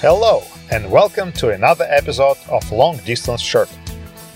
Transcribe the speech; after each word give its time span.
Hello, 0.00 0.44
and 0.70 0.88
welcome 0.92 1.32
to 1.32 1.50
another 1.50 1.84
episode 1.88 2.36
of 2.50 2.70
Long 2.70 2.98
Distance 2.98 3.40
Shirt, 3.40 3.68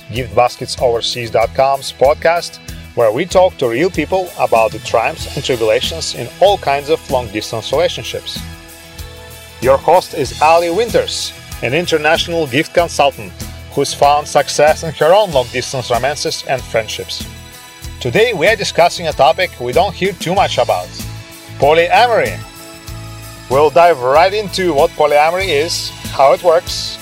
GiftBasketsOverseas.com's 0.09 1.93
podcast, 1.93 2.59
where 2.97 3.13
we 3.13 3.25
talk 3.25 3.57
to 3.59 3.69
real 3.69 3.89
people 3.89 4.29
about 4.41 4.73
the 4.73 4.81
triumphs 4.81 5.37
and 5.37 5.45
tribulations 5.45 6.17
in 6.17 6.29
all 6.41 6.59
kinds 6.59 6.91
of 6.91 6.99
long 7.13 7.29
distance 7.29 7.71
relationships. 7.71 8.41
Your 9.61 9.79
host 9.79 10.15
is 10.15 10.43
Ali 10.43 10.69
Winters, 10.71 11.33
an 11.63 11.75
international 11.75 12.49
gift 12.49 12.75
consultant 12.75 13.31
who's 13.73 13.95
found 13.95 14.27
success 14.27 14.83
in 14.83 14.93
her 14.95 15.15
own 15.15 15.31
long 15.31 15.47
distance 15.53 15.93
romances 15.93 16.43
and 16.49 16.61
friendships. 16.61 17.25
Today, 18.01 18.33
we 18.33 18.49
are 18.49 18.57
discussing 18.57 19.07
a 19.07 19.13
topic 19.13 19.53
we 19.61 19.73
don't 19.73 19.95
hear 19.95 20.13
too 20.15 20.35
much 20.35 20.59
about 20.59 20.89
polyamory. 21.61 22.37
We'll 23.53 23.69
dive 23.69 24.01
right 24.01 24.33
into 24.33 24.73
what 24.73 24.89
polyamory 24.93 25.49
is, 25.49 25.91
how 26.17 26.33
it 26.33 26.43
works, 26.43 26.97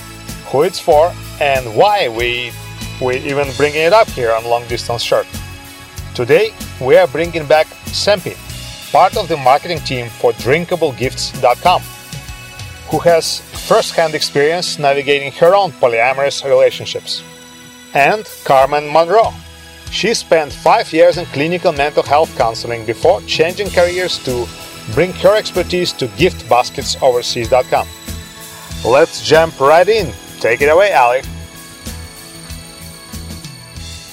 who 0.47 0.63
it's 0.65 0.81
for, 0.81 1.15
and 1.41 1.77
why 1.77 2.09
we 2.09 2.51
we 3.01 3.19
even 3.19 3.47
bringing 3.57 3.83
it 3.83 3.93
up 3.93 4.09
here 4.09 4.33
on 4.33 4.45
Long 4.45 4.67
Distance 4.67 5.01
Shirt. 5.01 5.29
Today, 6.13 6.53
we 6.81 6.97
are 6.97 7.07
bringing 7.07 7.47
back 7.47 7.69
Sempi, 7.95 8.35
part 8.91 9.17
of 9.17 9.29
the 9.29 9.37
marketing 9.37 9.79
team 9.79 10.09
for 10.09 10.33
DrinkableGifts.com, 10.33 11.83
who 12.91 12.99
has 12.99 13.43
first-hand 13.69 14.17
experience 14.17 14.77
navigating 14.77 15.31
her 15.35 15.55
own 15.55 15.71
polyamorous 15.71 16.45
relationships, 16.45 17.23
and 17.95 18.29
Carmen 18.43 18.93
Monroe. 18.93 19.33
She 19.93 20.15
spent 20.15 20.53
five 20.53 20.93
years 20.93 21.17
in 21.17 21.27
clinical 21.27 21.71
mental 21.71 22.03
health 22.03 22.37
counseling 22.37 22.85
before 22.85 23.21
changing 23.23 23.71
careers 23.71 24.19
to 24.25 24.49
bring 24.95 25.13
her 25.15 25.37
expertise 25.37 25.93
to 25.95 26.07
giftbasketsoverseas.com. 26.09 27.89
Let's 28.85 29.27
jump 29.27 29.61
right 29.61 29.89
in. 29.89 30.13
Take 30.41 30.63
it 30.63 30.69
away, 30.69 30.93
Ali. 30.95 31.21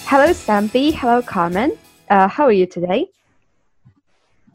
Hello, 0.05 0.27
Sempi. 0.31 0.93
Hello, 0.93 1.21
Carmen. 1.21 1.77
Uh, 2.09 2.27
how 2.27 2.45
are 2.45 2.51
you 2.51 2.65
today? 2.65 3.07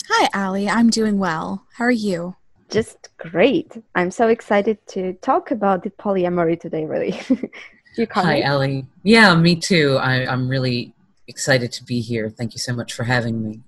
Hi, 0.08 0.28
Ali. 0.34 0.68
I'm 0.68 0.90
doing 0.90 1.18
well. 1.18 1.64
How 1.74 1.84
are 1.84 1.90
you? 1.90 2.36
Just 2.70 3.10
great. 3.18 3.76
I'm 3.94 4.10
so 4.10 4.28
excited 4.28 4.78
to 4.88 5.12
talk 5.14 5.50
about 5.50 5.82
the 5.82 5.90
polyamory 5.90 6.58
today, 6.58 6.86
really. 6.86 7.20
you, 7.96 8.06
Hi, 8.12 8.42
Ali. 8.42 8.86
Yeah, 9.02 9.34
me 9.34 9.56
too. 9.56 9.98
I, 10.00 10.26
I'm 10.26 10.48
really 10.48 10.94
excited 11.28 11.72
to 11.72 11.84
be 11.84 12.00
here. 12.00 12.30
Thank 12.30 12.54
you 12.54 12.58
so 12.58 12.74
much 12.74 12.92
for 12.92 13.04
having 13.04 13.42
me. 13.42 13.60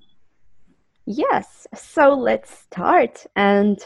Yes, 1.07 1.67
so 1.75 2.15
let's 2.15 2.51
start. 2.51 3.27
And 3.37 3.79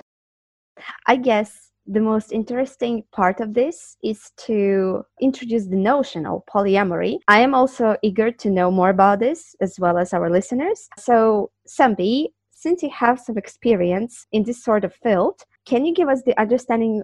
I 1.07 1.17
guess 1.17 1.73
the 1.87 2.01
most 2.01 2.33
interesting 2.33 3.03
part 3.13 3.41
of 3.41 3.55
this 3.55 3.97
is 4.05 4.31
to 4.47 5.03
introduce 5.21 5.67
the 5.67 5.77
notion 5.77 6.27
of 6.27 6.43
polyamory. 6.47 7.19
I 7.27 7.41
am 7.41 7.55
also 7.55 7.97
eager 8.03 8.31
to 8.31 8.51
know 8.51 8.71
more 8.71 8.91
about 8.91 9.21
this 9.21 9.57
as 9.61 9.81
well 9.81 9.99
as 9.99 10.13
our 10.13 10.31
listeners. 10.31 10.89
So, 10.99 11.51
Sempi, 11.67 12.27
since 12.51 12.83
you 12.83 12.91
have 12.91 13.19
some 13.19 13.39
experience 13.39 14.27
in 14.33 14.45
this 14.45 14.63
sort 14.63 14.85
of 14.85 14.95
field, 14.95 15.43
can 15.65 15.85
you 15.85 15.95
give 15.95 16.09
us 16.09 16.23
the 16.25 16.39
understanding 16.39 17.03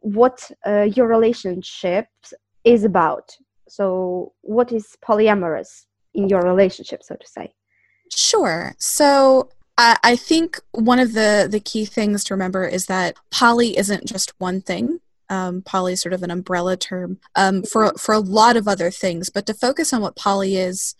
what 0.00 0.48
uh, 0.66 0.82
your 0.82 1.08
relationship 1.08 2.06
is 2.64 2.84
about? 2.84 3.34
So, 3.68 4.32
what 4.42 4.70
is 4.70 4.96
polyamorous 5.04 5.86
in 6.14 6.28
your 6.28 6.42
relationship, 6.42 7.02
so 7.02 7.16
to 7.16 7.26
say? 7.26 7.52
Sure. 8.14 8.74
So 8.78 9.50
I, 9.78 9.98
I 10.02 10.16
think 10.16 10.60
one 10.72 10.98
of 10.98 11.12
the 11.12 11.48
the 11.50 11.60
key 11.60 11.84
things 11.84 12.24
to 12.24 12.34
remember 12.34 12.66
is 12.66 12.86
that 12.86 13.16
poly 13.30 13.76
isn't 13.76 14.06
just 14.06 14.32
one 14.38 14.60
thing. 14.60 15.00
Um, 15.28 15.62
poly 15.62 15.94
is 15.94 16.02
sort 16.02 16.12
of 16.12 16.22
an 16.22 16.30
umbrella 16.30 16.76
term 16.76 17.18
um, 17.34 17.62
for 17.62 17.92
for 17.94 18.14
a 18.14 18.20
lot 18.20 18.56
of 18.56 18.68
other 18.68 18.90
things. 18.90 19.30
But 19.30 19.46
to 19.46 19.54
focus 19.54 19.92
on 19.92 20.00
what 20.02 20.16
poly 20.16 20.56
is 20.56 20.94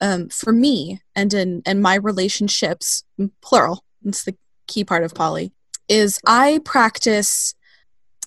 um, 0.00 0.28
for 0.28 0.52
me 0.52 1.00
and 1.14 1.32
in 1.34 1.62
and 1.66 1.82
my 1.82 1.96
relationships, 1.96 3.04
plural. 3.42 3.84
It's 4.04 4.24
the 4.24 4.36
key 4.66 4.84
part 4.84 5.04
of 5.04 5.14
poly. 5.14 5.52
Is 5.88 6.20
I 6.26 6.60
practice 6.64 7.54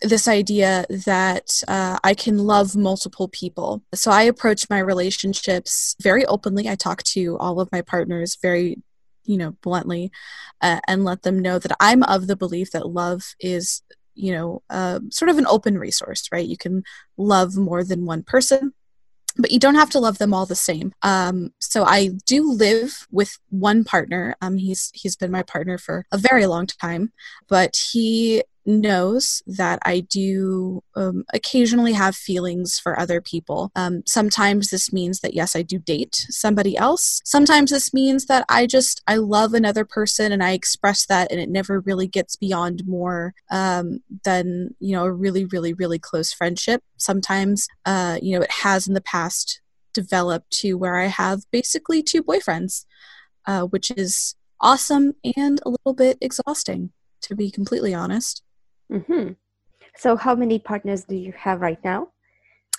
this 0.02 0.28
idea 0.28 0.86
that 0.90 1.64
uh, 1.68 1.98
I 2.04 2.14
can 2.14 2.38
love 2.38 2.76
multiple 2.76 3.28
people. 3.28 3.82
So 3.96 4.12
I 4.12 4.24
approach 4.24 4.70
my 4.70 4.80
relationships 4.80 5.96
very 6.02 6.24
openly. 6.26 6.70
I 6.70 6.76
talk 6.76 7.02
to 7.04 7.38
all 7.40 7.60
of 7.60 7.72
my 7.72 7.82
partners 7.82 8.38
very 8.40 8.78
you 9.28 9.38
know 9.38 9.52
bluntly 9.62 10.12
uh, 10.62 10.80
and 10.88 11.04
let 11.04 11.22
them 11.22 11.40
know 11.40 11.60
that 11.60 11.76
i'm 11.80 12.04
of 12.04 12.28
the 12.28 12.36
belief 12.36 12.72
that 12.72 12.90
love 12.90 13.36
is 13.40 13.82
you 14.16 14.32
know 14.32 14.64
uh, 14.70 15.00
sort 15.12 15.30
of 15.30 15.38
an 15.38 15.46
open 15.48 15.78
resource 15.78 16.28
right 16.32 16.48
you 16.48 16.58
can 16.58 16.84
love 17.18 17.56
more 17.56 17.84
than 17.84 18.06
one 18.06 18.24
person 18.24 18.74
but 19.38 19.52
you 19.52 19.60
don't 19.60 19.76
have 19.76 19.90
to 19.92 20.00
love 20.00 20.18
them 20.18 20.34
all 20.34 20.46
the 20.46 20.56
same. 20.56 20.94
Um, 21.04 21.52
so 21.60 21.84
I 21.84 22.10
do 22.26 22.52
live 22.52 23.08
with 23.12 23.38
one 23.50 23.84
partner. 23.84 24.36
Um, 24.42 24.58
he's 24.58 24.92
he's 24.94 25.16
been 25.16 25.32
my 25.32 25.44
partner 25.44 25.78
for 25.78 26.06
a 26.12 26.18
very 26.18 26.46
long 26.48 26.66
time, 26.66 27.14
but 27.48 27.78
he 27.92 28.44
knows 28.68 29.42
that 29.48 29.80
I 29.84 30.02
do 30.02 30.84
um, 30.96 31.24
occasionally 31.34 31.94
have 31.94 32.16
feelings 32.16 32.78
for 32.78 33.00
other 33.00 33.22
people. 33.22 33.72
Um, 33.76 34.04
sometimes 34.06 34.70
this 34.70 34.92
means 34.92 35.22
that, 35.22 35.34
yes, 35.34 35.56
I 35.56 35.62
do 35.62 35.80
date 35.80 36.26
somebody 36.30 36.78
else. 36.78 37.22
Sometimes 37.24 37.72
this 37.72 37.94
means 37.94 38.26
that 38.26 38.46
I 38.50 38.68
just, 38.68 39.02
I 39.08 39.16
love 39.16 39.54
another 39.54 39.86
person 39.86 40.32
and 40.32 40.44
I 40.44 40.52
express 40.52 41.06
that 41.06 41.32
and 41.32 41.40
it 41.40 41.50
never 41.50 41.80
really 41.80 42.08
gets 42.08 42.36
beyond 42.36 42.86
more 42.86 43.34
um, 43.50 44.02
than, 44.26 44.76
you 44.80 44.94
know, 44.96 45.06
a 45.06 45.12
really, 45.12 45.46
really, 45.46 45.74
really 45.74 45.98
close 45.98 46.34
friendship. 46.34 46.84
Sometimes, 46.98 47.68
uh, 47.86 48.20
you 48.22 48.38
know, 48.38 48.44
it 48.44 48.52
has 48.52 48.88
in 48.88 48.94
the 48.94 49.02
past 49.02 49.62
developed 49.94 50.52
to 50.52 50.74
where 50.74 50.98
I 50.98 51.06
have 51.06 51.50
basically 51.52 52.04
two 52.04 52.22
boyfriends, 52.22 52.86
uh, 53.46 53.62
which 53.62 53.92
is 53.92 54.36
awesome 54.60 55.14
and 55.38 55.60
a 55.66 55.70
little 55.70 55.94
bit 55.94 56.18
exhausting, 56.20 56.92
to 57.22 57.36
be 57.36 57.50
completely 57.50 57.94
honest. 57.94 58.44
Mm-hmm. 58.92 59.34
So, 59.96 60.16
how 60.16 60.36
many 60.36 60.60
partners 60.60 61.04
do 61.04 61.16
you 61.16 61.34
have 61.34 61.62
right 61.62 61.84
now? 61.84 62.10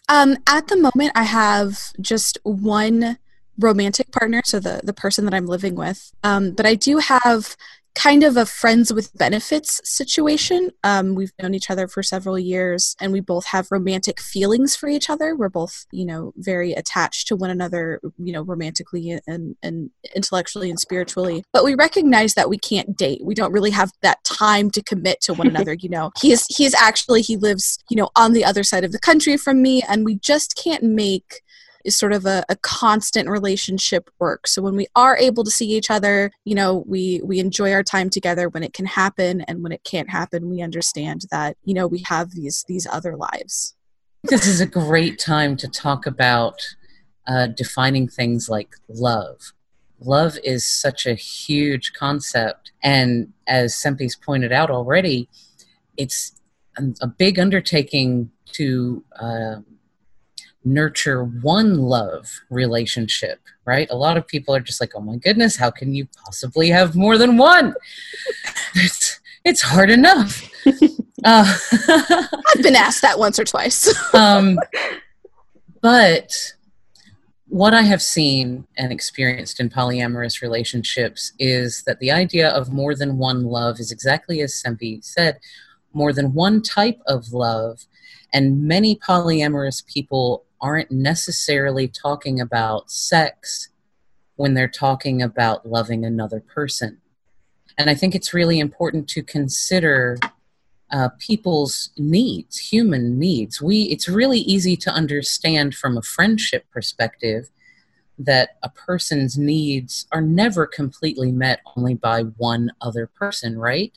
Um, 0.09 0.37
at 0.47 0.69
the 0.69 0.77
moment, 0.77 1.13
I 1.15 1.25
have 1.25 1.93
just 2.01 2.39
one 2.43 3.19
romantic 3.59 4.13
partner, 4.13 4.43
so 4.45 4.61
the 4.61 4.81
the 4.85 4.93
person 4.93 5.25
that 5.25 5.35
I'm 5.35 5.47
living 5.47 5.75
with. 5.75 6.13
Um, 6.23 6.53
but 6.53 6.65
I 6.65 6.75
do 6.75 6.99
have 6.99 7.57
kind 7.99 8.23
of 8.23 8.37
a 8.37 8.47
friends 8.47 8.93
with 8.93 9.13
benefits 9.19 9.81
situation. 9.83 10.71
Um, 10.85 11.17
we've 11.17 11.33
known 11.43 11.53
each 11.53 11.69
other 11.69 11.89
for 11.89 12.01
several 12.01 12.39
years 12.39 12.95
and 13.01 13.13
we 13.13 13.19
both 13.19 13.47
have 13.47 13.73
romantic 13.73 14.21
feelings 14.21 14.77
for 14.77 14.89
each 14.89 15.11
other. 15.11 15.35
We're 15.35 15.49
both, 15.49 15.85
you 15.91 16.07
know, 16.07 16.33
very 16.37 16.73
attached 16.75 17.27
to 17.27 17.37
one 17.37 17.51
another, 17.51 18.01
you 18.17 18.33
know, 18.33 18.43
romantically 18.43 19.19
and, 19.27 19.57
and 19.65 19.91
intellectually 20.15 20.71
and 20.71 20.79
spiritually. 20.79 21.43
But 21.53 21.65
we 21.65 21.75
recognize 21.75 22.35
that 22.35 22.49
we 22.49 22.57
can't 22.57 22.97
date. 22.97 23.21
We 23.25 23.35
don't 23.35 23.53
really 23.53 23.73
have 23.73 23.91
that 24.03 24.23
time 24.23 24.71
to 24.71 24.83
commit 24.83 25.21
to 25.23 25.35
one 25.35 25.47
another, 25.49 25.75
you 25.75 25.89
know. 25.89 26.13
He's 26.21 26.47
he's 26.57 26.75
actually 26.75 27.23
he 27.23 27.37
lives, 27.37 27.79
you 27.91 27.97
know, 27.97 28.11
on 28.15 28.33
the 28.33 28.45
other 28.45 28.63
side 28.63 28.85
of 28.85 28.93
the 28.93 29.01
country 29.01 29.37
from 29.37 29.61
me 29.61 29.83
and 29.89 30.05
we 30.05 30.15
just 30.21 30.57
can't 30.57 30.85
make 30.85 31.43
is 31.89 31.99
sort 31.99 32.13
of 32.13 32.27
a, 32.27 32.45
a 32.49 32.57
constant 32.57 33.29
relationship 33.29 34.11
work. 34.21 34.47
So 34.47 34.63
when 34.63 34.77
we 34.77 34.87
are 34.95 35.17
able 35.17 35.43
to 35.43 35.51
see 35.51 35.71
each 35.71 35.91
other, 35.91 36.31
you 36.45 36.55
know, 36.55 36.85
we 36.87 37.21
we 37.25 37.41
enjoy 37.41 37.73
our 37.73 37.83
time 37.83 38.11
together 38.11 38.49
when 38.49 38.63
it 38.63 38.75
can 38.75 38.87
happen, 38.87 39.41
and 39.43 39.63
when 39.63 39.73
it 39.73 39.83
can't 39.85 40.11
happen, 40.11 40.51
we 40.51 40.63
understand 40.63 41.23
that 41.33 41.57
you 41.65 41.75
know 41.75 41.87
we 41.87 42.05
have 42.07 42.31
these 42.33 42.65
these 42.69 42.87
other 42.87 43.17
lives. 43.17 43.75
This 44.25 44.47
is 44.47 44.61
a 44.61 44.67
great 44.67 45.19
time 45.19 45.57
to 45.57 45.69
talk 45.69 46.07
about 46.07 46.75
uh, 47.27 47.47
defining 47.49 48.07
things 48.07 48.49
like 48.49 48.77
love. 48.89 49.53
Love 50.01 50.39
is 50.45 50.65
such 50.65 51.07
a 51.07 51.15
huge 51.15 51.93
concept, 51.95 52.71
and 52.83 53.33
as 53.47 53.75
Sempi's 53.75 54.15
pointed 54.15 54.53
out 54.53 54.71
already, 54.71 55.29
it's 55.97 56.33
a 57.01 57.07
big 57.09 57.39
undertaking 57.41 58.31
to 58.53 59.03
uh, 59.19 59.57
nurture 60.73 61.25
one 61.25 61.79
love 61.79 62.41
relationship, 62.51 63.41
right? 63.65 63.89
A 63.91 63.97
lot 63.97 64.17
of 64.17 64.27
people 64.27 64.55
are 64.55 64.61
just 64.61 64.81
like, 64.81 64.93
oh 64.95 65.01
my 65.01 65.17
goodness, 65.17 65.57
how 65.57 65.71
can 65.71 65.95
you 65.95 66.07
possibly 66.25 66.69
have 66.69 66.95
more 66.95 67.19
than 67.19 67.37
one? 67.37 67.75
it's, 68.75 69.21
it's 69.45 69.63
hard 69.63 69.91
enough. 69.91 70.49
Uh, 71.25 71.53
I've 71.89 72.63
been 72.63 72.77
asked 72.77 73.03
that 73.03 73.19
once 73.19 73.41
or 73.41 73.45
twice. 73.45 73.93
um, 74.15 74.57
but 75.81 76.55
what 77.49 77.73
I 77.73 77.83
have 77.83 78.03
seen 78.03 78.67
and 78.77 78.93
experienced 78.93 79.59
in 79.59 79.71
polyamorous 79.71 80.43
relationships 80.43 81.33
is 81.39 81.83
that 81.87 81.99
the 81.99 82.11
idea 82.11 82.51
of 82.51 82.73
more 82.73 82.95
than 82.95 83.19
one 83.19 83.45
love 83.45 83.81
is 83.81 83.91
exactly 83.91 84.41
as 84.43 84.63
Sempi 84.63 85.03
said 85.03 85.39
more 85.95 86.13
than 86.13 86.35
one 86.35 86.63
type 86.63 87.01
of 87.07 87.33
love. 87.33 87.87
And 88.33 88.63
many 88.63 88.97
polyamorous 88.97 89.85
people 89.87 90.45
aren't 90.61 90.91
necessarily 90.91 91.89
talking 91.89 92.41
about 92.41 92.91
sex 92.91 93.69
when 94.37 94.55
they're 94.55 94.69
talking 94.69 95.23
about 95.23 95.69
loving 95.69 96.05
another 96.05 96.41
person. 96.41 96.99
And 97.77 97.89
I 97.89 97.95
think 97.95 98.15
it's 98.15 98.35
really 98.35 98.59
important 98.59 99.09
to 99.11 99.23
consider 99.23 100.19
uh, 100.91 101.11
people's 101.19 101.91
needs, 101.99 102.57
human 102.59 103.19
needs. 103.19 103.61
We 103.61 103.83
it's 103.83 104.09
really 104.09 104.41
easy 104.41 104.77
to 104.79 104.91
understand 104.91 105.75
from 105.75 105.97
a 105.97 106.03
friendship 106.03 106.65
perspective 106.71 107.51
that 108.19 108.57
a 108.63 108.69
person's 108.69 109.39
needs 109.39 110.07
are 110.13 110.21
never 110.21 110.67
completely 110.67 111.31
met 111.31 111.61
only 111.77 111.95
by 111.95 112.23
one 112.23 112.73
other 112.81 113.07
person, 113.07 113.59
right? 113.59 113.93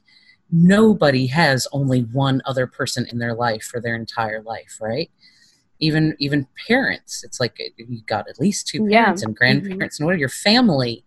Nobody 0.51 1.27
has 1.27 1.67
only 1.71 2.01
one 2.01 2.41
other 2.45 2.67
person 2.67 3.07
in 3.11 3.19
their 3.19 3.33
life 3.33 3.63
for 3.63 3.79
their 3.79 3.95
entire 3.95 4.41
life, 4.41 4.77
right? 4.81 5.09
Even 5.79 6.15
even 6.19 6.47
parents, 6.67 7.23
it's 7.23 7.39
like 7.39 7.57
eh, 7.59 7.69
you 7.77 8.01
got 8.05 8.27
at 8.29 8.39
least 8.39 8.67
two 8.67 8.79
parents 8.87 9.21
Yeah. 9.21 9.27
and 9.27 9.35
mm-hmm. 9.35 9.37
grandparents, 9.37 9.99
and 9.99 10.07
what 10.07 10.19
your 10.19 10.29
family 10.29 11.03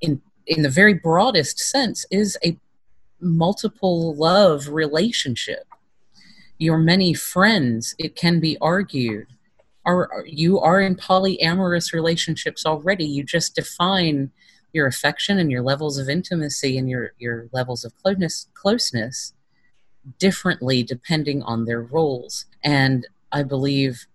in 0.00 0.20
in 0.46 0.62
the 0.62 0.70
very 0.70 0.94
broadest 0.94 1.58
sense 1.58 2.06
is 2.10 2.38
a 2.44 2.58
multiple 3.20 4.14
love 4.14 4.68
relationship. 4.68 5.66
Your 6.58 6.78
many 6.78 7.14
friends, 7.14 7.94
it 7.98 8.16
can 8.16 8.40
be 8.40 8.56
argued, 8.60 9.26
are 9.84 10.10
are- 10.12 10.26
you 10.26 10.60
are 10.60 10.80
in 10.80 10.94
polyamorous 10.96 11.92
relationships 11.92 12.64
already. 12.64 13.04
You 13.04 13.24
just 13.24 13.54
define 13.56 14.30
your 14.72 14.86
affection 14.86 15.38
and 15.38 15.50
your 15.50 15.62
levels 15.62 15.98
of 15.98 16.08
intimacy 16.08 16.78
and 16.78 16.88
your, 16.88 17.12
your 17.18 17.48
levels 17.52 17.84
of 17.84 17.94
closeness 18.02 18.48
closeness 18.54 19.34
differently 20.18 20.82
depending 20.82 21.42
on 21.42 21.64
their 21.64 21.82
roles. 21.82 22.46
And 22.64 23.06
I 23.30 23.42
believe 23.42 24.06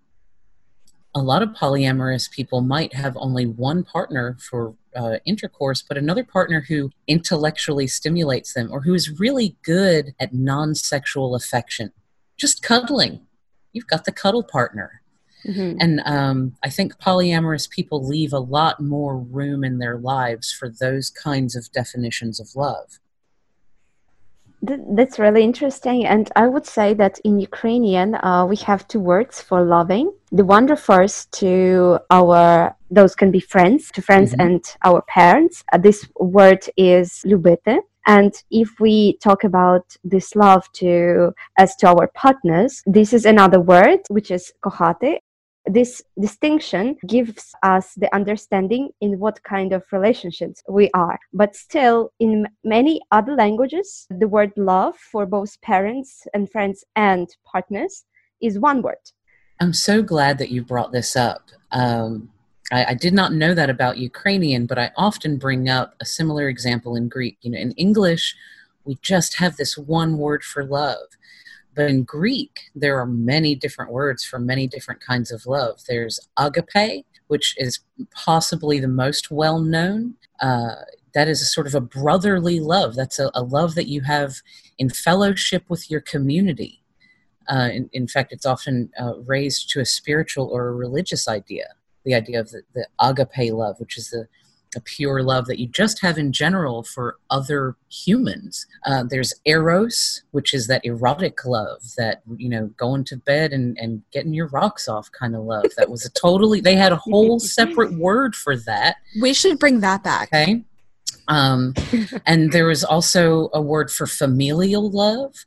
a 1.15 1.21
lot 1.21 1.41
of 1.41 1.49
polyamorous 1.49 2.29
people 2.29 2.61
might 2.61 2.93
have 2.93 3.17
only 3.17 3.45
one 3.45 3.83
partner 3.83 4.37
for 4.39 4.75
uh, 4.95 5.17
intercourse, 5.25 5.81
but 5.81 5.97
another 5.97 6.23
partner 6.23 6.65
who 6.67 6.91
intellectually 7.07 7.87
stimulates 7.87 8.53
them 8.53 8.69
or 8.71 8.81
who 8.81 8.93
is 8.93 9.19
really 9.19 9.55
good 9.63 10.13
at 10.19 10.33
non 10.33 10.75
sexual 10.75 11.35
affection. 11.35 11.91
Just 12.35 12.61
cuddling. 12.61 13.21
You've 13.73 13.87
got 13.87 14.05
the 14.05 14.11
cuddle 14.11 14.43
partner. 14.43 15.01
Mm-hmm. 15.47 15.77
And 15.79 16.01
um, 16.05 16.55
I 16.63 16.69
think 16.69 16.99
polyamorous 16.99 17.69
people 17.69 18.05
leave 18.05 18.33
a 18.33 18.39
lot 18.39 18.81
more 18.81 19.17
room 19.17 19.63
in 19.63 19.79
their 19.79 19.97
lives 19.97 20.51
for 20.51 20.69
those 20.69 21.09
kinds 21.09 21.55
of 21.55 21.71
definitions 21.71 22.39
of 22.39 22.55
love. 22.55 22.99
That's 24.61 25.19
really 25.19 25.43
interesting. 25.43 26.05
And 26.05 26.29
I 26.35 26.47
would 26.47 26.65
say 26.65 26.93
that 26.95 27.19
in 27.23 27.39
Ukrainian, 27.39 28.15
uh, 28.15 28.45
we 28.45 28.55
have 28.57 28.87
two 28.87 28.99
words 28.99 29.39
for 29.39 29.63
loving. 29.63 30.11
The 30.31 30.43
one 30.43 30.65
refers 30.65 31.27
to 31.33 31.99
our, 32.09 32.75
those 32.89 33.15
can 33.15 33.29
be 33.31 33.39
friends, 33.39 33.91
to 33.91 34.01
friends 34.01 34.31
mm-hmm. 34.31 34.41
and 34.41 34.65
our 34.83 35.03
parents. 35.03 35.63
Uh, 35.71 35.77
this 35.77 36.09
word 36.19 36.65
is 36.75 37.21
lubete. 37.25 37.77
And 38.07 38.33
if 38.49 38.79
we 38.79 39.17
talk 39.17 39.43
about 39.43 39.85
this 40.03 40.33
love 40.35 40.65
to 40.73 41.33
as 41.57 41.75
to 41.77 41.89
our 41.89 42.07
partners, 42.15 42.81
this 42.85 43.13
is 43.13 43.25
another 43.25 43.59
word 43.59 43.99
which 44.09 44.31
is 44.31 44.51
kohate, 44.63 45.19
this 45.67 46.01
distinction 46.19 46.95
gives 47.07 47.53
us 47.61 47.93
the 47.95 48.13
understanding 48.15 48.89
in 49.01 49.19
what 49.19 49.43
kind 49.43 49.73
of 49.73 49.83
relationships 49.91 50.63
we 50.69 50.89
are. 50.93 51.19
But 51.33 51.55
still, 51.55 52.11
in 52.19 52.47
many 52.63 53.01
other 53.11 53.35
languages, 53.35 54.07
the 54.09 54.27
word 54.27 54.51
love 54.55 54.95
for 54.95 55.25
both 55.25 55.59
parents 55.61 56.25
and 56.33 56.49
friends 56.49 56.85
and 56.95 57.27
partners 57.45 58.05
is 58.41 58.57
one 58.59 58.81
word. 58.81 58.95
I'm 59.59 59.73
so 59.73 60.01
glad 60.01 60.37
that 60.37 60.51
you 60.51 60.63
brought 60.63 60.91
this 60.91 61.15
up. 61.15 61.49
Um, 61.71 62.29
I, 62.71 62.85
I 62.85 62.93
did 62.93 63.13
not 63.13 63.33
know 63.33 63.53
that 63.53 63.69
about 63.69 63.97
Ukrainian, 63.97 64.65
but 64.65 64.77
I 64.77 64.91
often 64.95 65.37
bring 65.37 65.69
up 65.69 65.95
a 65.99 66.05
similar 66.05 66.47
example 66.47 66.95
in 66.95 67.09
Greek. 67.09 67.37
You 67.41 67.51
know, 67.51 67.59
in 67.59 67.71
English, 67.71 68.35
we 68.85 68.97
just 69.01 69.37
have 69.39 69.57
this 69.57 69.77
one 69.77 70.17
word 70.17 70.43
for 70.43 70.63
love. 70.63 71.07
But 71.77 71.91
in 71.91 72.05
Greek, 72.05 72.71
there 72.73 72.99
are 72.99 73.05
many 73.05 73.53
different 73.53 73.91
words 73.91 74.25
for 74.25 74.39
many 74.39 74.65
different 74.65 74.99
kinds 74.99 75.31
of 75.31 75.45
love. 75.45 75.81
There's 75.87 76.19
agape, 76.35 77.05
which 77.27 77.53
is 77.59 77.81
possibly 78.15 78.79
the 78.79 78.87
most 78.87 79.29
well 79.29 79.59
known. 79.59 80.15
Uh, 80.41 80.73
that 81.13 81.27
is 81.27 81.39
a 81.39 81.45
sort 81.45 81.67
of 81.67 81.75
a 81.75 81.79
brotherly 81.79 82.59
love. 82.59 82.95
That's 82.95 83.19
a, 83.19 83.29
a 83.35 83.43
love 83.43 83.75
that 83.75 83.87
you 83.87 84.01
have 84.01 84.37
in 84.79 84.89
fellowship 84.89 85.65
with 85.69 85.91
your 85.91 86.01
community. 86.01 86.81
Uh, 87.47 87.69
in, 87.71 87.91
in 87.93 88.07
fact, 88.07 88.33
it's 88.33 88.45
often 88.45 88.89
uh, 88.99 89.19
raised 89.19 89.69
to 89.69 89.79
a 89.79 89.85
spiritual 89.85 90.47
or 90.47 90.69
a 90.69 90.75
religious 90.75 91.27
idea. 91.27 91.67
The 92.05 92.15
idea 92.15 92.39
of 92.39 92.49
the, 92.49 92.63
the 92.73 92.87
agape 92.99 93.53
love, 93.53 93.79
which 93.79 93.99
is 93.99 94.09
the, 94.09 94.27
the 94.73 94.81
pure 94.81 95.23
love 95.23 95.45
that 95.47 95.59
you 95.59 95.67
just 95.67 96.01
have 96.01 96.17
in 96.17 96.31
general 96.31 96.83
for 96.83 97.17
other 97.29 97.75
humans. 97.89 98.65
Uh, 98.85 99.03
there's 99.03 99.33
eros, 99.45 100.23
which 100.31 100.53
is 100.53 100.67
that 100.67 100.85
erotic 100.85 101.45
love, 101.45 101.81
that 101.97 102.21
you 102.35 102.49
know, 102.49 102.67
going 102.77 103.03
to 103.05 103.17
bed 103.17 103.53
and, 103.53 103.77
and 103.79 104.01
getting 104.11 104.33
your 104.33 104.47
rocks 104.47 104.87
off 104.87 105.11
kind 105.11 105.35
of 105.35 105.43
love. 105.43 105.65
That 105.77 105.89
was 105.89 106.05
a 106.05 106.11
totally. 106.11 106.61
They 106.61 106.75
had 106.75 106.91
a 106.91 106.97
whole 106.97 107.39
separate 107.39 107.93
word 107.93 108.35
for 108.35 108.55
that. 108.57 108.97
We 109.21 109.33
should 109.33 109.59
bring 109.59 109.79
that 109.81 110.03
back. 110.03 110.29
Okay. 110.33 110.63
Um, 111.27 111.73
and 112.25 112.51
there 112.51 112.69
is 112.71 112.83
also 112.83 113.49
a 113.53 113.61
word 113.61 113.91
for 113.91 114.07
familial 114.07 114.89
love. 114.89 115.45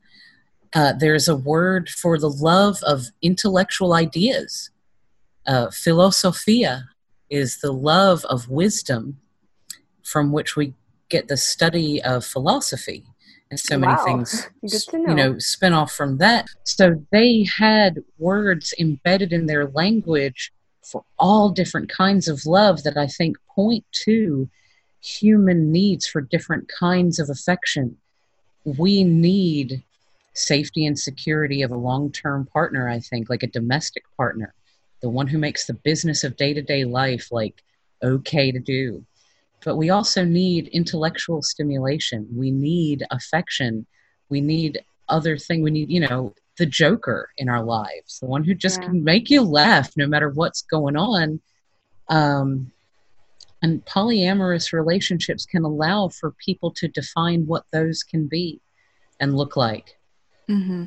Uh, 0.72 0.92
there's 0.92 1.28
a 1.28 1.36
word 1.36 1.88
for 1.88 2.18
the 2.18 2.30
love 2.30 2.78
of 2.84 3.06
intellectual 3.22 3.92
ideas. 3.92 4.70
Uh, 5.46 5.70
philosophia 5.70 6.90
is 7.30 7.58
the 7.60 7.72
love 7.72 8.24
of 8.26 8.48
wisdom 8.48 9.18
from 10.02 10.32
which 10.32 10.56
we 10.56 10.74
get 11.08 11.28
the 11.28 11.36
study 11.36 12.02
of 12.02 12.24
philosophy. 12.24 13.04
And 13.50 13.58
so 13.58 13.76
many 13.76 13.94
Wow. 13.94 14.04
things, 14.04 14.48
to 14.68 14.80
you 14.92 15.06
know. 15.08 15.14
know, 15.14 15.38
spin 15.38 15.72
off 15.72 15.92
from 15.92 16.18
that. 16.18 16.46
So 16.64 17.04
they 17.10 17.42
had 17.58 17.98
words 18.18 18.72
embedded 18.78 19.32
in 19.32 19.46
their 19.46 19.66
language 19.70 20.52
for 20.82 21.04
all 21.18 21.50
different 21.50 21.88
kinds 21.88 22.28
of 22.28 22.46
love 22.46 22.84
that 22.84 22.96
I 22.96 23.08
think 23.08 23.36
point 23.54 23.84
to 24.04 24.48
human 25.02 25.72
needs 25.72 26.06
for 26.06 26.20
different 26.20 26.68
kinds 26.68 27.18
of 27.18 27.28
affection. 27.28 27.96
We 28.64 29.02
need 29.02 29.82
safety 30.32 30.86
and 30.86 30.96
security 30.98 31.62
of 31.62 31.72
a 31.72 31.76
long 31.76 32.12
term 32.12 32.46
partner, 32.46 32.88
I 32.88 33.00
think, 33.00 33.28
like 33.28 33.42
a 33.42 33.48
domestic 33.48 34.04
partner, 34.16 34.54
the 35.02 35.08
one 35.10 35.26
who 35.26 35.38
makes 35.38 35.66
the 35.66 35.74
business 35.74 36.24
of 36.24 36.36
day 36.36 36.52
to 36.54 36.62
day 36.62 36.84
life 36.84 37.28
like 37.30 37.62
okay 38.02 38.52
to 38.52 38.58
do. 38.58 39.04
But 39.64 39.76
we 39.76 39.90
also 39.90 40.24
need 40.24 40.68
intellectual 40.68 41.42
stimulation. 41.42 42.26
We 42.34 42.50
need 42.50 43.04
affection. 43.10 43.86
We 44.28 44.40
need 44.40 44.82
other 45.08 45.36
thing. 45.36 45.62
We 45.62 45.70
need, 45.70 45.90
you 45.90 46.00
know, 46.00 46.34
the 46.56 46.66
joker 46.66 47.28
in 47.36 47.48
our 47.48 47.62
lives, 47.62 48.20
the 48.20 48.26
one 48.26 48.44
who 48.44 48.54
just 48.54 48.80
Yeah. 48.80 48.86
can 48.86 49.04
make 49.04 49.30
you 49.30 49.42
laugh 49.42 49.90
no 49.96 50.06
matter 50.06 50.30
what's 50.30 50.62
going 50.62 50.96
on. 50.96 51.40
Um, 52.08 52.72
and 53.62 53.84
polyamorous 53.84 54.72
relationships 54.72 55.44
can 55.44 55.64
allow 55.64 56.08
for 56.08 56.32
people 56.32 56.70
to 56.72 56.88
define 56.88 57.46
what 57.46 57.64
those 57.72 58.02
can 58.02 58.26
be 58.26 58.60
and 59.20 59.36
look 59.36 59.56
like. 59.56 59.98
hmm 60.48 60.84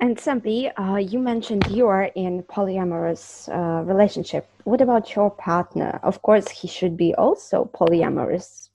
And 0.00 0.16
Sampi, 0.16 0.72
uh, 0.78 0.96
you 0.96 1.18
mentioned 1.18 1.66
you 1.70 1.86
are 1.86 2.04
in 2.14 2.42
polyamorous 2.44 3.48
uh, 3.50 3.84
relationship. 3.84 4.48
What 4.64 4.80
about 4.80 5.14
your 5.14 5.30
partner? 5.30 6.00
Of 6.02 6.22
course, 6.22 6.48
he 6.48 6.68
should 6.68 6.96
be 6.96 7.14
also 7.14 7.70
polyamorous. 7.74 8.70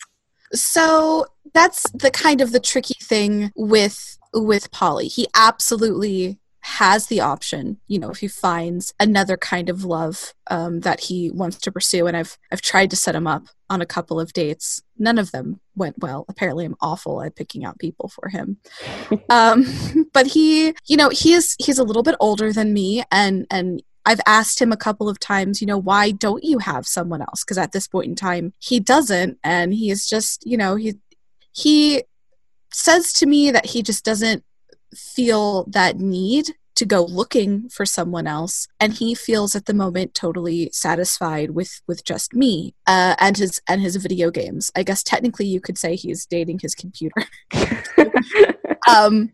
So 0.54 1.26
that's 1.54 1.90
the 1.92 2.12
kind 2.12 2.42
of 2.42 2.52
the 2.52 2.60
tricky 2.60 2.98
thing 3.02 3.52
with 3.56 4.20
with 4.34 4.70
poly. 4.72 5.08
He 5.08 5.28
absolutely 5.34 6.38
has 6.66 7.06
the 7.08 7.22
option, 7.22 7.80
you 7.88 8.00
know, 8.00 8.10
if 8.10 8.18
he 8.18 8.28
finds 8.28 8.92
another 9.00 9.38
kind 9.38 9.70
of 9.70 9.84
love 9.84 10.34
um, 10.50 10.80
that 10.80 11.00
he 11.00 11.30
wants 11.30 11.58
to 11.58 11.72
pursue. 11.72 12.08
And 12.08 12.18
I've 12.18 12.40
I've 12.52 12.62
tried 12.62 12.90
to 12.90 12.96
set 12.96 13.14
him 13.14 13.28
up 13.28 13.44
on 13.70 13.82
a 13.82 13.86
couple 13.86 14.20
of 14.20 14.34
dates. 14.34 14.82
None 14.98 15.20
of 15.20 15.32
them 15.32 15.60
went 15.76 16.00
well. 16.00 16.26
Apparently, 16.28 16.66
I'm 16.66 16.76
awful 16.82 17.22
at 17.22 17.36
picking 17.36 17.64
out 17.64 17.78
people 17.78 18.10
for 18.10 18.30
him. 18.30 18.58
um, 19.30 19.66
but 20.14 20.26
he, 20.26 20.74
you 20.88 20.98
know, 20.98 21.10
he 21.10 21.34
is 21.34 21.56
he's 21.60 21.78
a 21.78 21.84
little 21.84 22.02
bit 22.02 22.16
older 22.20 22.52
than 22.52 22.74
me, 22.74 23.04
and 23.12 23.46
and 23.52 23.84
I've 24.04 24.22
asked 24.26 24.60
him 24.60 24.72
a 24.72 24.78
couple 24.78 25.08
of 25.08 25.20
times, 25.20 25.62
you 25.62 25.68
know, 25.68 25.78
why 25.78 26.12
don't 26.12 26.44
you 26.44 26.58
have 26.58 26.88
someone 26.88 27.22
else? 27.22 27.44
Because 27.44 27.60
at 27.60 27.74
this 27.74 27.88
point 27.88 28.08
in 28.08 28.16
time, 28.16 28.54
he 28.58 28.80
doesn't, 28.80 29.38
and 29.44 29.72
he 29.72 29.92
is 29.92 30.10
just, 30.10 30.44
you 30.48 30.58
know, 30.58 30.78
he 30.78 30.96
he 31.52 32.04
says 32.72 33.14
to 33.14 33.28
me 33.28 33.52
that 33.52 33.68
he 33.68 33.84
just 33.84 34.04
doesn't 34.04 34.44
feel 34.96 35.66
that 35.66 36.00
need 36.00 36.52
to 36.76 36.86
go 36.86 37.06
looking 37.06 37.70
for 37.70 37.86
someone 37.86 38.28
else 38.28 38.68
and 38.82 38.94
he 38.94 39.16
feels 39.16 39.56
at 39.56 39.66
the 39.66 39.74
moment 39.74 40.14
totally 40.14 40.70
satisfied 40.74 41.52
with 41.52 41.82
with 41.88 42.04
just 42.04 42.34
me 42.34 42.76
uh, 42.86 43.16
and 43.18 43.38
his 43.38 43.62
and 43.68 43.82
his 43.82 43.96
video 43.96 44.30
games. 44.30 44.72
I 44.76 44.84
guess 44.84 45.02
technically 45.02 45.46
you 45.46 45.62
could 45.62 45.78
say 45.78 45.96
he's 45.96 46.26
dating 46.26 46.60
his 46.60 46.76
computer. 46.76 47.24
Um 48.88 49.32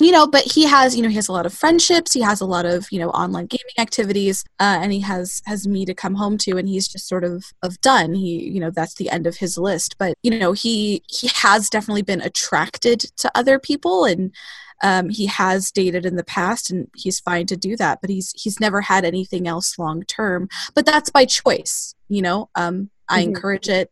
you 0.00 0.10
know 0.10 0.26
but 0.26 0.42
he 0.42 0.64
has 0.64 0.96
you 0.96 1.02
know 1.02 1.08
he 1.08 1.14
has 1.14 1.28
a 1.28 1.32
lot 1.32 1.46
of 1.46 1.54
friendships 1.54 2.12
he 2.12 2.20
has 2.20 2.40
a 2.40 2.46
lot 2.46 2.66
of 2.66 2.86
you 2.90 2.98
know 2.98 3.10
online 3.10 3.46
gaming 3.46 3.78
activities 3.78 4.44
uh, 4.60 4.78
and 4.82 4.92
he 4.92 5.00
has 5.00 5.40
has 5.46 5.66
me 5.66 5.84
to 5.84 5.94
come 5.94 6.14
home 6.14 6.36
to 6.38 6.56
and 6.56 6.68
he's 6.68 6.88
just 6.88 7.08
sort 7.08 7.24
of 7.24 7.44
of 7.62 7.80
done. 7.80 8.14
He 8.14 8.42
you 8.42 8.60
know 8.60 8.70
that's 8.70 8.94
the 8.94 9.10
end 9.10 9.26
of 9.26 9.36
his 9.36 9.56
list. 9.58 9.96
But 9.98 10.14
you 10.22 10.38
know 10.38 10.52
he 10.52 11.02
he 11.08 11.30
has 11.34 11.70
definitely 11.70 12.02
been 12.02 12.20
attracted 12.20 13.00
to 13.16 13.30
other 13.34 13.58
people 13.58 14.04
and 14.04 14.34
um, 14.82 15.08
he 15.08 15.26
has 15.26 15.70
dated 15.70 16.04
in 16.04 16.16
the 16.16 16.24
past 16.24 16.70
and 16.70 16.88
he's 16.96 17.20
fine 17.20 17.46
to 17.46 17.56
do 17.56 17.76
that 17.76 18.00
but 18.00 18.10
he's 18.10 18.32
he's 18.36 18.60
never 18.60 18.80
had 18.80 19.04
anything 19.04 19.46
else 19.46 19.78
long 19.78 20.02
term. 20.04 20.48
But 20.74 20.86
that's 20.86 21.10
by 21.10 21.24
choice 21.24 21.94
you 22.08 22.22
know? 22.22 22.48
Um, 22.54 22.90
i 23.08 23.20
mm-hmm. 23.20 23.30
encourage 23.30 23.68
it. 23.68 23.90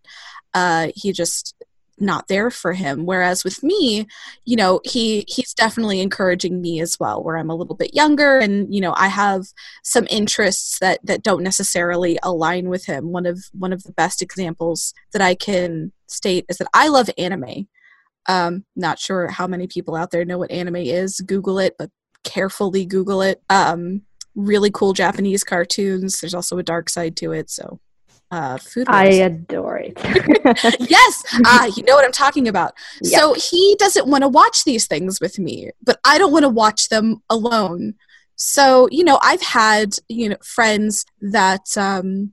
Uh, 0.54 0.88
he 0.94 1.12
just 1.12 1.54
not 2.02 2.28
there 2.28 2.50
for 2.50 2.72
him. 2.72 3.06
Whereas 3.06 3.44
with 3.44 3.62
me 3.62 4.06
you 4.44 4.56
know 4.56 4.80
he 4.84 5.24
he's 5.28 5.54
definitely 5.54 6.00
encouraging 6.00 6.60
me 6.60 6.80
as 6.80 6.98
well 6.98 7.22
where 7.22 7.36
i'm 7.36 7.50
a 7.50 7.54
little 7.54 7.76
bit 7.76 7.94
younger 7.94 8.38
and 8.38 8.74
you 8.74 8.80
know 8.80 8.94
i 8.96 9.08
have 9.08 9.44
some 9.82 10.06
interests 10.10 10.78
that 10.80 10.98
that 11.04 11.22
don't 11.22 11.42
necessarily 11.42 12.18
align 12.22 12.68
with 12.68 12.86
him. 12.86 13.12
One 13.12 13.26
of 13.26 13.38
one 13.52 13.72
of 13.72 13.82
the 13.84 13.92
best 13.92 14.22
examples 14.22 14.94
that 15.12 15.22
i 15.22 15.34
can 15.34 15.92
state 16.08 16.44
is 16.48 16.58
that 16.58 16.68
i 16.74 16.88
love 16.88 17.10
anime. 17.18 17.68
Um 18.28 18.64
not 18.76 18.98
sure 18.98 19.28
how 19.28 19.46
many 19.46 19.66
people 19.66 19.94
out 19.94 20.10
there 20.10 20.24
know 20.24 20.38
what 20.38 20.50
anime 20.50 20.76
is. 20.76 21.20
Google 21.20 21.58
it 21.58 21.74
but 21.78 21.90
carefully 22.24 22.84
google 22.84 23.22
it. 23.22 23.42
Um 23.50 24.02
really 24.34 24.70
cool 24.70 24.92
japanese 24.92 25.44
cartoons. 25.44 26.20
There's 26.20 26.34
also 26.34 26.58
a 26.58 26.62
dark 26.62 26.88
side 26.88 27.16
to 27.18 27.32
it 27.32 27.50
so 27.50 27.80
uh, 28.32 28.56
food. 28.56 28.88
I 28.88 29.04
adore 29.04 29.76
it. 29.76 29.98
yes, 30.90 31.22
uh, 31.44 31.70
you 31.76 31.84
know 31.84 31.94
what 31.94 32.04
I'm 32.04 32.12
talking 32.12 32.48
about. 32.48 32.72
Yep. 33.02 33.20
So 33.20 33.34
he 33.34 33.76
doesn't 33.78 34.08
want 34.08 34.22
to 34.22 34.28
watch 34.28 34.64
these 34.64 34.86
things 34.86 35.20
with 35.20 35.38
me, 35.38 35.70
but 35.84 36.00
I 36.04 36.18
don't 36.18 36.32
want 36.32 36.44
to 36.44 36.48
watch 36.48 36.88
them 36.88 37.22
alone. 37.28 37.94
So 38.36 38.88
you 38.90 39.04
know, 39.04 39.18
I've 39.22 39.42
had 39.42 39.96
you 40.08 40.30
know 40.30 40.36
friends 40.42 41.04
that 41.20 41.76
um, 41.76 42.32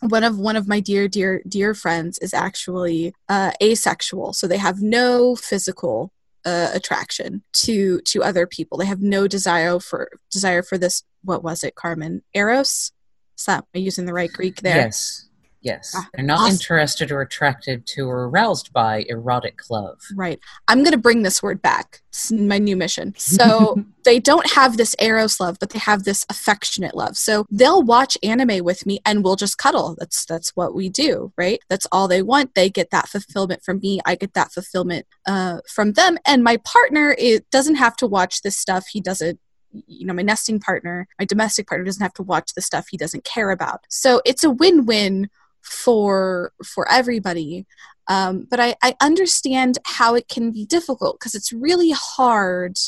one 0.00 0.24
of 0.24 0.38
one 0.38 0.56
of 0.56 0.66
my 0.66 0.80
dear 0.80 1.06
dear 1.06 1.42
dear 1.46 1.74
friends 1.74 2.18
is 2.18 2.32
actually 2.32 3.14
uh, 3.28 3.52
asexual, 3.62 4.32
so 4.32 4.48
they 4.48 4.56
have 4.56 4.80
no 4.80 5.36
physical 5.36 6.12
uh, 6.46 6.70
attraction 6.72 7.42
to 7.52 8.00
to 8.06 8.24
other 8.24 8.46
people. 8.46 8.78
They 8.78 8.86
have 8.86 9.02
no 9.02 9.28
desire 9.28 9.78
for 9.80 10.08
desire 10.30 10.62
for 10.62 10.78
this. 10.78 11.04
What 11.22 11.44
was 11.44 11.62
it, 11.62 11.74
Carmen? 11.74 12.22
Eros. 12.32 12.92
Is 13.38 13.44
that 13.44 13.58
am 13.58 13.64
I 13.74 13.78
using 13.78 14.06
the 14.06 14.14
right 14.14 14.32
Greek 14.32 14.62
there? 14.62 14.76
Yes. 14.76 15.25
Yes. 15.66 15.92
Ah, 15.96 16.08
They're 16.14 16.24
not 16.24 16.38
awesome. 16.42 16.52
interested 16.52 17.10
or 17.10 17.20
attracted 17.22 17.86
to 17.86 18.08
or 18.08 18.28
aroused 18.28 18.72
by 18.72 19.04
erotic 19.08 19.68
love. 19.68 20.00
Right. 20.14 20.38
I'm 20.68 20.84
going 20.84 20.92
to 20.92 20.96
bring 20.96 21.22
this 21.22 21.42
word 21.42 21.60
back. 21.60 22.02
It's 22.10 22.30
my 22.30 22.58
new 22.58 22.76
mission. 22.76 23.14
So 23.18 23.82
they 24.04 24.20
don't 24.20 24.48
have 24.52 24.76
this 24.76 24.94
eros 25.00 25.40
love, 25.40 25.56
but 25.58 25.70
they 25.70 25.80
have 25.80 26.04
this 26.04 26.24
affectionate 26.30 26.96
love. 26.96 27.16
So 27.16 27.46
they'll 27.50 27.82
watch 27.82 28.16
anime 28.22 28.62
with 28.64 28.86
me 28.86 29.00
and 29.04 29.24
we'll 29.24 29.34
just 29.34 29.58
cuddle. 29.58 29.96
That's 29.98 30.24
that's 30.24 30.50
what 30.50 30.72
we 30.72 30.88
do, 30.88 31.32
right? 31.36 31.60
That's 31.68 31.88
all 31.90 32.06
they 32.06 32.22
want. 32.22 32.54
They 32.54 32.70
get 32.70 32.92
that 32.92 33.08
fulfillment 33.08 33.64
from 33.64 33.80
me. 33.80 33.98
I 34.06 34.14
get 34.14 34.34
that 34.34 34.52
fulfillment 34.52 35.06
uh, 35.26 35.62
from 35.68 35.94
them. 35.94 36.16
And 36.24 36.44
my 36.44 36.58
partner 36.58 37.16
it 37.18 37.50
doesn't 37.50 37.74
have 37.74 37.96
to 37.96 38.06
watch 38.06 38.42
this 38.42 38.56
stuff. 38.56 38.86
He 38.86 39.00
doesn't 39.00 39.40
you 39.86 40.06
know 40.06 40.14
my 40.14 40.22
nesting 40.22 40.58
partner 40.58 41.06
my 41.18 41.24
domestic 41.26 41.66
partner 41.66 41.84
doesn't 41.84 42.02
have 42.02 42.14
to 42.14 42.22
watch 42.22 42.54
the 42.54 42.62
stuff 42.62 42.86
he 42.88 42.96
doesn't 42.96 43.24
care 43.24 43.50
about 43.50 43.84
so 43.90 44.22
it's 44.24 44.42
a 44.42 44.50
win-win 44.50 45.28
for 45.66 46.52
for 46.64 46.90
everybody. 46.90 47.66
Um, 48.08 48.46
but 48.48 48.60
I, 48.60 48.76
I 48.82 48.94
understand 49.00 49.78
how 49.84 50.14
it 50.14 50.28
can 50.28 50.52
be 50.52 50.64
difficult 50.64 51.18
because 51.18 51.34
it's 51.34 51.52
really 51.52 51.90
hard 51.90 52.78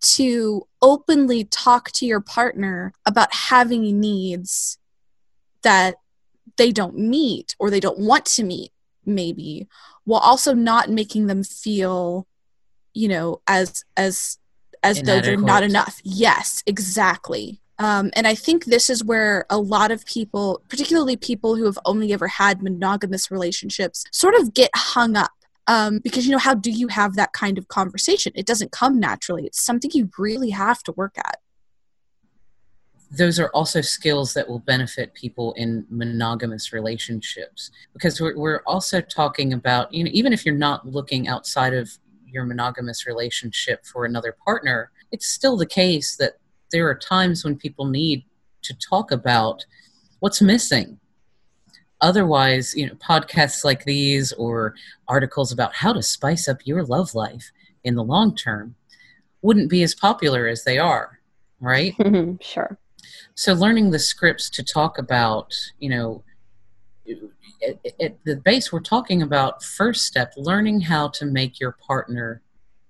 to 0.00 0.66
openly 0.80 1.44
talk 1.44 1.90
to 1.92 2.06
your 2.06 2.20
partner 2.20 2.94
about 3.04 3.34
having 3.34 4.00
needs 4.00 4.78
that 5.62 5.96
they 6.56 6.72
don't 6.72 6.96
meet 6.96 7.54
or 7.58 7.68
they 7.68 7.80
don't 7.80 7.98
want 7.98 8.24
to 8.24 8.42
meet 8.42 8.72
maybe 9.04 9.68
while 10.04 10.20
also 10.20 10.54
not 10.54 10.88
making 10.88 11.26
them 11.26 11.44
feel 11.44 12.26
you 12.94 13.08
know 13.08 13.42
as 13.46 13.84
as 13.96 14.38
as 14.82 15.02
though 15.02 15.20
they're 15.20 15.36
not 15.36 15.62
enough. 15.62 16.00
Yes 16.02 16.62
exactly 16.66 17.59
um, 17.80 18.10
and 18.12 18.26
I 18.26 18.34
think 18.34 18.66
this 18.66 18.90
is 18.90 19.02
where 19.02 19.46
a 19.48 19.58
lot 19.58 19.90
of 19.90 20.04
people, 20.04 20.60
particularly 20.68 21.16
people 21.16 21.56
who 21.56 21.64
have 21.64 21.78
only 21.86 22.12
ever 22.12 22.28
had 22.28 22.62
monogamous 22.62 23.30
relationships, 23.30 24.04
sort 24.12 24.34
of 24.34 24.52
get 24.52 24.70
hung 24.76 25.16
up. 25.16 25.30
Um, 25.66 26.00
because, 26.02 26.26
you 26.26 26.32
know, 26.32 26.38
how 26.38 26.54
do 26.54 26.70
you 26.70 26.88
have 26.88 27.16
that 27.16 27.32
kind 27.32 27.56
of 27.56 27.68
conversation? 27.68 28.32
It 28.34 28.44
doesn't 28.44 28.70
come 28.70 29.00
naturally, 29.00 29.46
it's 29.46 29.64
something 29.64 29.90
you 29.94 30.10
really 30.18 30.50
have 30.50 30.82
to 30.84 30.92
work 30.92 31.16
at. 31.16 31.38
Those 33.10 33.40
are 33.40 33.50
also 33.54 33.80
skills 33.80 34.34
that 34.34 34.48
will 34.48 34.58
benefit 34.58 35.14
people 35.14 35.54
in 35.54 35.86
monogamous 35.88 36.72
relationships 36.72 37.70
because 37.92 38.20
we're, 38.20 38.36
we're 38.36 38.62
also 38.66 39.00
talking 39.00 39.52
about, 39.52 39.92
you 39.92 40.04
know, 40.04 40.10
even 40.12 40.32
if 40.32 40.44
you're 40.44 40.54
not 40.54 40.86
looking 40.86 41.28
outside 41.28 41.72
of 41.72 41.90
your 42.26 42.44
monogamous 42.44 43.06
relationship 43.06 43.86
for 43.86 44.04
another 44.04 44.36
partner, 44.44 44.90
it's 45.12 45.26
still 45.26 45.56
the 45.56 45.66
case 45.66 46.16
that 46.16 46.39
there 46.72 46.88
are 46.88 46.94
times 46.94 47.44
when 47.44 47.56
people 47.56 47.86
need 47.86 48.24
to 48.62 48.74
talk 48.74 49.10
about 49.10 49.64
what's 50.20 50.42
missing. 50.42 50.98
Otherwise 52.00 52.74
you 52.74 52.86
know 52.86 52.94
podcasts 52.94 53.64
like 53.64 53.84
these 53.84 54.32
or 54.32 54.74
articles 55.08 55.52
about 55.52 55.74
how 55.74 55.92
to 55.92 56.02
spice 56.02 56.48
up 56.48 56.58
your 56.64 56.82
love 56.82 57.14
life 57.14 57.50
in 57.84 57.94
the 57.94 58.04
long 58.04 58.34
term 58.34 58.74
wouldn't 59.42 59.70
be 59.70 59.82
as 59.82 59.94
popular 59.94 60.46
as 60.46 60.64
they 60.64 60.78
are 60.78 61.20
right? 61.60 61.94
Mm-hmm, 62.10 62.36
sure. 62.40 62.78
So 63.34 63.52
learning 63.52 63.90
the 63.90 63.98
scripts 63.98 64.50
to 64.50 64.64
talk 64.64 64.98
about 64.98 65.54
you 65.78 65.90
know 65.90 66.24
at, 67.66 67.78
at 68.00 68.18
the 68.24 68.36
base 68.36 68.72
we're 68.72 68.80
talking 68.80 69.22
about 69.22 69.62
first 69.62 70.06
step 70.06 70.32
learning 70.36 70.80
how 70.80 71.08
to 71.08 71.26
make 71.26 71.60
your 71.60 71.72
partner 71.72 72.42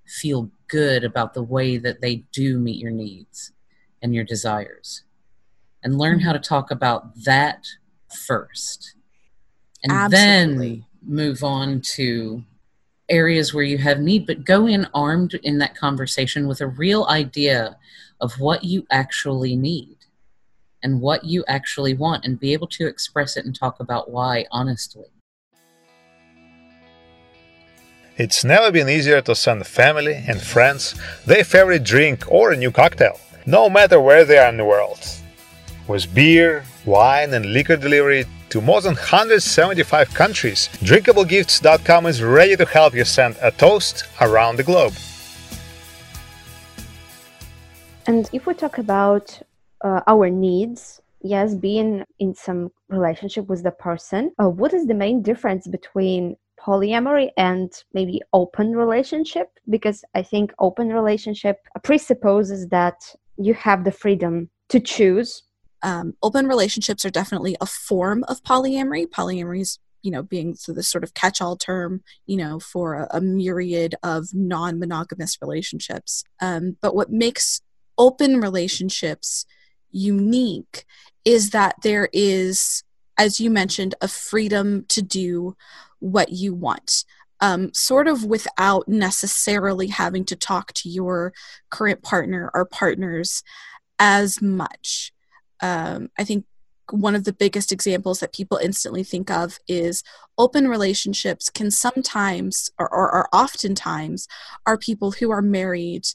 feel 0.06 0.50
good 0.68 1.04
about 1.04 1.34
the 1.34 1.42
way 1.42 1.76
that 1.78 2.00
they 2.00 2.16
do 2.32 2.58
meet 2.58 2.78
your 2.78 2.90
needs 2.90 3.52
and 4.02 4.14
your 4.14 4.24
desires. 4.24 5.02
And 5.82 5.98
learn 5.98 6.20
how 6.20 6.32
to 6.32 6.38
talk 6.38 6.70
about 6.70 7.24
that 7.24 7.66
first. 8.26 8.94
And 9.82 9.92
Absolutely. 9.92 10.68
then 10.68 10.86
move 11.02 11.42
on 11.42 11.80
to 11.80 12.44
areas 13.08 13.52
where 13.52 13.64
you 13.64 13.78
have 13.78 13.98
need 13.98 14.26
but 14.26 14.44
go 14.44 14.66
in 14.66 14.86
armed 14.94 15.34
in 15.42 15.58
that 15.58 15.74
conversation 15.74 16.46
with 16.46 16.60
a 16.60 16.66
real 16.66 17.06
idea 17.06 17.76
of 18.20 18.38
what 18.38 18.62
you 18.62 18.86
actually 18.90 19.56
need 19.56 19.96
and 20.82 21.00
what 21.00 21.24
you 21.24 21.44
actually 21.48 21.94
want 21.94 22.24
and 22.24 22.38
be 22.38 22.52
able 22.52 22.68
to 22.68 22.86
express 22.86 23.36
it 23.36 23.44
and 23.44 23.54
talk 23.54 23.80
about 23.80 24.10
why 24.10 24.46
honestly. 24.50 25.06
It's 28.16 28.44
never 28.44 28.70
been 28.70 28.88
easier 28.88 29.22
to 29.22 29.34
send 29.34 29.66
family 29.66 30.14
and 30.14 30.40
friends 30.40 30.94
their 31.26 31.42
favorite 31.42 31.84
drink 31.84 32.30
or 32.30 32.52
a 32.52 32.56
new 32.56 32.70
cocktail 32.70 33.18
no 33.50 33.68
matter 33.68 34.00
where 34.00 34.24
they 34.24 34.38
are 34.38 34.48
in 34.48 34.56
the 34.56 34.64
world. 34.64 35.00
With 35.88 36.14
beer, 36.14 36.64
wine, 36.84 37.34
and 37.34 37.46
liquor 37.46 37.76
delivery 37.76 38.24
to 38.50 38.60
more 38.60 38.80
than 38.80 38.94
175 38.94 40.14
countries, 40.14 40.68
drinkablegifts.com 40.74 42.06
is 42.06 42.22
ready 42.22 42.56
to 42.56 42.64
help 42.64 42.94
you 42.94 43.04
send 43.04 43.36
a 43.42 43.50
toast 43.50 44.04
around 44.20 44.56
the 44.56 44.62
globe. 44.62 44.94
And 48.06 48.30
if 48.32 48.46
we 48.46 48.54
talk 48.54 48.78
about 48.78 49.40
uh, 49.82 50.00
our 50.06 50.30
needs, 50.30 51.00
yes, 51.20 51.54
being 51.54 52.04
in 52.20 52.34
some 52.34 52.70
relationship 52.88 53.48
with 53.48 53.64
the 53.64 53.72
person, 53.72 54.30
uh, 54.38 54.48
what 54.48 54.72
is 54.72 54.86
the 54.86 54.94
main 54.94 55.22
difference 55.22 55.66
between 55.66 56.36
polyamory 56.60 57.30
and 57.36 57.72
maybe 57.94 58.20
open 58.32 58.72
relationship 58.76 59.48
because 59.70 60.04
i 60.14 60.22
think 60.22 60.52
open 60.58 60.90
relationship 60.90 61.56
presupposes 61.82 62.68
that 62.68 62.96
you 63.40 63.54
have 63.54 63.84
the 63.84 63.92
freedom 63.92 64.50
to 64.68 64.80
choose. 64.80 65.42
Um, 65.82 66.14
open 66.22 66.46
relationships 66.46 67.04
are 67.04 67.10
definitely 67.10 67.56
a 67.60 67.66
form 67.66 68.22
of 68.28 68.42
polyamory. 68.42 69.06
Polyamory 69.06 69.62
is, 69.62 69.78
you 70.02 70.10
know, 70.10 70.22
being 70.22 70.54
so 70.54 70.72
this 70.72 70.88
sort 70.88 71.04
of 71.04 71.14
catch-all 71.14 71.56
term, 71.56 72.02
you 72.26 72.36
know, 72.36 72.60
for 72.60 72.94
a, 72.94 73.08
a 73.12 73.20
myriad 73.20 73.94
of 74.02 74.28
non-monogamous 74.34 75.38
relationships. 75.40 76.22
Um, 76.40 76.76
but 76.82 76.94
what 76.94 77.10
makes 77.10 77.62
open 77.96 78.40
relationships 78.40 79.46
unique 79.90 80.84
is 81.24 81.50
that 81.50 81.76
there 81.82 82.08
is, 82.12 82.84
as 83.18 83.40
you 83.40 83.50
mentioned, 83.50 83.94
a 84.00 84.08
freedom 84.08 84.84
to 84.88 85.02
do 85.02 85.56
what 85.98 86.30
you 86.30 86.54
want 86.54 87.04
um, 87.40 87.72
sort 87.72 88.08
of 88.08 88.24
without 88.24 88.88
necessarily 88.88 89.88
having 89.88 90.24
to 90.26 90.36
talk 90.36 90.72
to 90.74 90.88
your 90.88 91.32
current 91.70 92.02
partner 92.02 92.50
or 92.54 92.64
partners 92.64 93.42
as 93.98 94.40
much. 94.42 95.12
Um, 95.60 96.10
I 96.18 96.24
think 96.24 96.44
one 96.90 97.14
of 97.14 97.24
the 97.24 97.32
biggest 97.32 97.70
examples 97.70 98.20
that 98.20 98.32
people 98.32 98.58
instantly 98.58 99.04
think 99.04 99.30
of 99.30 99.58
is 99.68 100.02
open 100.38 100.68
relationships 100.68 101.48
can 101.48 101.70
sometimes 101.70 102.70
or, 102.78 102.88
or, 102.88 103.14
or 103.14 103.28
oftentimes 103.32 104.26
are 104.66 104.76
people 104.76 105.12
who 105.12 105.30
are 105.30 105.42
married 105.42 106.06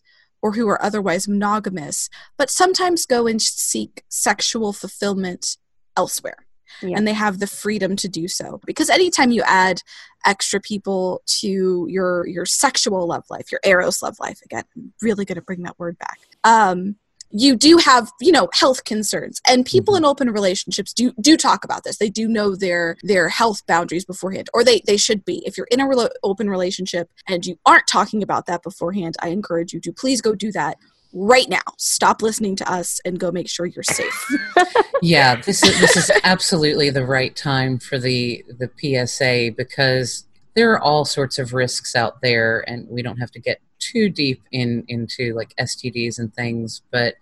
or 0.41 0.51
who 0.51 0.67
are 0.67 0.83
otherwise 0.83 1.27
monogamous, 1.27 2.09
but 2.37 2.49
sometimes 2.49 3.05
go 3.05 3.25
and 3.25 3.41
seek 3.41 4.03
sexual 4.09 4.73
fulfillment 4.73 5.57
elsewhere. 5.97 6.45
Yeah. 6.81 6.97
And 6.97 7.07
they 7.07 7.13
have 7.13 7.39
the 7.39 7.47
freedom 7.47 7.95
to 7.97 8.07
do 8.07 8.27
so 8.27 8.59
because 8.65 8.89
anytime 8.89 9.31
you 9.31 9.43
add 9.45 9.81
extra 10.25 10.59
people 10.59 11.21
to 11.25 11.87
your 11.89 12.27
your 12.27 12.45
sexual 12.45 13.07
love 13.07 13.25
life, 13.29 13.51
your 13.51 13.61
eros 13.63 14.01
love 14.01 14.17
life, 14.19 14.39
again, 14.43 14.63
I'm 14.75 14.93
really 15.01 15.25
going 15.25 15.35
to 15.37 15.41
bring 15.41 15.63
that 15.63 15.77
word 15.79 15.97
back. 15.97 16.19
Um, 16.43 16.95
you 17.31 17.55
do 17.55 17.77
have 17.77 18.11
you 18.21 18.31
know 18.31 18.47
health 18.53 18.83
concerns 18.85 19.41
and 19.47 19.65
people 19.65 19.93
mm-hmm. 19.95 20.05
in 20.05 20.09
open 20.09 20.29
relationships 20.29 20.93
do 20.93 21.11
do 21.19 21.35
talk 21.35 21.65
about 21.65 21.83
this 21.83 21.97
they 21.97 22.09
do 22.09 22.27
know 22.27 22.55
their 22.55 22.97
their 23.03 23.27
health 23.29 23.65
boundaries 23.67 24.05
beforehand 24.05 24.49
or 24.53 24.63
they 24.63 24.81
they 24.85 24.97
should 24.97 25.25
be 25.25 25.43
if 25.45 25.57
you're 25.57 25.67
in 25.71 25.79
a 25.79 25.87
re- 25.87 26.07
open 26.23 26.49
relationship 26.49 27.09
and 27.27 27.45
you 27.45 27.57
aren't 27.65 27.87
talking 27.87 28.23
about 28.23 28.45
that 28.45 28.63
beforehand 28.63 29.15
i 29.21 29.29
encourage 29.29 29.73
you 29.73 29.79
to 29.79 29.91
please 29.91 30.21
go 30.21 30.33
do 30.35 30.51
that 30.51 30.77
right 31.17 31.49
now 31.49 31.61
stop 31.77 32.21
listening 32.21 32.55
to 32.55 32.71
us 32.71 32.99
and 33.05 33.19
go 33.19 33.31
make 33.31 33.49
sure 33.49 33.65
you're 33.65 33.83
safe 33.83 34.27
yeah 35.01 35.35
this 35.41 35.63
is 35.63 35.79
this 35.79 35.95
is 35.95 36.11
absolutely 36.23 36.89
the 36.89 37.05
right 37.05 37.35
time 37.35 37.79
for 37.79 37.97
the 37.97 38.43
the 38.59 38.69
psa 39.07 39.49
because 39.51 40.25
there 40.55 40.71
are 40.71 40.81
all 40.81 41.05
sorts 41.05 41.39
of 41.39 41.53
risks 41.53 41.95
out 41.95 42.21
there 42.21 42.63
and 42.67 42.87
we 42.89 43.01
don't 43.01 43.17
have 43.17 43.31
to 43.31 43.39
get 43.39 43.59
too 43.79 44.09
deep 44.09 44.41
in 44.51 44.83
into 44.87 45.33
like 45.33 45.53
STDs 45.59 46.19
and 46.19 46.33
things, 46.33 46.81
but 46.91 47.15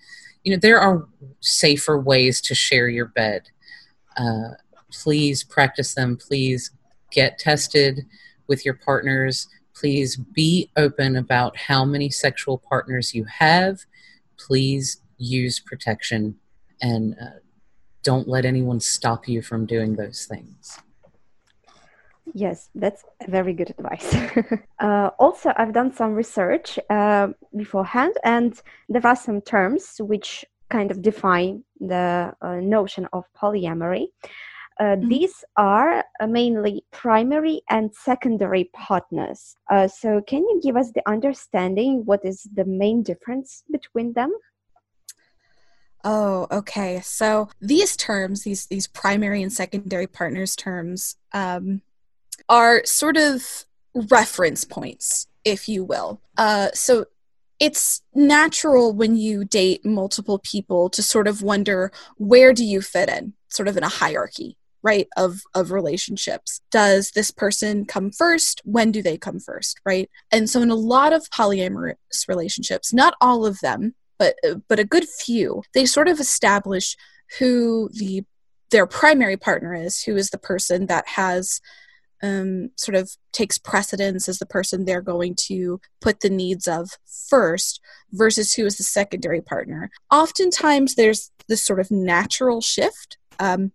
you 0.44 0.52
know 0.52 0.60
there 0.60 0.80
are 0.80 1.08
safer 1.40 2.00
ways 2.00 2.42
to 2.42 2.56
share 2.56 2.88
your 2.88 3.08
bed. 3.08 3.50
Uh, 4.18 4.50
please 4.92 5.44
practice 5.44 5.96
them. 5.96 6.18
Please 6.18 6.72
get 7.12 7.40
tested 7.40 8.06
with 8.48 8.66
your 8.66 8.76
partners. 8.76 9.48
Please 9.84 10.16
be 10.16 10.70
open 10.78 11.18
about 11.18 11.58
how 11.58 11.84
many 11.84 12.10
sexual 12.10 12.58
partners 12.58 13.14
you 13.14 13.26
have. 13.26 13.82
Please 14.38 15.02
use 15.18 15.60
protection 15.60 16.36
and 16.82 17.18
uh, 17.22 17.40
don't 18.02 18.30
let 18.30 18.46
anyone 18.46 18.80
stop 18.80 19.28
you 19.28 19.42
from 19.42 19.66
doing 19.66 19.98
those 19.98 20.26
things. 20.26 20.80
Yes, 22.34 22.70
that's 22.74 23.04
very 23.28 23.54
good 23.54 23.72
advice. 23.72 24.16
uh, 24.80 25.10
also, 25.20 25.52
I've 25.58 25.74
done 25.74 25.94
some 25.94 26.14
research 26.14 26.80
uh, 26.90 27.28
beforehand, 27.54 28.14
and 28.24 28.58
there 28.88 29.06
are 29.06 29.18
some 29.18 29.42
terms 29.42 29.98
which 30.00 30.46
kind 30.70 30.92
of 30.92 31.02
define 31.02 31.66
the 31.82 32.34
uh, 32.42 32.56
notion 32.62 33.10
of 33.12 33.26
polyamory. 33.38 34.06
Uh, 34.80 34.84
mm-hmm. 34.84 35.10
These 35.10 35.44
are 35.58 36.04
uh, 36.20 36.28
mainly 36.28 36.84
primary 36.92 37.62
and 37.70 37.94
secondary 37.94 38.66
partners. 38.74 39.56
Uh, 39.70 39.88
so, 39.88 40.22
can 40.22 40.40
you 40.40 40.60
give 40.64 40.78
us 40.78 40.92
the 40.92 41.08
understanding 41.08 42.04
what 42.06 42.24
is 42.24 42.48
the 42.54 42.66
main 42.66 43.04
difference 43.04 43.64
between 43.72 44.14
them? 44.14 44.34
Oh, 46.04 46.48
okay. 46.52 47.00
So 47.02 47.50
these 47.62 47.96
terms, 47.96 48.44
these 48.44 48.66
these 48.66 48.88
primary 48.88 49.42
and 49.42 49.54
secondary 49.54 50.08
partners 50.08 50.56
terms, 50.56 51.16
um, 51.32 51.82
are 52.50 52.84
sort 52.86 53.16
of 53.16 53.66
reference 54.10 54.66
points, 54.66 55.28
if 55.46 55.70
you 55.70 55.84
will. 55.84 56.22
Uh, 56.38 56.70
so 56.74 57.06
it's 57.60 58.02
natural 58.14 58.92
when 58.92 59.16
you 59.16 59.46
date 59.46 59.86
multiple 59.86 60.40
people 60.40 60.90
to 60.90 61.02
sort 61.02 61.28
of 61.28 61.42
wonder 61.42 61.92
where 62.18 62.52
do 62.52 62.66
you 62.66 62.82
fit 62.82 63.08
in, 63.08 63.34
sort 63.48 63.70
of 63.70 63.78
in 63.78 63.84
a 63.84 63.90
hierarchy 63.90 64.58
right 64.84 65.08
of 65.18 65.42
of 65.56 65.72
relationships 65.72 66.62
does 66.72 67.12
this 67.12 67.32
person 67.32 67.86
come 67.86 68.12
first 68.12 68.62
when 68.66 68.92
do 68.92 69.02
they 69.02 69.18
come 69.18 69.40
first 69.40 69.80
right 69.86 70.10
and 70.32 70.50
so 70.50 70.62
in 70.62 70.70
a 70.70 70.76
lot 70.76 71.14
of 71.14 71.30
polyamorous 71.30 71.96
relationships 72.28 72.94
not 72.94 73.16
all 73.22 73.46
of 73.46 73.60
them 73.62 73.96
but 74.20 74.36
but 74.68 74.80
a 74.80 74.86
good 74.86 75.08
few 75.08 75.64
they 75.74 75.86
sort 75.86 76.08
of 76.08 76.20
establish 76.20 76.96
who 77.40 77.90
the 77.94 78.24
their 78.72 78.86
primary 78.86 79.38
partner 79.38 79.74
is 79.74 80.04
who 80.04 80.16
is 80.16 80.30
the 80.30 80.38
person 80.38 80.88
that 80.88 81.08
has 81.08 81.62
um, 82.24 82.70
sort 82.78 82.96
of 82.96 83.12
takes 83.34 83.58
precedence 83.58 84.30
as 84.30 84.40
the 84.40 84.46
person 84.46 84.86
they're 84.86 85.02
going 85.02 85.36
to 85.36 85.80
put 86.00 86.22
the 86.22 86.30
needs 86.30 86.68
of 86.68 86.92
first 87.30 87.82
versus 88.14 88.54
who 88.54 88.66
is 88.66 88.78
the 88.78 88.84
secondary 88.84 89.42
partner. 89.42 89.92
Oftentimes, 90.10 90.96
there's 90.96 91.32
this 91.50 91.64
sort 91.64 91.82
of 91.82 91.92
natural 91.92 92.62
shift. 92.62 93.18
Um, 93.40 93.74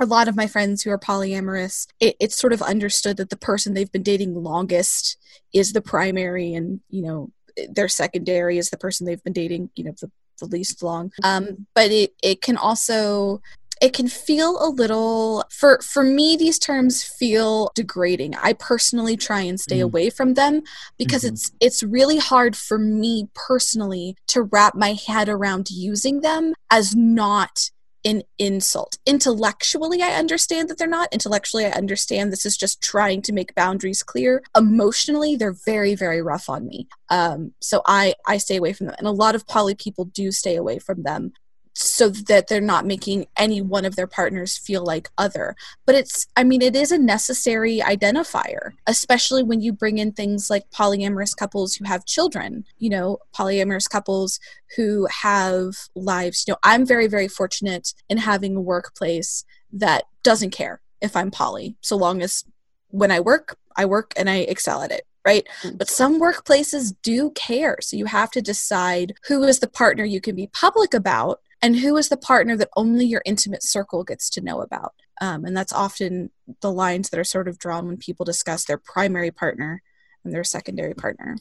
a 0.00 0.06
lot 0.06 0.28
of 0.28 0.36
my 0.36 0.46
friends 0.46 0.82
who 0.82 0.90
are 0.90 0.98
polyamorous, 0.98 1.86
it, 2.00 2.16
it's 2.20 2.36
sort 2.36 2.52
of 2.52 2.62
understood 2.62 3.16
that 3.18 3.30
the 3.30 3.36
person 3.36 3.74
they've 3.74 3.92
been 3.92 4.02
dating 4.02 4.34
longest 4.34 5.18
is 5.52 5.72
the 5.72 5.82
primary, 5.82 6.54
and 6.54 6.80
you 6.88 7.02
know 7.02 7.30
their 7.68 7.88
secondary 7.88 8.58
is 8.58 8.70
the 8.70 8.78
person 8.78 9.06
they've 9.06 9.22
been 9.22 9.32
dating, 9.32 9.70
you 9.74 9.84
know, 9.84 9.94
the, 10.00 10.10
the 10.40 10.46
least 10.46 10.82
long. 10.82 11.12
Um, 11.22 11.66
but 11.74 11.90
it 11.90 12.14
it 12.22 12.42
can 12.42 12.56
also 12.56 13.40
it 13.80 13.94
can 13.94 14.08
feel 14.08 14.62
a 14.62 14.68
little 14.68 15.44
for 15.50 15.80
for 15.80 16.02
me 16.02 16.36
these 16.36 16.58
terms 16.58 17.02
feel 17.02 17.70
degrading 17.74 18.34
i 18.36 18.52
personally 18.52 19.16
try 19.16 19.40
and 19.40 19.58
stay 19.58 19.78
mm. 19.78 19.84
away 19.84 20.10
from 20.10 20.34
them 20.34 20.62
because 20.98 21.24
mm-hmm. 21.24 21.32
it's 21.32 21.52
it's 21.60 21.82
really 21.82 22.18
hard 22.18 22.54
for 22.54 22.78
me 22.78 23.28
personally 23.34 24.16
to 24.26 24.42
wrap 24.42 24.74
my 24.74 24.92
head 24.92 25.28
around 25.28 25.70
using 25.70 26.20
them 26.20 26.54
as 26.70 26.94
not 26.94 27.70
an 28.04 28.22
insult. 28.38 28.98
Intellectually, 29.06 30.02
I 30.02 30.10
understand 30.10 30.68
that 30.68 30.78
they're 30.78 30.86
not. 30.86 31.12
Intellectually, 31.12 31.66
I 31.66 31.70
understand 31.70 32.32
this 32.32 32.46
is 32.46 32.56
just 32.56 32.82
trying 32.82 33.22
to 33.22 33.32
make 33.32 33.54
boundaries 33.54 34.02
clear. 34.02 34.42
Emotionally, 34.56 35.36
they're 35.36 35.56
very, 35.66 35.94
very 35.94 36.22
rough 36.22 36.48
on 36.48 36.66
me. 36.66 36.88
Um, 37.10 37.52
so 37.60 37.82
I 37.86 38.14
I 38.26 38.38
stay 38.38 38.56
away 38.56 38.72
from 38.72 38.86
them, 38.86 38.96
and 38.98 39.06
a 39.06 39.12
lot 39.12 39.34
of 39.34 39.46
poly 39.46 39.74
people 39.74 40.04
do 40.06 40.32
stay 40.32 40.56
away 40.56 40.78
from 40.78 41.02
them 41.02 41.32
so 41.80 42.08
that 42.08 42.48
they're 42.48 42.60
not 42.60 42.86
making 42.86 43.26
any 43.36 43.60
one 43.60 43.84
of 43.84 43.96
their 43.96 44.06
partners 44.06 44.58
feel 44.58 44.84
like 44.84 45.08
other. 45.16 45.56
But 45.86 45.94
it's, 45.94 46.26
I 46.36 46.44
mean, 46.44 46.62
it 46.62 46.76
is 46.76 46.92
a 46.92 46.98
necessary 46.98 47.78
identifier, 47.78 48.72
especially 48.86 49.42
when 49.42 49.60
you 49.60 49.72
bring 49.72 49.98
in 49.98 50.12
things 50.12 50.50
like 50.50 50.70
polyamorous 50.70 51.34
couples 51.36 51.74
who 51.74 51.84
have 51.86 52.04
children, 52.04 52.64
you 52.78 52.90
know, 52.90 53.18
polyamorous 53.34 53.88
couples 53.88 54.38
who 54.76 55.06
have 55.22 55.74
lives. 55.94 56.44
You 56.46 56.52
know, 56.52 56.58
I'm 56.62 56.86
very, 56.86 57.06
very 57.06 57.28
fortunate 57.28 57.94
in 58.08 58.18
having 58.18 58.56
a 58.56 58.60
workplace 58.60 59.44
that 59.72 60.04
doesn't 60.22 60.50
care 60.50 60.80
if 61.00 61.16
I'm 61.16 61.30
poly, 61.30 61.76
so 61.80 61.96
long 61.96 62.20
as 62.20 62.44
when 62.88 63.10
I 63.10 63.20
work, 63.20 63.56
I 63.76 63.86
work 63.86 64.12
and 64.16 64.28
I 64.28 64.38
excel 64.38 64.82
at 64.82 64.90
it 64.90 65.06
right? 65.22 65.46
Mm. 65.62 65.76
But 65.76 65.90
some 65.90 66.18
workplaces 66.18 66.94
do 67.02 67.30
care. 67.32 67.76
So 67.82 67.94
you 67.94 68.06
have 68.06 68.30
to 68.30 68.40
decide 68.40 69.14
who 69.28 69.42
is 69.42 69.58
the 69.58 69.68
partner 69.68 70.02
you 70.02 70.18
can 70.18 70.34
be 70.34 70.46
public 70.46 70.94
about 70.94 71.40
and 71.62 71.76
who 71.76 71.96
is 71.96 72.08
the 72.08 72.16
partner 72.16 72.56
that 72.56 72.70
only 72.76 73.06
your 73.06 73.22
intimate 73.24 73.62
circle 73.62 74.04
gets 74.04 74.30
to 74.30 74.40
know 74.40 74.62
about? 74.62 74.94
Um, 75.20 75.44
and 75.44 75.56
that's 75.56 75.72
often 75.72 76.30
the 76.60 76.72
lines 76.72 77.10
that 77.10 77.20
are 77.20 77.24
sort 77.24 77.48
of 77.48 77.58
drawn 77.58 77.86
when 77.86 77.98
people 77.98 78.24
discuss 78.24 78.64
their 78.64 78.78
primary 78.78 79.30
partner 79.30 79.82
and 80.24 80.32
their 80.32 80.44
secondary 80.44 80.94
partner. 80.94 81.36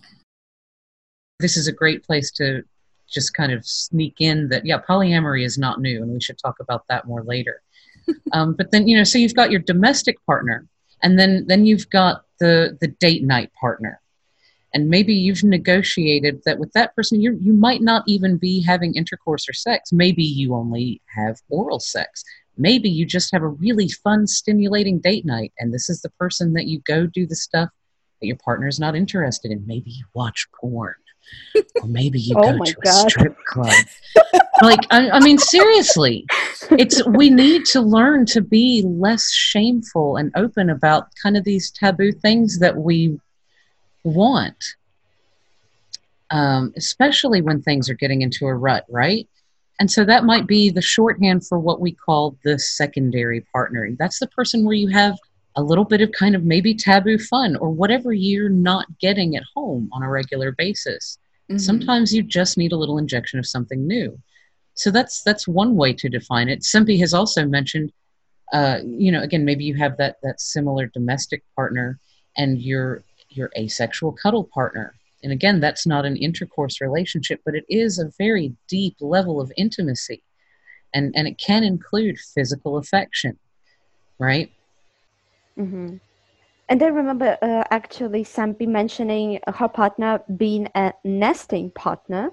This 1.39 1.55
is 1.55 1.67
a 1.67 1.73
great 1.73 2.03
place 2.03 2.32
to 2.32 2.63
just 3.10 3.34
kind 3.34 3.51
of 3.51 3.65
sneak 3.65 4.15
in 4.19 4.49
that 4.49 4.65
yeah 4.65 4.79
polyamory 4.88 5.43
is 5.43 5.58
not 5.58 5.82
new 5.82 6.03
and 6.03 6.12
we 6.12 6.21
should 6.21 6.38
talk 6.38 6.60
about 6.60 6.84
that 6.89 7.08
more 7.08 7.23
later. 7.23 7.62
Um, 8.32 8.55
but 8.55 8.71
then 8.71 8.88
you 8.88 8.97
know 8.97 9.03
so 9.03 9.19
you've 9.19 9.36
got 9.36 9.51
your 9.51 9.60
domestic 9.60 10.17
partner 10.25 10.65
and 11.03 11.19
then 11.19 11.45
then 11.47 11.67
you've 11.67 11.88
got 11.91 12.23
the 12.39 12.75
the 12.82 12.88
date 12.88 13.23
night 13.23 13.51
partner 13.53 14.01
and 14.73 14.89
maybe 14.89 15.13
you've 15.13 15.43
negotiated 15.43 16.41
that 16.45 16.60
with 16.60 16.71
that 16.73 16.95
person 16.95 17.21
you 17.21 17.38
you 17.41 17.53
might 17.53 17.82
not 17.82 18.03
even 18.08 18.38
be 18.38 18.63
having 18.63 18.95
intercourse 18.95 19.47
or 19.49 19.53
sex. 19.53 19.91
Maybe 19.91 20.23
you 20.23 20.53
only 20.53 21.01
have 21.15 21.38
oral 21.49 21.79
sex. 21.79 22.23
Maybe 22.58 22.89
you 22.89 23.05
just 23.05 23.32
have 23.32 23.41
a 23.41 23.47
really 23.47 23.89
fun 23.89 24.27
stimulating 24.27 24.99
date 24.99 25.25
night 25.25 25.53
and 25.60 25.73
this 25.73 25.89
is 25.89 26.01
the 26.01 26.10
person 26.12 26.53
that 26.53 26.67
you 26.67 26.82
go 26.82 27.08
do 27.08 27.25
the 27.25 27.36
stuff 27.36 27.69
that 28.21 28.27
your 28.27 28.38
partner 28.38 28.67
is 28.67 28.79
not 28.79 28.95
interested 28.95 29.51
in. 29.51 29.65
Maybe 29.65 29.91
you 29.91 30.05
watch 30.13 30.47
porn. 30.60 30.95
Or 31.55 31.88
maybe 31.88 32.19
you 32.19 32.36
oh 32.38 32.58
go 32.58 32.63
to 32.63 32.73
God. 32.84 33.08
a 33.08 33.10
strip 33.10 33.38
club. 33.45 33.73
Like 34.62 34.82
I, 34.91 35.10
I 35.12 35.19
mean 35.21 35.38
seriously 35.38 36.25
it's 36.71 37.05
we 37.08 37.29
need 37.29 37.63
to 37.67 37.79
learn 37.79 38.25
to 38.25 38.41
be 38.41 38.84
less 38.86 39.32
shameful 39.32 40.17
and 40.17 40.34
open 40.36 40.69
about 40.69 41.08
kind 41.23 41.38
of 41.38 41.45
these 41.45 41.71
taboo 41.71 42.12
things 42.12 42.60
that 42.60 42.75
we 42.75 43.17
want, 44.04 44.76
um, 46.32 46.74
especially 46.76 47.42
when 47.42 47.62
things 47.62 47.90
are 47.90 47.96
getting 47.96 48.22
into 48.22 48.48
a 48.48 48.54
rut, 48.54 48.86
right? 48.90 49.28
And 49.80 49.90
so 49.90 50.04
that 50.06 50.26
might 50.26 50.46
be 50.46 50.70
the 50.70 50.82
shorthand 50.82 51.46
for 51.48 51.58
what 51.58 51.80
we 51.80 51.94
call 51.94 52.38
the 52.44 52.60
secondary 52.60 53.42
partner. 53.54 53.90
That's 53.98 54.20
the 54.20 54.28
person 54.28 54.66
where 54.66 54.76
you 54.76 54.90
have 54.90 55.18
a 55.56 55.64
little 55.64 55.86
bit 55.86 56.02
of 56.02 56.12
kind 56.12 56.36
of 56.36 56.44
maybe 56.44 56.74
taboo 56.74 57.18
fun 57.18 57.56
or 57.56 57.70
whatever 57.70 58.14
you're 58.14 58.50
not 58.50 58.86
getting 59.00 59.36
at 59.36 59.44
home 59.56 59.90
on 59.94 60.04
a 60.04 60.10
regular 60.10 60.52
basis. 60.52 61.18
Mm-hmm. 61.50 61.58
Sometimes 61.58 62.14
you 62.14 62.24
just 62.24 62.58
need 62.58 62.72
a 62.72 62.78
little 62.78 62.98
injection 62.98 63.40
of 63.40 63.48
something 63.48 63.88
new. 63.88 64.20
So 64.76 64.92
that's 64.92 65.24
that's 65.24 65.48
one 65.48 65.76
way 65.76 65.94
to 65.94 66.08
define 66.08 66.48
it. 66.48 66.62
Sempi 66.62 67.00
has 67.00 67.14
also 67.14 67.46
mentioned, 67.46 67.92
uh, 68.54 68.80
you 68.86 69.12
know, 69.12 69.22
again, 69.22 69.44
maybe 69.44 69.66
you 69.66 69.76
have 69.76 69.98
that 69.98 70.18
that 70.24 70.40
similar 70.40 70.88
domestic 70.88 71.44
partner, 71.56 72.00
and 72.38 72.62
you're 72.62 73.04
your 73.30 73.52
asexual 73.58 74.13
cuddle 74.13 74.44
partner. 74.44 74.96
And 75.24 75.32
again, 75.32 75.60
that's 75.60 75.86
not 75.86 76.06
an 76.06 76.15
intercourse 76.15 76.82
relationship, 76.82 77.42
but 77.46 77.56
it 77.56 77.65
is 77.70 78.00
a 78.00 78.12
very 78.18 78.54
deep 78.68 78.96
level 79.02 79.42
of 79.42 79.52
intimacy. 79.58 80.24
And, 80.94 81.13
and 81.15 81.28
it 81.28 81.38
can 81.38 81.63
include 81.63 82.18
physical 82.18 82.78
affection, 82.78 83.38
right? 84.18 84.52
Mm-hmm. 85.58 85.98
And 86.70 86.84
I 86.84 86.88
remember 86.88 87.38
uh, 87.42 87.63
actually 87.72 88.24
Sempi 88.24 88.68
mentioning 88.68 89.39
her 89.48 89.68
partner 89.68 90.22
being 90.38 90.68
a 90.76 90.94
nesting 91.04 91.72
partner. 91.72 92.32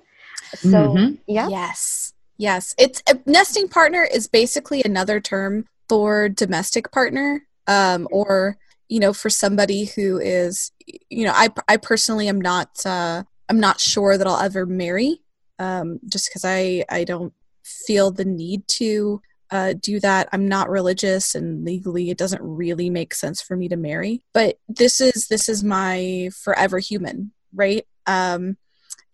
So, 0.55 0.69
mm-hmm. 0.69 1.15
yeah. 1.27 1.49
Yes. 1.49 2.13
Yes. 2.37 2.75
It's 2.79 3.03
a 3.09 3.19
nesting 3.27 3.69
partner 3.69 4.05
is 4.05 4.29
basically 4.29 4.83
another 4.85 5.21
term 5.21 5.67
for 5.89 6.29
domestic 6.29 6.93
partner 6.93 7.47
um, 7.67 8.07
or 8.11 8.59
you 8.89 9.01
know 9.01 9.13
for 9.13 9.31
somebody 9.31 9.85
who 9.85 10.19
is 10.19 10.73
you 11.11 11.25
know 11.25 11.33
i 11.35 11.49
i 11.69 11.77
personally 11.77 12.29
am 12.29 12.41
not 12.41 12.85
uh 12.87 13.23
i'm 13.49 13.61
not 13.61 13.81
sure 13.81 14.17
that 14.17 14.27
i'll 14.27 14.41
ever 14.41 14.67
marry 14.67 15.21
um 15.59 15.99
just 16.09 16.29
because 16.29 16.45
i 16.45 16.85
i 16.91 17.05
don't 17.05 17.33
feel 17.65 18.11
the 18.11 18.25
need 18.25 18.67
to 18.69 19.21
uh, 19.51 19.75
do 19.81 20.01
that. 20.01 20.29
I'm 20.33 20.49
not 20.49 20.71
religious, 20.71 21.35
and 21.35 21.65
legally, 21.65 22.11
it 22.11 22.19
doesn't 22.19 22.43
really 22.43 22.91
make 22.91 23.15
sense 23.15 23.41
for 23.41 23.57
me 23.57 23.69
to 23.69 23.77
marry. 23.77 24.23
But 24.33 24.59
this 24.69 25.01
is 25.01 25.29
this 25.29 25.49
is 25.49 25.63
my 25.63 26.31
forever 26.43 26.79
human, 26.79 27.33
right? 27.55 27.87
Um, 28.07 28.57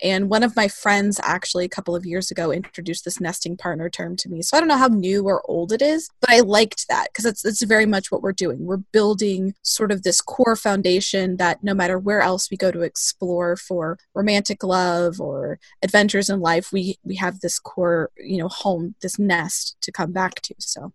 and 0.02 0.28
one 0.28 0.42
of 0.42 0.56
my 0.56 0.66
friends, 0.66 1.20
actually, 1.22 1.64
a 1.64 1.68
couple 1.68 1.94
of 1.94 2.04
years 2.04 2.30
ago, 2.30 2.50
introduced 2.50 3.04
this 3.04 3.20
nesting 3.20 3.56
partner 3.56 3.88
term 3.88 4.16
to 4.16 4.28
me. 4.28 4.42
So 4.42 4.56
I 4.56 4.60
don't 4.60 4.68
know 4.68 4.76
how 4.76 4.88
new 4.88 5.24
or 5.24 5.42
old 5.48 5.72
it 5.72 5.80
is, 5.80 6.10
but 6.20 6.30
I 6.30 6.40
liked 6.40 6.88
that 6.88 7.08
because 7.12 7.24
it's, 7.24 7.44
it's 7.44 7.62
very 7.62 7.86
much 7.86 8.10
what 8.10 8.20
we're 8.20 8.32
doing. 8.32 8.64
We're 8.66 8.78
building 8.78 9.54
sort 9.62 9.92
of 9.92 10.02
this 10.02 10.20
core 10.20 10.56
foundation 10.56 11.36
that 11.36 11.62
no 11.62 11.72
matter 11.72 11.98
where 11.98 12.20
else 12.20 12.50
we 12.50 12.56
go 12.56 12.72
to 12.72 12.82
explore 12.82 13.56
for 13.56 13.96
romantic 14.14 14.64
love 14.64 15.20
or 15.20 15.60
adventures 15.82 16.28
in 16.28 16.40
life, 16.40 16.72
we, 16.72 16.98
we 17.04 17.14
have 17.16 17.40
this 17.40 17.60
core, 17.60 18.10
you 18.16 18.38
know, 18.38 18.48
home, 18.48 18.96
this 19.02 19.18
nest 19.18 19.76
to 19.82 19.92
come 19.92 20.12
back 20.12 20.42
to. 20.42 20.54
So 20.58 20.92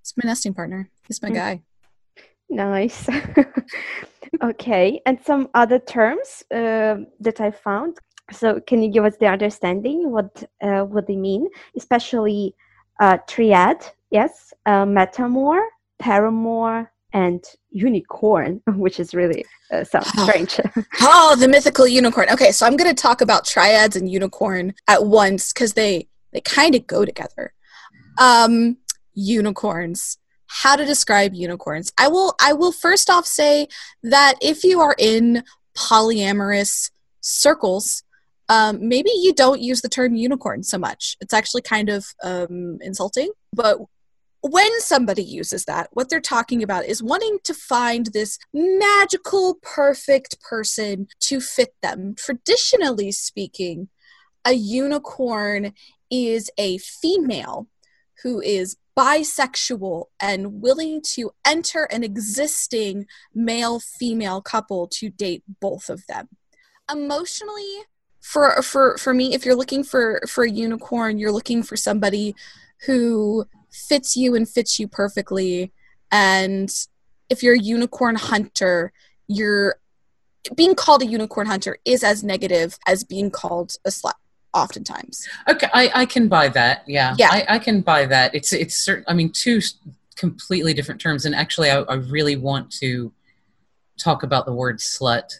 it's 0.00 0.14
my 0.16 0.26
nesting 0.26 0.54
partner. 0.54 0.88
He's 1.06 1.20
my 1.20 1.30
mm. 1.30 1.34
guy. 1.34 1.62
Nice. 2.48 3.08
okay, 4.42 5.00
and 5.04 5.18
some 5.24 5.48
other 5.54 5.78
terms 5.78 6.44
uh, 6.54 6.98
that 7.20 7.40
I 7.40 7.50
found. 7.50 7.98
So, 8.32 8.60
can 8.60 8.82
you 8.82 8.90
give 8.90 9.04
us 9.04 9.16
the 9.16 9.26
understanding 9.26 10.10
what 10.10 10.42
uh, 10.60 10.82
what 10.82 11.06
they 11.06 11.16
mean, 11.16 11.48
especially 11.76 12.54
uh, 13.00 13.18
triad? 13.28 13.86
Yes, 14.10 14.52
uh, 14.66 14.84
metamor, 14.84 15.64
paramour, 15.98 16.90
and 17.12 17.44
unicorn, 17.70 18.62
which 18.66 18.98
is 18.98 19.14
really 19.14 19.44
uh, 19.70 19.84
sounds 19.84 20.10
oh. 20.16 20.28
strange. 20.28 20.60
oh, 21.00 21.36
the 21.38 21.48
mythical 21.48 21.86
unicorn. 21.86 22.28
Okay, 22.30 22.52
so 22.52 22.66
I'm 22.66 22.76
going 22.76 22.94
to 22.94 23.00
talk 23.00 23.20
about 23.20 23.44
triads 23.44 23.96
and 23.96 24.10
unicorn 24.10 24.74
at 24.88 25.06
once 25.06 25.52
because 25.52 25.74
they 25.74 26.08
they 26.32 26.40
kind 26.40 26.74
of 26.74 26.86
go 26.86 27.04
together. 27.04 27.52
Um, 28.18 28.78
unicorns 29.14 30.18
how 30.46 30.76
to 30.76 30.84
describe 30.84 31.34
unicorns. 31.34 31.92
I 31.98 32.08
will 32.08 32.34
I 32.40 32.52
will 32.52 32.72
first 32.72 33.10
off 33.10 33.26
say 33.26 33.68
that 34.02 34.34
if 34.40 34.64
you 34.64 34.80
are 34.80 34.94
in 34.98 35.44
polyamorous 35.76 36.90
circles, 37.20 38.02
um, 38.48 38.88
maybe 38.88 39.10
you 39.10 39.32
don't 39.32 39.60
use 39.60 39.80
the 39.80 39.88
term 39.88 40.14
unicorn 40.14 40.62
so 40.62 40.78
much. 40.78 41.16
It's 41.20 41.34
actually 41.34 41.62
kind 41.62 41.88
of 41.88 42.06
um, 42.22 42.78
insulting. 42.80 43.30
But 43.52 43.78
when 44.40 44.80
somebody 44.80 45.24
uses 45.24 45.64
that, 45.64 45.88
what 45.92 46.08
they're 46.08 46.20
talking 46.20 46.62
about 46.62 46.86
is 46.86 47.02
wanting 47.02 47.38
to 47.44 47.54
find 47.54 48.06
this 48.06 48.38
magical, 48.54 49.58
perfect 49.62 50.40
person 50.40 51.08
to 51.20 51.40
fit 51.40 51.74
them. 51.82 52.14
Traditionally 52.16 53.10
speaking, 53.12 53.88
a 54.44 54.52
unicorn 54.52 55.72
is 56.10 56.50
a 56.56 56.78
female 56.78 57.66
who 58.22 58.40
is 58.40 58.76
bisexual 58.96 60.04
and 60.20 60.62
willing 60.62 61.02
to 61.02 61.30
enter 61.44 61.84
an 61.84 62.02
existing 62.02 63.06
male 63.34 63.80
female 63.80 64.40
couple 64.40 64.86
to 64.86 65.10
date 65.10 65.42
both 65.60 65.90
of 65.90 66.06
them. 66.06 66.28
Emotionally, 66.90 67.82
for 68.26 68.60
for 68.60 68.98
for 68.98 69.14
me 69.14 69.34
if 69.34 69.44
you're 69.44 69.54
looking 69.54 69.84
for 69.84 70.20
for 70.28 70.42
a 70.42 70.50
unicorn, 70.50 71.16
you're 71.16 71.30
looking 71.30 71.62
for 71.62 71.76
somebody 71.76 72.34
who 72.86 73.46
fits 73.70 74.16
you 74.16 74.34
and 74.34 74.48
fits 74.48 74.80
you 74.80 74.88
perfectly 74.88 75.72
and 76.10 76.70
if 77.30 77.42
you're 77.42 77.54
a 77.54 77.58
unicorn 77.58 78.16
hunter, 78.16 78.92
you're 79.28 79.76
being 80.54 80.74
called 80.74 81.02
a 81.02 81.06
unicorn 81.06 81.46
hunter 81.46 81.78
is 81.84 82.02
as 82.02 82.24
negative 82.24 82.78
as 82.86 83.04
being 83.04 83.30
called 83.30 83.76
a 83.84 83.90
slut 83.90 84.14
oftentimes. 84.54 85.28
Okay, 85.48 85.68
I, 85.72 85.90
I 85.94 86.06
can 86.06 86.28
buy 86.28 86.48
that. 86.48 86.82
Yeah, 86.86 87.14
yeah, 87.18 87.28
I, 87.30 87.46
I 87.48 87.58
can 87.60 87.80
buy 87.80 88.06
that. 88.06 88.34
It's 88.34 88.52
it's 88.52 88.76
certain. 88.76 89.04
I 89.06 89.14
mean, 89.14 89.30
two 89.30 89.60
completely 90.16 90.74
different 90.74 91.00
terms. 91.00 91.26
And 91.26 91.34
actually, 91.34 91.70
I, 91.70 91.80
I 91.82 91.94
really 91.94 92.36
want 92.36 92.72
to 92.80 93.12
talk 93.98 94.24
about 94.24 94.46
the 94.46 94.52
word 94.52 94.78
slut 94.78 95.38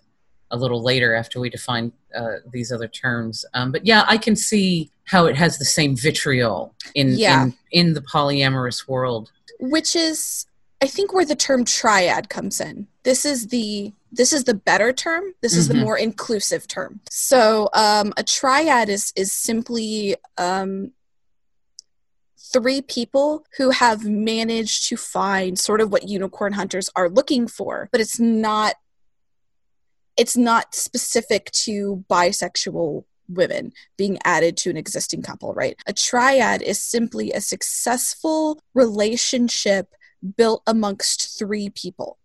a 0.51 0.57
little 0.57 0.83
later 0.83 1.15
after 1.15 1.41
we 1.41 1.51
define 1.51 1.93
uh, 2.17 2.37
these 2.51 2.73
other 2.73 2.89
terms. 2.89 3.45
Um, 3.55 3.73
but 3.73 3.87
yeah, 3.87 4.05
I 4.07 4.19
can 4.19 4.37
see 4.37 4.91
how 5.05 5.27
it 5.27 5.37
has 5.37 5.59
the 5.59 5.65
same 5.65 5.97
vitriol 5.97 6.75
in, 6.95 7.11
yeah. 7.11 7.45
in 7.45 7.55
in 7.73 7.93
the 7.95 8.01
polyamorous 8.01 8.89
world, 8.89 9.31
which 9.61 9.95
is 9.95 10.47
I 10.83 10.87
think 10.87 11.13
where 11.13 11.25
the 11.25 11.37
term 11.37 11.65
triad 11.65 12.29
comes 12.29 12.61
in. 12.61 12.87
This 13.03 13.25
is 13.25 13.49
the 13.49 13.93
this 14.13 14.33
is 14.33 14.45
the 14.45 14.55
better 14.55 14.93
term. 14.93 15.25
This 15.41 15.53
mm-hmm. 15.53 15.59
is 15.59 15.69
the 15.69 15.75
mm-hmm. 15.75 15.85
more 15.85 15.99
inclusive 15.99 16.69
term. 16.69 17.01
So 17.11 17.69
um, 17.73 18.13
a 18.17 18.23
triad 18.23 18.89
is 18.89 19.13
is 19.17 19.33
simply 19.33 20.17
um, 20.39 20.93
three 22.53 22.83
people 22.83 23.45
who 23.57 23.71
have 23.71 24.05
managed 24.05 24.89
to 24.89 24.97
find 24.97 25.59
sort 25.59 25.81
of 25.81 25.91
what 25.91 26.09
unicorn 26.09 26.53
hunters 26.53 26.91
are 26.95 27.09
looking 27.09 27.49
for, 27.49 27.89
but 27.91 28.01
it's 28.01 28.21
not 28.21 28.75
it's 30.17 30.37
not 30.37 30.75
specific 30.75 31.51
to 31.53 32.05
bisexual 32.09 33.05
women 33.29 33.73
being 33.97 34.19
added 34.25 34.57
to 34.57 34.71
an 34.71 34.77
existing 34.77 35.23
couple, 35.23 35.53
right? 35.53 35.77
A 35.87 35.93
triad 35.93 36.63
is 36.63 36.81
simply 36.81 37.33
a 37.33 37.41
successful 37.41 38.61
relationship 38.75 39.93
built 40.37 40.63
amongst 40.67 41.39
three 41.39 41.71
people. 41.71 42.19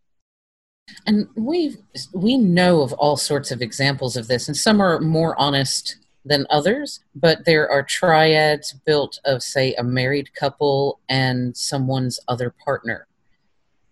And 1.05 1.27
we 1.35 1.77
we 2.13 2.37
know 2.37 2.81
of 2.81 2.91
all 2.93 3.15
sorts 3.15 3.51
of 3.51 3.61
examples 3.61 4.17
of 4.17 4.27
this, 4.27 4.47
and 4.47 4.57
some 4.57 4.81
are 4.81 4.99
more 4.99 5.39
honest 5.39 5.97
than 6.25 6.45
others. 6.49 6.99
But 7.15 7.45
there 7.45 7.69
are 7.71 7.83
triads 7.83 8.73
built 8.85 9.19
of, 9.23 9.41
say, 9.41 9.73
a 9.75 9.83
married 9.83 10.33
couple 10.33 10.99
and 11.07 11.55
someone's 11.55 12.19
other 12.27 12.53
partner, 12.63 13.07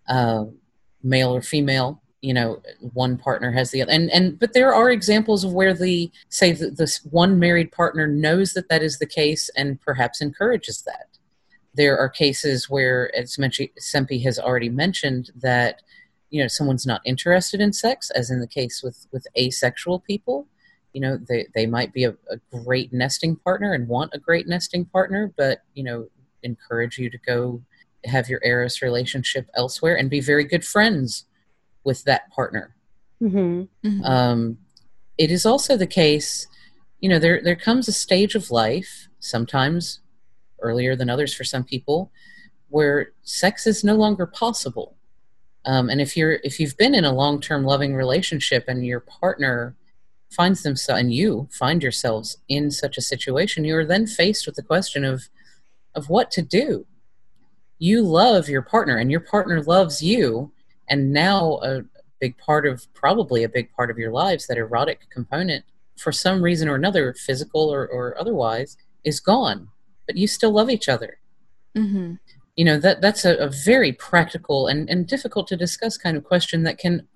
uh, 0.07 0.45
male 1.01 1.33
or 1.33 1.41
female. 1.41 2.01
You 2.21 2.34
know, 2.34 2.62
one 2.93 3.17
partner 3.17 3.51
has 3.51 3.71
the 3.71 3.82
other, 3.82 3.91
and 3.91 4.12
and 4.12 4.38
but 4.38 4.53
there 4.53 4.73
are 4.73 4.91
examples 4.91 5.43
of 5.43 5.53
where 5.53 5.73
the 5.73 6.12
say 6.27 6.51
the, 6.51 6.69
this 6.69 6.97
one 7.05 7.39
married 7.39 7.71
partner 7.71 8.08
knows 8.08 8.53
that 8.53 8.67
that 8.69 8.84
is 8.84 8.99
the 8.99 9.05
case 9.05 9.49
and 9.55 9.79
perhaps 9.79 10.21
encourages 10.21 10.82
that. 10.82 11.08
There 11.75 11.97
are 11.97 12.10
cases 12.10 12.69
where, 12.69 13.15
as 13.15 13.38
Sempi 13.38 14.21
has 14.23 14.38
already 14.38 14.69
mentioned, 14.69 15.32
that 15.36 15.82
you 16.29 16.41
know 16.41 16.47
someone's 16.47 16.86
not 16.86 17.01
interested 17.05 17.62
in 17.62 17.73
sex 17.73 18.10
as 18.12 18.29
in 18.29 18.39
the 18.39 18.47
case 18.47 18.82
with 18.84 19.08
with 19.12 19.25
asexual 19.38 19.99
people 19.99 20.47
you 20.93 21.01
know 21.01 21.17
they 21.27 21.47
they 21.53 21.65
might 21.65 21.93
be 21.93 22.03
a, 22.03 22.12
a, 22.29 22.38
great 22.51 22.91
nesting 22.93 23.36
partner 23.36 23.73
and 23.73 23.88
want 23.88 24.13
a 24.13 24.19
great 24.19 24.47
nesting 24.47 24.86
partner 24.86 25.34
but 25.38 25.60
you 25.73 25.84
know 25.84 26.08
encourage 26.43 26.97
you 26.97 27.10
to 27.10 27.17
go 27.19 27.62
have 28.05 28.29
your 28.29 28.41
eros 28.43 28.82
relationship 28.82 29.49
elsewhere 29.55 29.97
and 29.97 30.10
be 30.10 30.21
very 30.21 30.43
good 30.43 30.65
friends 30.65 31.25
with 31.89 32.04
that 32.06 32.30
partner 32.32 32.75
mm-hmm. 33.21 33.63
Mm-hmm. 33.88 34.04
Um, 34.04 34.58
it 35.17 35.30
is 35.32 35.45
also 35.45 35.75
the 35.75 35.93
case 36.04 36.47
you 37.02 37.10
know 37.10 37.19
there 37.19 37.41
there 37.43 37.56
comes 37.67 37.88
a 37.88 37.93
stage 38.06 38.36
of 38.36 38.52
life 38.52 39.08
sometimes 39.19 39.99
earlier 40.62 40.95
than 40.95 41.10
others 41.10 41.34
for 41.34 41.45
some 41.54 41.63
people 41.63 42.12
where 42.69 43.12
sex 43.23 43.65
is 43.65 43.84
no 43.84 43.95
longer 43.95 44.25
possible 44.25 44.95
um, 45.65 45.89
and 45.89 45.99
if 46.02 46.15
you're 46.15 46.39
if 46.43 46.60
you've 46.60 46.78
been 46.78 46.95
in 46.95 47.06
a 47.06 47.13
long 47.13 47.39
term 47.41 47.63
loving 47.63 47.95
relationship 47.95 48.65
and 48.67 48.86
your 48.86 49.02
partner 49.02 49.75
finds 50.30 50.63
themselves 50.63 51.02
and 51.02 51.13
you 51.13 51.47
find 51.52 51.84
yourselves 51.84 52.38
in 52.47 52.71
such 52.71 52.97
a 52.97 53.02
situation, 53.02 53.65
you 53.65 53.75
are 53.75 53.86
then 53.86 54.08
faced 54.08 54.45
with 54.45 54.56
the 54.56 54.63
question 54.63 55.04
of 55.04 55.30
of 55.95 56.10
what 56.10 56.32
to 56.32 56.41
do. 56.41 56.86
You 57.78 58.02
love 58.02 58.49
your 58.49 58.62
partner 58.62 58.97
and 58.97 59.12
your 59.12 59.19
partner 59.19 59.62
loves 59.62 60.02
you, 60.02 60.52
and 60.89 61.13
now 61.13 61.60
a 61.63 61.84
big 62.19 62.38
part 62.38 62.67
of 62.67 62.91
probably 62.93 63.43
a 63.43 63.49
big 63.49 63.71
part 63.73 63.89
of 63.89 63.97
your 63.97 64.12
lives, 64.12 64.47
that 64.47 64.58
erotic 64.58 65.10
component, 65.10 65.63
for 65.97 66.12
some 66.12 66.41
reason 66.41 66.67
or 66.67 66.75
another, 66.75 67.13
physical 67.13 67.69
or, 67.69 67.88
or 67.88 68.19
otherwise, 68.19 68.78
is 69.04 69.19
gone. 69.19 69.69
But 70.06 70.17
you 70.17 70.28
still 70.28 70.52
love 70.52 70.69
each 70.69 70.89
other. 70.89 71.19
Mm-hmm 71.75 72.15
you 72.60 72.65
know 72.65 72.78
that 72.78 72.99
that's 72.99 73.23
a, 73.23 73.36
a 73.36 73.47
very 73.47 73.93
practical 73.93 74.67
and, 74.67 74.89
and 74.89 75.08
difficult 75.08 75.47
to 75.47 75.56
discuss 75.56 75.97
kind 75.97 76.17
of 76.17 76.25
question 76.25 76.63
that 76.63 76.78
can 76.78 77.08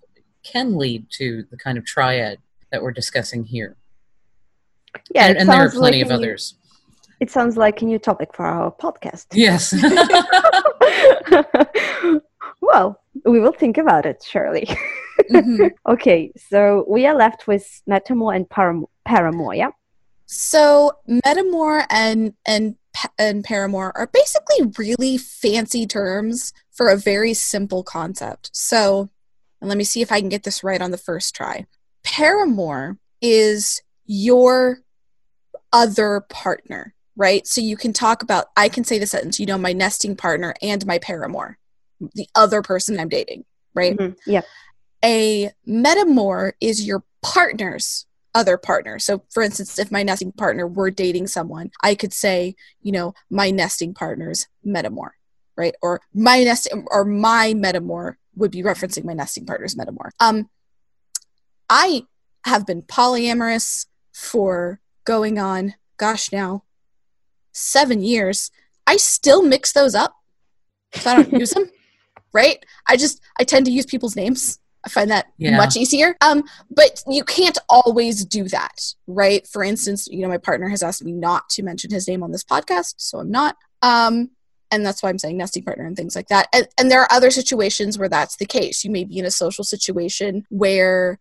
can 0.42 0.78
lead 0.78 1.06
to 1.10 1.44
the 1.52 1.58
kind 1.58 1.78
of 1.78 1.84
triad 1.84 2.38
that 2.72 2.82
we're 2.82 2.94
discussing 2.94 3.44
here. 3.44 3.76
Yeah, 5.14 5.28
and, 5.28 5.38
and 5.38 5.50
there 5.50 5.66
are 5.66 5.70
plenty 5.70 5.98
like 5.98 6.06
of 6.06 6.12
a 6.12 6.18
new- 6.18 6.28
others. 6.28 6.56
It 7.20 7.30
sounds 7.30 7.58
like 7.58 7.82
a 7.82 7.86
new 7.86 8.00
topic 8.00 8.34
for 8.34 8.46
our 8.46 8.72
podcast. 8.72 9.26
Yes. 9.34 9.74
well, 12.62 13.03
we 13.26 13.40
will 13.40 13.54
think 13.54 13.78
about 13.78 14.06
it, 14.06 14.24
surely. 14.28 14.68
Mhm. 15.30 15.72
okay, 15.88 16.32
so 16.50 16.86
we 16.88 17.06
are 17.06 17.16
left 17.16 17.48
with 17.48 17.82
Metamor 17.90 18.36
and 18.36 18.48
Param- 18.50 18.88
Paramour, 19.06 19.54
yeah? 19.56 19.70
So 20.26 20.92
Metamor 21.08 21.86
and 21.90 22.34
and 22.46 22.76
and 23.18 23.44
Paramour 23.44 23.92
are 23.96 24.08
basically 24.08 24.72
really 24.78 25.18
fancy 25.18 25.86
terms 25.86 26.54
for 26.72 26.90
a 26.90 26.98
very 26.98 27.34
simple 27.34 27.84
concept. 27.84 28.50
So, 28.54 29.10
and 29.62 29.70
let 29.70 29.78
me 29.78 29.84
see 29.84 30.02
if 30.02 30.12
I 30.12 30.20
can 30.20 30.30
get 30.30 30.44
this 30.44 30.64
right 30.64 30.82
on 30.82 30.92
the 30.92 30.98
first 30.98 31.36
try. 31.36 31.66
Paramour 32.04 32.98
is 33.22 33.82
your 34.06 34.80
other 35.72 36.22
partner, 36.30 36.94
right? 37.16 37.46
So 37.48 37.62
you 37.62 37.78
can 37.78 37.94
talk 37.94 38.24
about 38.24 38.48
I 38.58 38.70
can 38.70 38.84
say 38.84 39.00
the 39.00 39.08
sentence, 39.08 39.40
you 39.40 39.46
know, 39.46 39.58
my 39.58 39.74
nesting 39.74 40.16
partner 40.16 40.54
and 40.62 40.86
my 40.86 41.00
paramour, 41.00 41.58
the 42.00 42.28
other 42.36 42.62
person 42.62 43.00
I'm 43.00 43.10
dating, 43.10 43.46
right? 43.74 43.98
Mhm, 43.98 44.18
Yeah. 44.26 44.42
a 45.04 45.52
metamor 45.68 46.54
is 46.62 46.86
your 46.86 47.04
partner's 47.22 48.06
other 48.36 48.58
partner. 48.58 48.98
So, 49.00 49.24
for 49.32 49.44
instance, 49.44 49.78
if 49.78 49.92
my 49.92 50.02
nesting 50.04 50.32
partner 50.32 50.66
were 50.66 50.90
dating 50.90 51.28
someone, 51.28 51.72
I 51.84 51.94
could 51.96 52.14
say, 52.14 52.56
you 52.82 52.92
know, 52.92 53.14
my 53.30 53.52
nesting 53.52 53.94
partner's 53.94 54.48
metamor, 54.66 55.12
right? 55.56 55.76
Or 55.82 56.02
my 56.14 56.44
nest 56.44 56.68
or 56.88 57.06
my 57.06 57.54
metamor 57.54 58.16
would 58.36 58.50
be 58.52 58.64
referencing 58.64 59.04
my 59.04 59.14
nesting 59.14 59.46
partner's 59.46 59.76
metamor. 59.76 60.10
Um, 60.20 60.50
I 61.70 62.04
have 62.46 62.66
been 62.66 62.82
polyamorous 62.82 63.86
for 64.14 64.80
going 65.06 65.38
on, 65.38 65.76
gosh, 65.98 66.32
now 66.32 66.64
seven 67.52 68.02
years. 68.02 68.52
I 68.88 68.98
still 68.98 69.44
mix 69.44 69.72
those 69.74 69.96
up, 69.96 70.16
so 70.96 71.12
I 71.12 71.16
don't 71.16 71.34
use 71.40 71.52
them, 71.54 71.70
right? 72.34 72.64
I 72.88 72.98
just 72.98 73.22
I 73.40 73.44
tend 73.44 73.66
to 73.68 73.72
use 73.72 73.86
people's 73.86 74.16
names. 74.16 74.60
I 74.86 74.90
find 74.90 75.12
that 75.12 75.28
Yeah. 75.38 75.56
much 75.56 75.78
easier. 75.78 76.18
Um, 76.20 76.44
but 76.70 77.04
you 77.08 77.24
can't 77.24 77.58
always 77.70 78.26
do 78.26 78.50
that, 78.50 78.94
right? 79.08 79.48
For 79.48 79.64
instance, 79.64 80.08
you 80.12 80.22
know, 80.22 80.28
my 80.28 80.38
partner 80.38 80.68
has 80.68 80.84
asked 80.84 81.04
me 81.06 81.14
not 81.14 81.48
to 81.52 81.64
mention 81.64 81.90
his 81.92 82.06
name 82.08 82.22
on 82.22 82.32
this 82.32 82.44
podcast, 82.44 82.96
so 82.98 83.20
I'm 83.20 83.32
not. 83.32 83.56
Um, 83.82 84.32
and 84.72 84.86
that's 84.86 85.02
why 85.02 85.10
I'm 85.10 85.20
saying 85.20 85.38
nesting 85.38 85.64
partner 85.64 85.86
and 85.86 85.96
things 85.96 86.16
like 86.16 86.28
that. 86.30 86.48
And, 86.52 86.68
and 86.78 86.92
there 86.92 87.00
are 87.02 87.12
other 87.14 87.32
situations 87.32 87.98
where 87.98 88.10
that's 88.10 88.36
the 88.38 88.46
case. 88.46 88.84
You 88.84 88.92
may 88.92 89.04
be 89.06 89.20
in 89.20 89.26
a 89.26 89.32
social 89.32 89.64
situation 89.64 90.46
where 90.50 91.18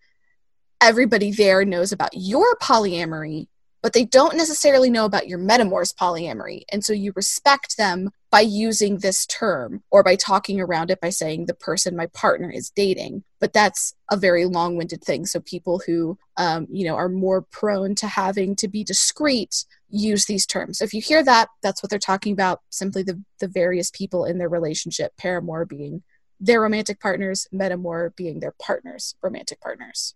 everybody 0.81 1.31
there 1.31 1.65
knows 1.65 1.93
about 1.93 2.11
your 2.15 2.57
polyamory, 2.57 3.47
but 3.83 3.93
they 3.93 4.05
don't 4.05 4.37
necessarily 4.37 4.89
know 4.89 5.05
about 5.05 5.29
your 5.29 5.39
metamor's 5.39 5.93
polyamory. 5.93 6.63
And 6.71 6.85
so 6.85 6.93
you 6.93 7.13
respect 7.17 7.77
them 7.77 8.11
by 8.31 8.41
using 8.41 8.99
this 8.99 9.27
term 9.27 9.83
or 9.91 10.03
by 10.03 10.15
talking 10.15 10.61
around 10.61 10.91
it 10.91 11.01
by 11.01 11.11
saying 11.11 11.47
the 11.47 11.55
person 11.55 11.97
my 11.97 12.07
partner 12.07 12.51
is 12.51 12.71
dating. 12.71 13.25
But 13.41 13.53
that's 13.53 13.93
a 14.11 14.17
very 14.17 14.47
long 14.47 14.77
winded 14.77 15.03
thing. 15.03 15.27
So 15.27 15.41
people 15.41 15.83
who, 15.85 16.17
um, 16.37 16.67
you 16.71 16.87
know, 16.87 16.95
are 16.95 17.09
more 17.09 17.43
prone 17.43 17.95
to 17.97 18.07
having 18.07 18.57
to 18.57 18.69
be 18.69 18.85
discreet 18.85 19.65
use 19.91 20.25
these 20.25 20.47
terms. 20.47 20.79
So 20.79 20.85
if 20.85 20.95
you 20.95 21.03
hear 21.03 21.23
that, 21.25 21.49
that's 21.63 21.83
what 21.83 21.91
they're 21.91 21.99
talking 21.99 22.33
about. 22.33 22.63
Simply 22.71 23.03
the, 23.03 23.23
the 23.41 23.49
various 23.49 23.91
people 23.91 24.25
in 24.25 24.39
their 24.39 24.49
relationship, 24.49 25.17
paramour 25.19 25.67
being 25.67 26.03
their 26.41 26.61
romantic 26.61 27.01
partners, 27.01 27.47
metamor 27.53 28.17
being 28.17 28.41
their 28.41 28.55
partners, 28.61 29.15
romantic 29.23 29.61
partners. 29.61 30.15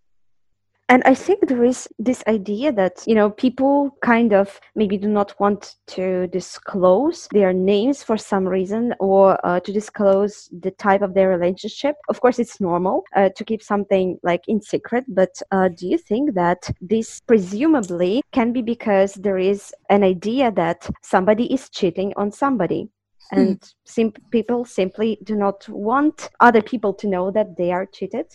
And 0.89 1.03
I 1.05 1.15
think 1.15 1.47
there 1.47 1.65
is 1.65 1.89
this 1.99 2.23
idea 2.27 2.71
that, 2.71 3.03
you 3.05 3.13
know, 3.13 3.29
people 3.29 3.91
kind 4.01 4.33
of 4.33 4.59
maybe 4.73 4.97
do 4.97 5.09
not 5.09 5.37
want 5.37 5.75
to 5.87 6.27
disclose 6.27 7.27
their 7.31 7.51
names 7.51 8.03
for 8.03 8.17
some 8.17 8.47
reason 8.47 8.95
or 9.01 9.37
uh, 9.45 9.59
to 9.59 9.73
disclose 9.73 10.49
the 10.61 10.71
type 10.71 11.01
of 11.01 11.13
their 11.13 11.27
relationship. 11.27 11.95
Of 12.07 12.21
course, 12.21 12.39
it's 12.39 12.61
normal 12.61 13.03
uh, 13.13 13.29
to 13.35 13.43
keep 13.43 13.61
something 13.61 14.17
like 14.23 14.43
in 14.47 14.61
secret, 14.61 15.03
but 15.09 15.41
uh, 15.51 15.67
do 15.67 15.87
you 15.87 15.97
think 15.97 16.35
that 16.35 16.71
this 16.79 17.19
presumably 17.27 18.21
can 18.31 18.53
be 18.53 18.61
because 18.61 19.15
there 19.15 19.37
is 19.37 19.73
an 19.89 20.03
idea 20.03 20.51
that 20.53 20.89
somebody 21.03 21.53
is 21.53 21.69
cheating 21.69 22.13
on 22.15 22.31
somebody? 22.31 22.87
And 23.33 23.61
sim- 23.83 24.13
people 24.31 24.63
simply 24.63 25.19
do 25.25 25.35
not 25.35 25.67
want 25.67 26.29
other 26.39 26.61
people 26.61 26.93
to 26.93 27.07
know 27.09 27.29
that 27.31 27.57
they 27.57 27.73
are 27.73 27.85
cheated. 27.85 28.27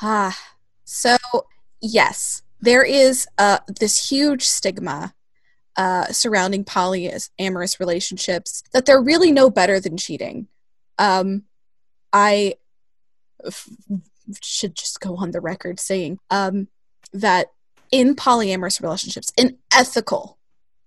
Ah, 0.00 0.34
so 0.84 1.16
yes, 1.80 2.42
there 2.60 2.82
is 2.82 3.26
uh, 3.38 3.58
this 3.80 4.10
huge 4.10 4.44
stigma 4.44 5.14
uh, 5.76 6.06
surrounding 6.06 6.64
polyamorous 6.64 7.80
relationships 7.80 8.62
that 8.72 8.86
they're 8.86 9.02
really 9.02 9.32
no 9.32 9.50
better 9.50 9.80
than 9.80 9.96
cheating. 9.96 10.48
Um, 10.98 11.44
I 12.12 12.54
f- 13.44 13.68
should 14.42 14.74
just 14.74 15.00
go 15.00 15.16
on 15.16 15.30
the 15.30 15.40
record 15.40 15.80
saying 15.80 16.18
um, 16.30 16.68
that 17.12 17.48
in 17.90 18.14
polyamorous 18.14 18.82
relationships, 18.82 19.32
in 19.36 19.58
ethical 19.74 20.38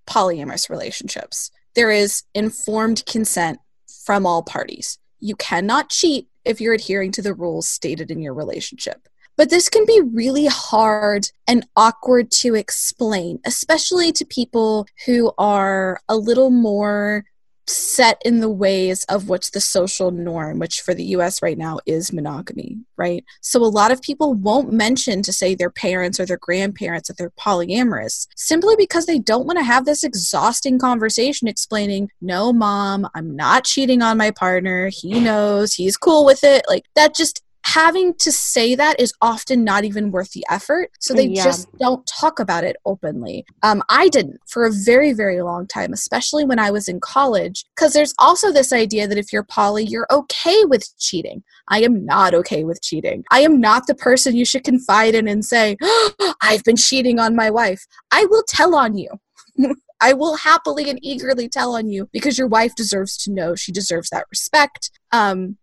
polyamorous 0.08 0.70
relationships, 0.70 1.52
there 1.74 1.92
is 1.92 2.24
informed 2.34 3.06
consent 3.06 3.60
from 4.06 4.26
all 4.26 4.44
parties. 4.44 4.98
You 5.20 5.36
cannot 5.36 5.90
cheat 5.90 6.28
if 6.46 6.62
you're 6.62 6.74
adhering 6.74 7.12
to 7.14 7.22
the 7.22 7.34
rules 7.34 7.68
stated 7.68 8.12
in 8.12 8.22
your 8.22 8.34
relationship. 8.34 9.10
But 9.38 9.50
this 9.50 9.70
can 9.70 9.86
be 9.86 10.02
really 10.02 10.48
hard 10.48 11.30
and 11.48 11.66
awkward 11.76 12.32
to 12.32 12.56
explain, 12.56 13.40
especially 13.46 14.12
to 14.14 14.26
people 14.26 14.88
who 15.06 15.34
are 15.38 16.00
a 16.08 16.16
little 16.16 16.50
more 16.50 17.26
set 17.68 18.22
in 18.24 18.40
the 18.40 18.50
ways 18.50 19.04
of 19.06 19.28
what's 19.28 19.50
the 19.50 19.60
social 19.62 20.12
norm, 20.12 20.60
which 20.60 20.82
for 20.82 20.94
the 20.94 21.04
US 21.06 21.42
right 21.42 21.58
now 21.58 21.80
is 21.86 22.14
monogamy, 22.14 22.78
right? 22.98 23.24
So 23.42 23.64
a 23.64 23.66
lot 23.66 23.92
of 23.92 24.02
people 24.02 24.34
won't 24.34 24.72
mention 24.72 25.22
to 25.24 25.34
say 25.34 25.56
their 25.56 25.70
parents 25.70 26.20
or 26.20 26.26
their 26.26 26.38
grandparents 26.38 27.08
that 27.08 27.18
they're 27.18 27.32
polyamorous 27.32 28.28
simply 28.36 28.76
because 28.78 29.06
they 29.06 29.20
don't 29.20 29.48
want 29.48 29.58
to 29.60 29.66
have 29.66 29.86
this 29.86 30.04
exhausting 30.04 30.78
conversation 30.78 31.48
explaining, 31.48 32.10
no, 32.22 32.54
mom, 32.54 33.08
I'm 33.16 33.36
not 33.36 33.66
cheating 33.66 34.02
on 34.02 34.18
my 34.18 34.32
partner. 34.32 34.90
He 34.92 35.20
knows, 35.20 35.74
he's 35.74 35.98
cool 35.98 36.26
with 36.26 36.44
it. 36.44 36.66
Like 36.68 36.86
that 36.96 37.16
just 37.16 37.42
having 37.66 38.14
to 38.14 38.32
say 38.32 38.76
that 38.76 39.00
is 39.00 39.12
often 39.22 39.64
not 39.64 39.84
even 39.84 40.12
worth 40.12 40.32
the 40.32 40.46
effort. 40.50 40.92
So 41.00 41.16
they 41.16 41.26
Yeah. 41.28 41.44
just 41.44 41.68
don't 41.80 42.06
talk 42.06 42.40
about 42.40 42.64
it 42.64 42.76
openly. 42.86 43.44
Um, 43.64 43.84
I 43.90 44.08
didn't 44.08 44.40
for 44.48 44.66
a 44.66 44.72
very, 44.72 45.14
very 45.14 45.42
long 45.42 45.66
time, 45.66 45.92
especially 45.92 46.46
when 46.46 46.60
I 46.60 46.70
was 46.70 46.88
in 46.88 47.00
college, 47.00 47.66
because 47.76 47.94
there's 47.94 48.14
also 48.20 48.52
this 48.52 48.72
idea 48.72 49.08
that 49.08 49.18
if 49.18 49.34
you're 49.34 49.44
poly, 49.44 49.84
you're 49.84 50.06
okay 50.12 50.64
with 50.66 50.88
cheating. 51.00 51.44
I 51.68 51.82
am 51.82 52.06
not 52.06 52.36
okay 52.36 52.64
with 52.64 52.84
cheating. 52.84 53.24
I 53.32 53.40
am 53.42 53.60
not 53.60 53.88
the 53.88 53.96
person 53.96 54.36
you 54.36 54.46
should 54.46 54.64
confide 54.64 55.16
in 55.16 55.28
and 55.28 55.44
say, 55.44 55.76
I've 56.42 56.64
been 56.64 56.78
cheating 56.78 57.20
on 57.20 57.36
my 57.36 57.50
wife. 57.50 57.84
I 58.12 58.26
will 58.26 58.44
tell 58.48 58.76
on 58.76 58.96
you. 58.96 59.10
I 60.02 60.14
will 60.14 60.36
happily 60.36 60.90
and 60.90 61.00
eagerly 61.02 61.50
tell 61.50 61.76
on 61.76 61.90
you 61.90 62.10
because 62.14 62.38
your 62.38 62.48
wife 62.48 62.76
deserves 62.76 63.18
to 63.24 63.32
know. 63.32 63.56
She 63.56 63.72
deserves 63.72 64.10
that 64.12 64.26
respect. 64.30 64.92
Um, 65.12 65.58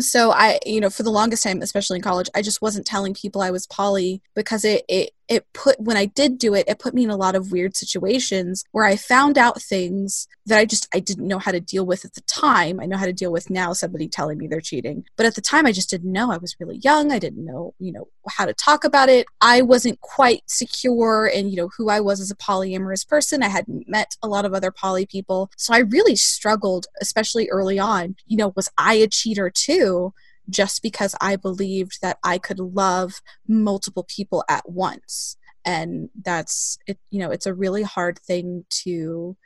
so 0.00 0.32
I, 0.32 0.58
you 0.66 0.80
know, 0.80 0.90
for 0.90 1.02
the 1.02 1.10
longest 1.10 1.42
time, 1.42 1.62
especially 1.62 1.96
in 1.96 2.02
college, 2.02 2.28
I 2.34 2.42
just 2.42 2.60
wasn't 2.62 2.86
telling 2.86 3.14
people 3.14 3.42
I 3.42 3.50
was 3.50 3.66
poly 3.66 4.22
because 4.34 4.64
it 4.64 4.84
it 4.88 5.10
it 5.28 5.46
put 5.52 5.80
when 5.80 5.96
I 5.96 6.06
did 6.06 6.38
do 6.38 6.54
it, 6.54 6.68
it 6.68 6.78
put 6.78 6.94
me 6.94 7.04
in 7.04 7.10
a 7.10 7.16
lot 7.16 7.34
of 7.34 7.52
weird 7.52 7.76
situations 7.76 8.64
where 8.72 8.84
I 8.84 8.96
found 8.96 9.38
out 9.38 9.62
things 9.62 10.28
that 10.46 10.58
I 10.58 10.64
just 10.64 10.86
I 10.94 11.00
didn't 11.00 11.28
know 11.28 11.38
how 11.38 11.52
to 11.52 11.60
deal 11.60 11.86
with 11.86 12.04
at 12.04 12.14
the 12.14 12.20
time. 12.22 12.80
I 12.80 12.86
know 12.86 12.96
how 12.96 13.06
to 13.06 13.12
deal 13.12 13.32
with 13.32 13.50
now 13.50 13.72
somebody 13.72 14.08
telling 14.08 14.38
me 14.38 14.46
they're 14.46 14.60
cheating. 14.60 15.04
But 15.16 15.26
at 15.26 15.34
the 15.34 15.40
time 15.40 15.66
I 15.66 15.72
just 15.72 15.90
didn't 15.90 16.12
know. 16.12 16.30
I 16.30 16.36
was 16.36 16.56
really 16.60 16.78
young. 16.78 17.12
I 17.12 17.18
didn't 17.18 17.44
know, 17.44 17.74
you 17.78 17.92
know, 17.92 18.08
how 18.28 18.44
to 18.44 18.54
talk 18.54 18.84
about 18.84 19.08
it. 19.08 19.26
I 19.40 19.62
wasn't 19.62 20.00
quite 20.00 20.42
secure 20.46 21.26
in, 21.26 21.48
you 21.48 21.56
know, 21.56 21.70
who 21.76 21.88
I 21.88 22.00
was 22.00 22.20
as 22.20 22.30
a 22.30 22.36
polyamorous 22.36 23.06
person. 23.06 23.42
I 23.42 23.48
hadn't 23.48 23.88
met 23.88 24.16
a 24.22 24.28
lot 24.28 24.44
of 24.44 24.52
other 24.52 24.70
poly 24.70 25.06
people. 25.06 25.50
So 25.56 25.72
I 25.74 25.78
really 25.78 26.16
struggled, 26.16 26.86
especially 27.00 27.48
early 27.48 27.78
on. 27.78 28.16
You 28.26 28.36
know, 28.36 28.52
was 28.56 28.68
I 28.76 28.94
a 28.94 29.08
cheater 29.08 29.50
too? 29.50 30.12
Just 30.48 30.82
because 30.82 31.14
I 31.20 31.36
believed 31.36 32.00
that 32.02 32.18
I 32.22 32.38
could 32.38 32.58
love 32.58 33.20
multiple 33.48 34.04
people 34.04 34.44
at 34.48 34.68
once. 34.68 35.36
And 35.64 36.10
that's 36.20 36.78
it, 36.86 36.98
you 37.10 37.18
know, 37.18 37.30
it's 37.30 37.46
a 37.46 37.54
really 37.54 37.82
hard 37.82 38.18
thing 38.18 38.66
to 38.82 39.36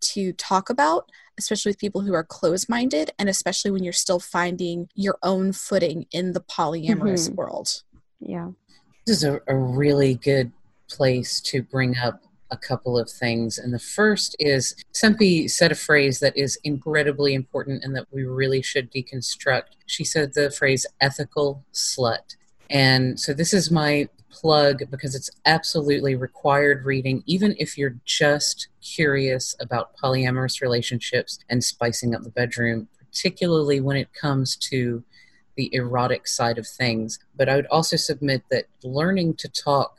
to 0.00 0.32
talk 0.34 0.70
about, 0.70 1.10
especially 1.38 1.70
with 1.70 1.78
people 1.78 2.02
who 2.02 2.14
are 2.14 2.22
closed-minded 2.22 3.10
and 3.18 3.28
especially 3.28 3.72
when 3.72 3.82
you're 3.82 3.92
still 3.92 4.20
finding 4.20 4.88
your 4.94 5.18
own 5.24 5.52
footing 5.52 6.06
in 6.12 6.32
the 6.34 6.40
polyamorous 6.40 7.28
Mhm. 7.28 7.34
world. 7.34 7.82
Yeah. 8.20 8.50
This 9.06 9.18
is 9.18 9.24
a, 9.24 9.40
a 9.48 9.56
really 9.56 10.14
good 10.14 10.52
place 10.88 11.40
to 11.40 11.62
bring 11.62 11.96
up 11.98 12.22
a 12.50 12.56
couple 12.56 12.98
of 12.98 13.10
things. 13.10 13.58
And 13.58 13.72
the 13.72 13.78
first 13.78 14.36
is 14.38 14.74
Sempi 14.92 15.50
said 15.50 15.72
a 15.72 15.76
phrase 15.76 16.20
that 16.20 16.36
is 16.36 16.58
incredibly 16.64 17.34
important 17.34 17.84
and 17.84 17.94
that 17.96 18.06
we 18.10 18.24
really 18.24 18.62
should 18.62 18.90
deconstruct. 18.90 19.74
She 19.86 20.04
said 20.04 20.34
the 20.34 20.50
phrase 20.50 20.86
ethical 21.00 21.64
slut. 21.72 22.36
And 22.70 23.18
so 23.18 23.32
this 23.32 23.52
is 23.54 23.70
my 23.70 24.08
plug 24.30 24.90
because 24.90 25.14
it's 25.14 25.30
absolutely 25.46 26.14
required 26.14 26.84
reading, 26.84 27.22
even 27.26 27.54
if 27.58 27.78
you're 27.78 27.96
just 28.04 28.68
curious 28.82 29.56
about 29.60 29.96
polyamorous 29.96 30.60
relationships 30.60 31.38
and 31.48 31.64
spicing 31.64 32.14
up 32.14 32.22
the 32.22 32.30
bedroom, 32.30 32.88
particularly 32.98 33.80
when 33.80 33.96
it 33.96 34.12
comes 34.12 34.56
to 34.56 35.02
the 35.56 35.74
erotic 35.74 36.28
side 36.28 36.58
of 36.58 36.66
things. 36.66 37.18
But 37.36 37.48
I 37.48 37.56
would 37.56 37.66
also 37.66 37.96
submit 37.96 38.42
that 38.50 38.66
learning 38.84 39.34
to 39.36 39.48
talk 39.48 39.98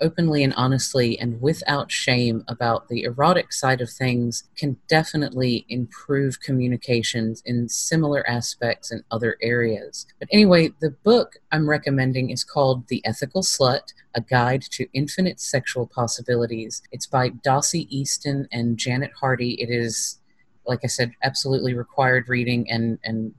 openly 0.00 0.42
and 0.42 0.54
honestly 0.54 1.18
and 1.18 1.40
without 1.40 1.90
shame 1.90 2.44
about 2.48 2.88
the 2.88 3.02
erotic 3.02 3.52
side 3.52 3.80
of 3.80 3.90
things 3.90 4.44
can 4.56 4.76
definitely 4.88 5.64
improve 5.68 6.40
communications 6.40 7.42
in 7.44 7.68
similar 7.68 8.28
aspects 8.28 8.90
in 8.90 9.04
other 9.10 9.36
areas. 9.42 10.06
But 10.18 10.28
anyway, 10.32 10.70
the 10.80 10.90
book 10.90 11.36
I'm 11.52 11.68
recommending 11.68 12.30
is 12.30 12.44
called 12.44 12.88
The 12.88 13.04
Ethical 13.04 13.42
Slut 13.42 13.92
A 14.14 14.20
Guide 14.20 14.62
to 14.70 14.88
Infinite 14.92 15.40
Sexual 15.40 15.86
Possibilities. 15.86 16.82
It's 16.92 17.06
by 17.06 17.30
Dossie 17.30 17.86
Easton 17.90 18.48
and 18.52 18.78
Janet 18.78 19.12
Hardy. 19.18 19.60
It 19.60 19.70
is, 19.70 20.18
like 20.66 20.80
I 20.84 20.88
said, 20.88 21.12
absolutely 21.22 21.74
required 21.74 22.28
reading 22.28 22.70
and, 22.70 22.98
and 23.04 23.34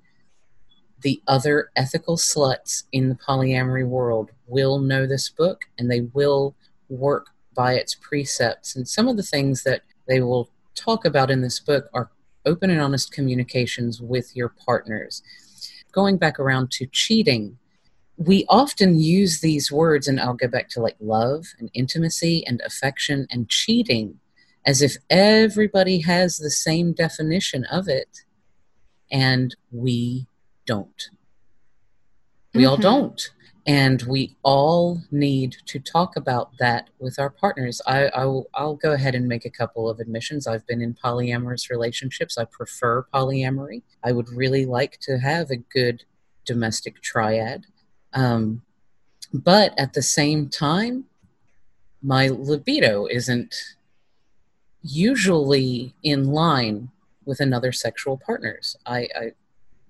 the 1.01 1.21
other 1.27 1.69
ethical 1.75 2.17
sluts 2.17 2.83
in 2.91 3.09
the 3.09 3.15
polyamory 3.15 3.87
world 3.87 4.31
will 4.47 4.79
know 4.79 5.05
this 5.05 5.29
book 5.29 5.61
and 5.77 5.89
they 5.89 6.01
will 6.13 6.55
work 6.89 7.27
by 7.55 7.73
its 7.73 7.95
precepts. 7.95 8.75
And 8.75 8.87
some 8.87 9.07
of 9.07 9.17
the 9.17 9.23
things 9.23 9.63
that 9.63 9.81
they 10.07 10.21
will 10.21 10.49
talk 10.75 11.05
about 11.05 11.31
in 11.31 11.41
this 11.41 11.59
book 11.59 11.89
are 11.93 12.11
open 12.45 12.69
and 12.69 12.81
honest 12.81 13.11
communications 13.11 14.01
with 14.01 14.35
your 14.35 14.49
partners. 14.49 15.21
Going 15.91 16.17
back 16.17 16.39
around 16.39 16.71
to 16.71 16.85
cheating, 16.87 17.57
we 18.17 18.45
often 18.49 18.99
use 18.99 19.41
these 19.41 19.71
words, 19.71 20.07
and 20.07 20.19
I'll 20.19 20.33
go 20.33 20.47
back 20.47 20.69
to 20.69 20.81
like 20.81 20.95
love 20.99 21.47
and 21.59 21.69
intimacy 21.73 22.45
and 22.45 22.61
affection 22.61 23.27
and 23.31 23.49
cheating 23.49 24.19
as 24.65 24.81
if 24.81 24.95
everybody 25.09 25.99
has 26.01 26.37
the 26.37 26.51
same 26.51 26.93
definition 26.93 27.65
of 27.65 27.87
it, 27.87 28.23
and 29.11 29.55
we 29.71 30.27
don't. 30.73 31.01
We 32.53 32.61
mm-hmm. 32.61 32.69
all 32.69 32.77
don't. 32.77 33.21
And 33.67 34.01
we 34.03 34.35
all 34.41 35.01
need 35.11 35.51
to 35.67 35.79
talk 35.79 36.15
about 36.15 36.47
that 36.57 36.89
with 36.99 37.19
our 37.19 37.29
partners. 37.29 37.79
I, 37.85 37.99
I 38.21 38.25
will, 38.25 38.47
I'll 38.55 38.75
go 38.75 38.91
ahead 38.93 39.15
and 39.15 39.27
make 39.27 39.45
a 39.45 39.57
couple 39.61 39.87
of 39.87 39.99
admissions. 39.99 40.47
I've 40.47 40.65
been 40.65 40.81
in 40.81 40.95
polyamorous 40.95 41.69
relationships. 41.69 42.37
I 42.37 42.45
prefer 42.45 43.05
polyamory. 43.13 43.83
I 44.03 44.13
would 44.13 44.29
really 44.29 44.65
like 44.65 44.97
to 45.01 45.19
have 45.19 45.51
a 45.51 45.57
good 45.57 46.03
domestic 46.45 47.01
triad. 47.01 47.65
Um, 48.13 48.63
but 49.31 49.77
at 49.77 49.93
the 49.93 50.01
same 50.01 50.49
time, 50.49 51.05
my 52.01 52.29
libido 52.29 53.05
isn't 53.05 53.53
usually 54.81 55.93
in 56.01 56.31
line 56.31 56.89
with 57.25 57.39
another 57.39 57.71
sexual 57.71 58.17
partner's. 58.17 58.75
I, 58.85 58.99
I 59.21 59.31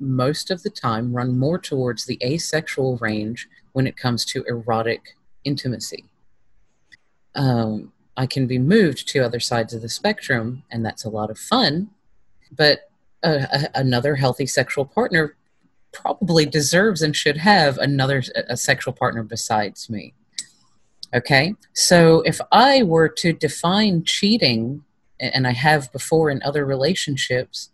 most 0.02 0.52
of 0.52 0.64
the 0.64 0.70
time 0.70 1.14
run 1.14 1.38
more 1.38 1.60
towards 1.60 2.06
the 2.06 2.20
asexual 2.24 2.98
range 2.98 3.48
when 3.74 3.88
it 3.88 3.96
comes 3.96 4.26
to 4.26 4.44
erotic 4.44 5.16
intimacy. 5.44 6.06
Um, 7.36 7.94
I 8.18 8.26
can 8.26 8.48
be 8.48 8.60
moved 8.60 9.08
to 9.10 9.20
other 9.20 9.40
sides 9.40 9.74
of 9.74 9.82
the 9.82 9.90
spectrum, 9.90 10.64
and 10.70 10.86
that's 10.86 11.06
a 11.06 11.10
lot 11.10 11.30
of 11.30 11.38
fun. 11.38 11.92
But 12.52 12.90
uh, 13.24 13.46
a, 13.54 13.70
another 13.76 14.16
healthy 14.16 14.46
sexual 14.46 14.86
partner 14.86 15.36
probably 15.94 16.46
deserves 16.46 17.02
and 17.02 17.16
should 17.16 17.38
have 17.38 17.78
another 17.78 18.24
a 18.48 18.58
sexual 18.58 18.94
partner 18.94 19.24
besides 19.24 19.90
me. 19.90 20.14
Okay, 21.14 21.56
so 21.74 22.22
if 22.22 22.40
I 22.52 22.84
were 22.84 23.10
to 23.10 23.34
define 23.34 24.04
cheating, 24.04 24.84
and 25.20 25.46
I 25.46 25.52
have 25.52 25.92
before 25.92 26.30
in 26.30 26.42
other 26.42 26.66
relationships, 26.66 27.71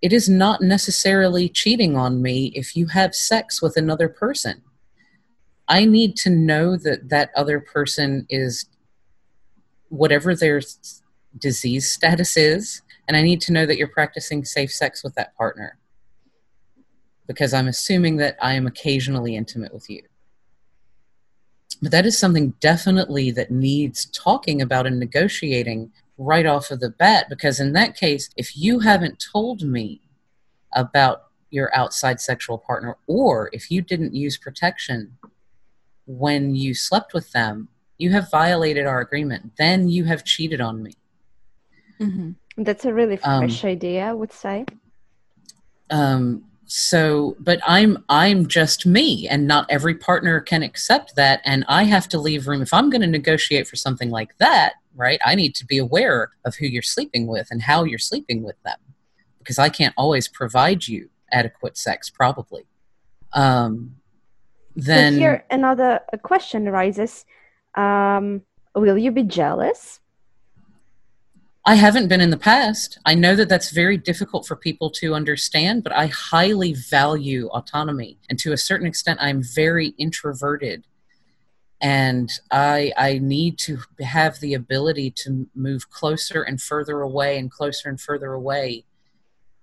it 0.00 0.12
is 0.12 0.28
not 0.28 0.60
necessarily 0.60 1.48
cheating 1.48 1.96
on 1.96 2.22
me 2.22 2.52
if 2.54 2.76
you 2.76 2.86
have 2.86 3.14
sex 3.14 3.60
with 3.60 3.76
another 3.76 4.08
person. 4.08 4.62
I 5.66 5.84
need 5.84 6.16
to 6.18 6.30
know 6.30 6.76
that 6.76 7.08
that 7.10 7.30
other 7.36 7.60
person 7.60 8.26
is 8.30 8.66
whatever 9.88 10.34
their 10.34 10.60
disease 11.38 11.90
status 11.90 12.36
is, 12.36 12.82
and 13.06 13.16
I 13.16 13.22
need 13.22 13.40
to 13.42 13.52
know 13.52 13.66
that 13.66 13.76
you're 13.76 13.88
practicing 13.88 14.44
safe 14.44 14.72
sex 14.72 15.02
with 15.02 15.14
that 15.16 15.34
partner 15.36 15.78
because 17.26 17.52
I'm 17.52 17.68
assuming 17.68 18.16
that 18.16 18.36
I 18.40 18.54
am 18.54 18.66
occasionally 18.66 19.36
intimate 19.36 19.74
with 19.74 19.90
you. 19.90 20.02
But 21.82 21.92
that 21.92 22.06
is 22.06 22.18
something 22.18 22.54
definitely 22.60 23.30
that 23.32 23.50
needs 23.50 24.06
talking 24.06 24.62
about 24.62 24.86
and 24.86 24.98
negotiating 24.98 25.92
right 26.18 26.46
off 26.46 26.70
of 26.70 26.80
the 26.80 26.90
bat 26.90 27.26
because 27.30 27.60
in 27.60 27.72
that 27.72 27.96
case 27.96 28.28
if 28.36 28.56
you 28.56 28.80
haven't 28.80 29.24
told 29.32 29.62
me 29.62 30.00
about 30.74 31.28
your 31.50 31.74
outside 31.74 32.20
sexual 32.20 32.58
partner 32.58 32.96
or 33.06 33.48
if 33.52 33.70
you 33.70 33.80
didn't 33.80 34.14
use 34.14 34.36
protection 34.36 35.16
when 36.06 36.54
you 36.54 36.74
slept 36.74 37.14
with 37.14 37.32
them 37.32 37.68
you 37.98 38.12
have 38.12 38.30
violated 38.30 38.86
our 38.86 39.00
agreement. 39.00 39.52
Then 39.58 39.88
you 39.88 40.04
have 40.04 40.24
cheated 40.24 40.60
on 40.60 40.82
me. 40.82 40.92
Mm-hmm. 42.00 42.62
that's 42.62 42.84
a 42.84 42.94
really 42.94 43.18
um, 43.24 43.40
fresh 43.40 43.64
um, 43.64 43.70
idea 43.70 44.06
i 44.06 44.12
would 44.12 44.32
say. 44.32 44.64
Um, 45.90 46.44
so 46.64 47.34
but 47.40 47.58
i'm 47.66 48.04
i'm 48.08 48.46
just 48.46 48.86
me 48.86 49.26
and 49.26 49.48
not 49.48 49.66
every 49.68 49.96
partner 49.96 50.40
can 50.40 50.62
accept 50.62 51.16
that 51.16 51.40
and 51.44 51.64
i 51.66 51.82
have 51.82 52.08
to 52.10 52.18
leave 52.20 52.46
room. 52.46 52.62
If 52.62 52.72
i'm 52.72 52.88
going 52.88 53.00
to 53.00 53.08
negotiate 53.08 53.66
for 53.66 53.74
something 53.74 54.10
like 54.10 54.38
that 54.38 54.74
right 54.98 55.20
i 55.24 55.34
need 55.34 55.54
to 55.54 55.64
be 55.64 55.78
aware 55.78 56.30
of 56.44 56.54
who 56.56 56.66
you're 56.66 56.82
sleeping 56.82 57.26
with 57.26 57.48
and 57.50 57.62
how 57.62 57.84
you're 57.84 57.98
sleeping 57.98 58.42
with 58.42 58.60
them 58.64 58.78
because 59.38 59.58
i 59.58 59.68
can't 59.68 59.94
always 59.96 60.28
provide 60.28 60.86
you 60.86 61.08
adequate 61.32 61.78
sex 61.78 62.10
probably 62.10 62.64
um 63.32 63.94
then 64.76 65.14
so 65.14 65.18
here 65.18 65.44
another 65.50 66.00
question 66.22 66.68
arises 66.68 67.24
um 67.76 68.42
will 68.74 68.98
you 68.98 69.10
be 69.10 69.22
jealous 69.22 70.00
I 71.68 71.74
haven't 71.74 72.08
been 72.08 72.22
in 72.22 72.30
the 72.30 72.38
past. 72.38 72.98
I 73.04 73.14
know 73.14 73.36
that 73.36 73.50
that's 73.50 73.72
very 73.72 73.98
difficult 73.98 74.46
for 74.46 74.56
people 74.56 74.88
to 74.92 75.12
understand, 75.12 75.84
but 75.84 75.92
I 75.92 76.06
highly 76.06 76.72
value 76.72 77.48
autonomy. 77.48 78.16
And 78.30 78.38
to 78.38 78.52
a 78.52 78.56
certain 78.56 78.86
extent, 78.86 79.18
I'm 79.20 79.42
very 79.42 79.88
introverted. 79.98 80.86
And 81.80 82.30
I, 82.50 82.92
I 82.96 83.18
need 83.18 83.58
to 83.60 83.78
have 84.00 84.40
the 84.40 84.54
ability 84.54 85.12
to 85.22 85.48
move 85.54 85.90
closer 85.90 86.42
and 86.42 86.60
further 86.60 87.00
away 87.00 87.38
and 87.38 87.50
closer 87.50 87.88
and 87.88 88.00
further 88.00 88.32
away 88.32 88.84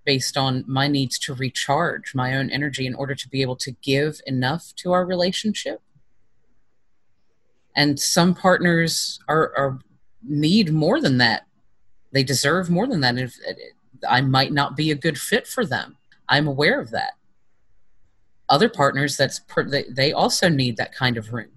based 0.05 0.37
on 0.37 0.63
my 0.67 0.87
needs 0.87 1.19
to 1.19 1.33
recharge 1.33 2.15
my 2.15 2.35
own 2.35 2.49
energy 2.49 2.85
in 2.85 2.95
order 2.95 3.15
to 3.15 3.27
be 3.27 3.41
able 3.41 3.55
to 3.57 3.71
give 3.71 4.21
enough 4.25 4.73
to 4.77 4.93
our 4.93 5.05
relationship. 5.05 5.81
And 7.75 7.99
some 7.99 8.33
partners 8.33 9.19
are, 9.27 9.51
are 9.57 9.79
need 10.23 10.71
more 10.71 11.01
than 11.01 11.17
that 11.17 11.45
they 12.15 12.23
deserve 12.23 12.69
more 12.69 12.87
than 12.87 13.01
that. 13.01 13.17
If 13.17 13.37
I 14.07 14.21
might 14.21 14.53
not 14.53 14.77
be 14.77 14.89
a 14.89 14.95
good 14.95 15.17
fit 15.17 15.45
for 15.45 15.65
them, 15.65 15.97
I'm 16.29 16.47
aware 16.47 16.79
of 16.79 16.91
that. 16.91 17.15
Other 18.47 18.69
partners, 18.69 19.17
that's 19.17 19.39
per, 19.39 19.69
they, 19.69 19.83
they 19.89 20.13
also 20.13 20.47
need 20.47 20.77
that 20.77 20.95
kind 20.95 21.17
of 21.17 21.33
room. 21.33 21.51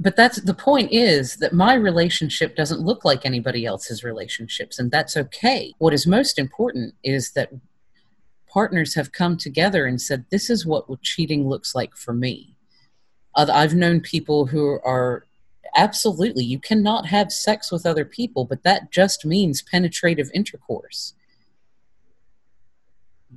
But 0.00 0.16
that's 0.16 0.40
the 0.40 0.54
point 0.54 0.92
is 0.92 1.36
that 1.36 1.52
my 1.52 1.74
relationship 1.74 2.56
doesn't 2.56 2.80
look 2.80 3.04
like 3.04 3.24
anybody 3.24 3.64
else's 3.64 4.02
relationships, 4.02 4.78
and 4.78 4.90
that's 4.90 5.16
okay. 5.16 5.72
What 5.78 5.94
is 5.94 6.06
most 6.06 6.38
important 6.38 6.94
is 7.04 7.32
that 7.32 7.52
partners 8.48 8.94
have 8.94 9.12
come 9.12 9.36
together 9.36 9.86
and 9.86 10.00
said, 10.00 10.24
This 10.30 10.50
is 10.50 10.66
what 10.66 10.86
cheating 11.02 11.48
looks 11.48 11.74
like 11.74 11.96
for 11.96 12.12
me. 12.12 12.56
I've 13.36 13.74
known 13.74 14.00
people 14.00 14.46
who 14.46 14.78
are 14.84 15.24
absolutely 15.76 16.44
you 16.44 16.58
cannot 16.58 17.06
have 17.06 17.32
sex 17.32 17.70
with 17.70 17.86
other 17.86 18.04
people 18.04 18.44
but 18.44 18.62
that 18.62 18.90
just 18.90 19.24
means 19.24 19.62
penetrative 19.62 20.30
intercourse 20.32 21.14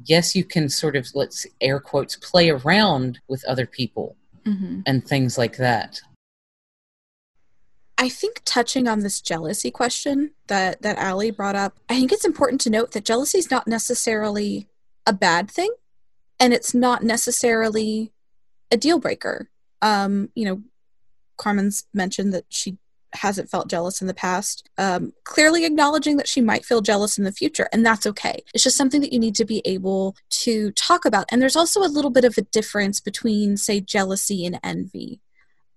yes 0.05 0.35
you 0.35 0.43
can 0.43 0.69
sort 0.69 0.95
of 0.95 1.07
let's 1.15 1.45
air 1.61 1.79
quotes 1.79 2.15
play 2.15 2.49
around 2.49 3.19
with 3.27 3.43
other 3.45 3.65
people 3.65 4.15
mm-hmm. 4.45 4.81
and 4.85 5.07
things 5.07 5.37
like 5.37 5.57
that 5.57 6.01
I 7.97 8.09
think 8.09 8.41
touching 8.45 8.87
on 8.87 8.99
this 8.99 9.21
jealousy 9.21 9.71
question 9.71 10.31
that 10.47 10.81
that 10.83 10.99
Ali 10.99 11.31
brought 11.31 11.55
up, 11.55 11.79
I 11.89 11.95
think 11.95 12.11
it's 12.11 12.25
important 12.25 12.61
to 12.61 12.69
note 12.69 12.91
that 12.91 13.05
jealousy 13.05 13.39
is 13.39 13.49
not 13.49 13.67
necessarily 13.67 14.67
a 15.07 15.13
bad 15.13 15.49
thing, 15.49 15.73
and 16.39 16.53
it's 16.53 16.73
not 16.73 17.03
necessarily 17.03 18.11
a 18.71 18.77
deal 18.77 18.99
breaker. 18.99 19.49
Um, 19.81 20.29
you 20.35 20.45
know, 20.45 20.61
Carmen's 21.37 21.85
mentioned 21.93 22.33
that 22.33 22.45
she 22.49 22.77
hasn't 23.13 23.49
felt 23.49 23.69
jealous 23.69 24.01
in 24.01 24.07
the 24.07 24.13
past, 24.13 24.69
um, 24.77 25.13
clearly 25.23 25.65
acknowledging 25.65 26.17
that 26.17 26.27
she 26.27 26.41
might 26.41 26.65
feel 26.65 26.81
jealous 26.81 27.17
in 27.17 27.23
the 27.23 27.31
future, 27.31 27.67
and 27.73 27.83
that's 27.83 28.05
okay. 28.05 28.43
It's 28.53 28.63
just 28.63 28.77
something 28.77 29.01
that 29.01 29.13
you 29.13 29.19
need 29.19 29.35
to 29.35 29.45
be 29.45 29.61
able 29.65 30.15
to 30.29 30.71
talk 30.73 31.05
about. 31.05 31.25
And 31.31 31.41
there's 31.41 31.55
also 31.55 31.81
a 31.81 31.89
little 31.89 32.11
bit 32.11 32.25
of 32.25 32.37
a 32.37 32.43
difference 32.43 32.99
between, 32.99 33.57
say, 33.57 33.79
jealousy 33.79 34.45
and 34.45 34.59
envy. 34.63 35.21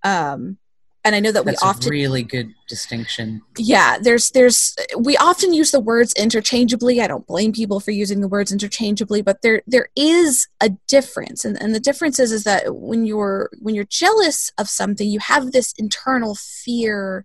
Um, 0.03 0.59
and 1.05 1.15
I 1.15 1.21
know 1.21 1.33
that 1.33 1.45
That's 1.45 1.63
we 1.63 1.69
often 1.69 1.91
really 1.91 2.23
good 2.23 2.55
distinction. 2.69 3.41
Yeah, 3.57 3.99
there's 3.99 4.31
there's 4.31 4.77
we 4.99 5.17
often 5.17 5.55
use 5.55 5.71
the 5.71 5.81
words 5.81 6.13
interchangeably. 6.13 7.01
I 7.01 7.07
don't 7.07 7.27
blame 7.27 7.53
people 7.53 7.81
for 7.81 7.91
using 7.91 8.21
the 8.21 8.29
words 8.29 8.53
interchangeably, 8.53 9.23
but 9.23 9.41
there 9.43 9.63
there 9.67 9.89
is 9.97 10.47
a 10.61 10.71
difference. 10.89 11.45
And 11.45 11.61
and 11.61 11.75
the 11.75 11.81
difference 11.81 12.19
is 12.19 12.33
is 12.33 12.45
that 12.45 12.75
when 12.77 13.07
you're 13.07 13.49
when 13.61 13.75
you're 13.75 13.85
jealous 13.85 14.53
of 14.59 14.69
something, 14.69 15.09
you 15.09 15.21
have 15.21 15.53
this 15.53 15.73
internal 15.79 16.35
fear 16.35 17.25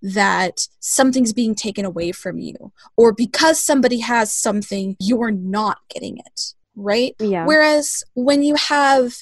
that 0.00 0.68
something's 0.80 1.32
being 1.32 1.54
taken 1.54 1.84
away 1.84 2.12
from 2.12 2.38
you 2.38 2.72
or 2.96 3.12
because 3.12 3.60
somebody 3.60 3.98
has 3.98 4.32
something 4.32 4.96
you're 5.00 5.32
not 5.32 5.78
getting 5.92 6.18
it, 6.18 6.54
right? 6.76 7.14
Yeah. 7.18 7.44
Whereas 7.44 8.04
when 8.14 8.42
you 8.42 8.54
have 8.54 9.16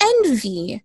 envy, 0.00 0.84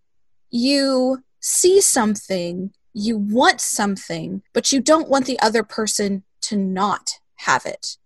you 0.50 1.24
see 1.40 1.82
something, 1.82 2.72
you 2.94 3.18
want 3.18 3.62
something, 3.62 4.42
but 4.54 4.72
you 4.72 4.82
don't 4.82 5.10
want 5.10 5.26
the 5.26 5.40
other 5.40 5.64
person 5.64 6.24
to 6.42 6.58
not 6.58 7.12
have 7.36 7.66
it, 7.66 7.98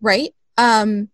right? 0.00 0.34
Um, 0.58 1.10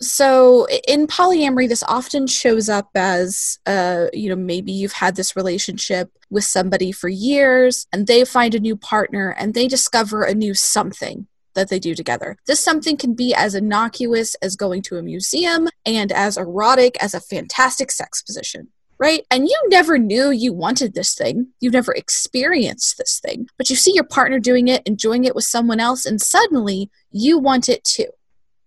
so 0.00 0.66
in 0.86 1.06
polyamory, 1.06 1.68
this 1.68 1.82
often 1.84 2.26
shows 2.26 2.68
up 2.68 2.90
as, 2.94 3.58
uh, 3.64 4.06
you 4.12 4.28
know, 4.28 4.36
maybe 4.36 4.72
you've 4.72 4.92
had 4.92 5.16
this 5.16 5.36
relationship 5.36 6.10
with 6.28 6.44
somebody 6.44 6.92
for 6.92 7.08
years 7.08 7.86
and 7.92 8.06
they 8.06 8.24
find 8.24 8.54
a 8.54 8.60
new 8.60 8.76
partner 8.76 9.34
and 9.38 9.54
they 9.54 9.68
discover 9.68 10.22
a 10.22 10.34
new 10.34 10.52
something 10.52 11.26
that 11.54 11.70
they 11.70 11.78
do 11.78 11.94
together. 11.94 12.36
This 12.46 12.62
something 12.62 12.98
can 12.98 13.14
be 13.14 13.34
as 13.34 13.54
innocuous 13.54 14.34
as 14.36 14.56
going 14.56 14.82
to 14.82 14.98
a 14.98 15.02
museum 15.02 15.68
and 15.86 16.12
as 16.12 16.36
erotic 16.36 17.02
as 17.02 17.14
a 17.14 17.20
fantastic 17.20 17.90
sex 17.90 18.20
position 18.20 18.68
right? 18.98 19.24
And 19.30 19.48
you 19.48 19.60
never 19.68 19.98
knew 19.98 20.30
you 20.30 20.52
wanted 20.52 20.94
this 20.94 21.14
thing. 21.14 21.48
You 21.60 21.70
never 21.70 21.92
experienced 21.92 22.96
this 22.98 23.20
thing, 23.20 23.48
but 23.58 23.68
you 23.68 23.76
see 23.76 23.92
your 23.94 24.04
partner 24.04 24.38
doing 24.38 24.68
it, 24.68 24.82
enjoying 24.86 25.24
it 25.24 25.34
with 25.34 25.44
someone 25.44 25.80
else, 25.80 26.06
and 26.06 26.20
suddenly 26.20 26.90
you 27.10 27.38
want 27.38 27.68
it 27.68 27.84
too, 27.84 28.08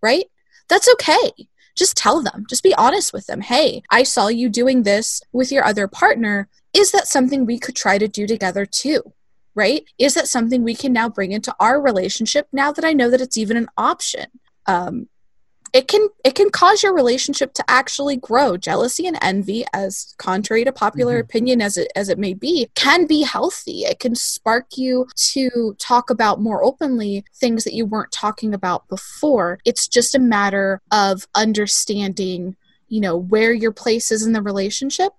right? 0.01 0.25
That's 0.67 0.89
okay. 0.93 1.31
Just 1.75 1.97
tell 1.97 2.21
them, 2.21 2.45
just 2.49 2.63
be 2.63 2.75
honest 2.75 3.13
with 3.13 3.25
them. 3.27 3.41
Hey, 3.41 3.81
I 3.89 4.03
saw 4.03 4.27
you 4.27 4.49
doing 4.49 4.83
this 4.83 5.21
with 5.31 5.51
your 5.51 5.63
other 5.63 5.87
partner. 5.87 6.49
Is 6.73 6.91
that 6.91 7.07
something 7.07 7.45
we 7.45 7.57
could 7.57 7.75
try 7.75 7.97
to 7.97 8.07
do 8.07 8.27
together 8.27 8.65
too? 8.65 9.13
Right? 9.55 9.83
Is 9.97 10.13
that 10.13 10.27
something 10.27 10.63
we 10.63 10.75
can 10.75 10.93
now 10.93 11.09
bring 11.09 11.31
into 11.31 11.53
our 11.59 11.81
relationship 11.81 12.47
now 12.53 12.71
that 12.71 12.85
I 12.85 12.93
know 12.93 13.09
that 13.09 13.21
it's 13.21 13.37
even 13.37 13.57
an 13.57 13.67
option? 13.77 14.27
Um, 14.67 15.09
it 15.73 15.87
can 15.87 16.09
it 16.23 16.35
can 16.35 16.49
cause 16.49 16.83
your 16.83 16.93
relationship 16.93 17.53
to 17.53 17.63
actually 17.67 18.17
grow. 18.17 18.57
Jealousy 18.57 19.07
and 19.07 19.17
envy 19.21 19.65
as 19.73 20.13
contrary 20.17 20.63
to 20.65 20.71
popular 20.71 21.15
mm-hmm. 21.15 21.25
opinion 21.25 21.61
as 21.61 21.77
it 21.77 21.91
as 21.95 22.09
it 22.09 22.19
may 22.19 22.33
be 22.33 22.69
can 22.75 23.05
be 23.05 23.21
healthy. 23.21 23.81
It 23.81 23.99
can 23.99 24.15
spark 24.15 24.77
you 24.77 25.07
to 25.33 25.75
talk 25.79 26.09
about 26.09 26.41
more 26.41 26.63
openly 26.63 27.25
things 27.35 27.63
that 27.63 27.73
you 27.73 27.85
weren't 27.85 28.11
talking 28.11 28.53
about 28.53 28.87
before. 28.87 29.59
It's 29.65 29.87
just 29.87 30.15
a 30.15 30.19
matter 30.19 30.81
of 30.91 31.27
understanding 31.35 32.55
you 32.87 33.01
know 33.01 33.15
where 33.15 33.53
your 33.53 33.71
place 33.71 34.11
is 34.11 34.25
in 34.25 34.33
the 34.33 34.41
relationship 34.41 35.13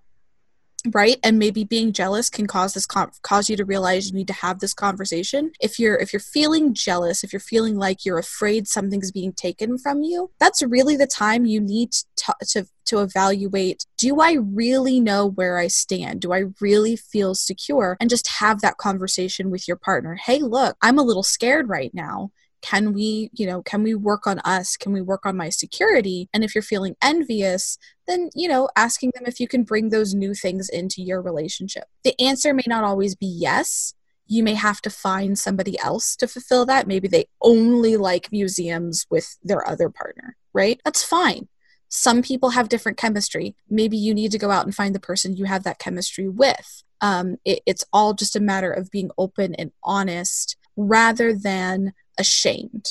right? 0.93 1.19
And 1.23 1.39
maybe 1.39 1.65
being 1.65 1.93
jealous 1.93 2.29
can 2.31 2.47
cause 2.47 2.75
this 2.75 2.87
cause 2.87 3.49
you 3.49 3.57
to 3.57 3.65
realize 3.65 4.11
you 4.11 4.17
need 4.17 4.29
to 4.29 4.33
have 4.35 4.61
this 4.61 4.75
conversation. 4.75 5.53
If 5.61 5.79
you're 5.79 5.97
if 5.97 6.13
you're 6.13 6.21
feeling 6.21 6.75
jealous 6.75 7.23
if 7.25 7.33
you're 7.33 7.41
feeling 7.41 7.77
like 7.77 8.05
you're 8.05 8.19
afraid 8.19 8.69
something's 8.69 9.13
being 9.13 9.33
taken 9.33 9.79
from 9.79 10.03
you 10.03 10.31
that's 10.39 10.63
really 10.63 10.97
the 10.97 11.07
time 11.07 11.47
you 11.47 11.61
need 11.61 11.93
to 11.93 12.35
to, 12.49 12.67
to 12.87 13.01
evaluate 13.01 13.87
do 13.99 14.21
i 14.21 14.33
really 14.33 15.01
know 15.01 15.27
where 15.27 15.59
i 15.59 15.67
stand? 15.67 16.21
Do 16.21 16.33
i 16.33 16.45
really 16.61 16.97
feel 16.97 17.35
secure? 17.35 17.97
And 18.01 18.11
just 18.11 18.29
have 18.29 18.61
that 18.61 18.79
conversation 18.79 19.51
with 19.51 19.69
your 19.69 19.77
partner. 19.77 20.15
Hey 20.15 20.39
look 20.39 20.77
i'm 20.83 20.99
a 20.99 21.03
little 21.05 21.23
scared 21.23 21.69
right 21.69 21.93
now 21.95 22.31
can 22.63 22.93
we 22.93 23.31
you 23.33 23.47
know 23.47 23.63
can 23.63 23.83
we 23.83 23.95
work 23.95 24.27
on 24.27 24.39
us? 24.41 24.77
Can 24.77 24.93
we 24.93 25.01
work 25.01 25.27
on 25.27 25.37
my 25.37 25.49
security? 25.49 26.29
And 26.33 26.45
if 26.45 26.55
you're 26.55 26.63
feeling 26.63 26.97
envious 27.03 27.79
then 28.07 28.31
you 28.35 28.49
know 28.49 28.69
asking 28.77 29.13
them 29.15 29.25
if 29.27 29.39
you 29.41 29.47
can 29.47 29.63
bring 29.63 29.91
those 29.91 30.15
new 30.15 30.35
things 30.35 30.69
into 30.69 31.03
your 31.03 31.23
relationship. 31.23 31.85
The 32.05 32.21
answer 32.21 32.53
may 32.55 32.65
not 32.67 32.85
always 32.85 33.15
be 33.15 33.27
yes. 33.27 33.95
You 34.27 34.45
may 34.45 34.55
have 34.55 34.81
to 34.83 34.91
find 34.91 35.37
somebody 35.37 35.77
else 35.81 36.15
to 36.17 36.29
fulfill 36.29 36.65
that. 36.67 36.87
Maybe 36.87 37.09
they 37.09 37.27
only 37.43 37.97
like 37.97 38.31
museums 38.31 39.07
with 39.11 39.37
their 39.43 39.67
other 39.69 39.91
partner 39.91 40.37
right? 40.53 40.81
That's 40.85 41.05
fine. 41.05 41.49
Some 41.89 42.23
people 42.23 42.51
have 42.51 42.69
different 42.69 42.99
chemistry. 42.99 43.57
Maybe 43.69 43.97
you 43.97 44.15
need 44.15 44.31
to 44.33 44.39
go 44.39 44.51
out 44.51 44.65
and 44.65 44.75
find 44.75 44.95
the 44.95 45.01
person 45.01 45.37
you 45.37 45.45
have 45.45 45.65
that 45.65 45.79
chemistry 45.79 46.29
with. 46.29 46.83
Um, 47.01 47.37
it, 47.45 47.61
it's 47.67 47.85
all 47.93 48.15
just 48.15 48.37
a 48.37 48.41
matter 48.41 48.71
of 48.71 48.91
being 48.91 49.11
open 49.19 49.55
and 49.55 49.73
honest 49.83 50.57
rather 50.77 51.35
than 51.35 51.93
ashamed. 52.21 52.87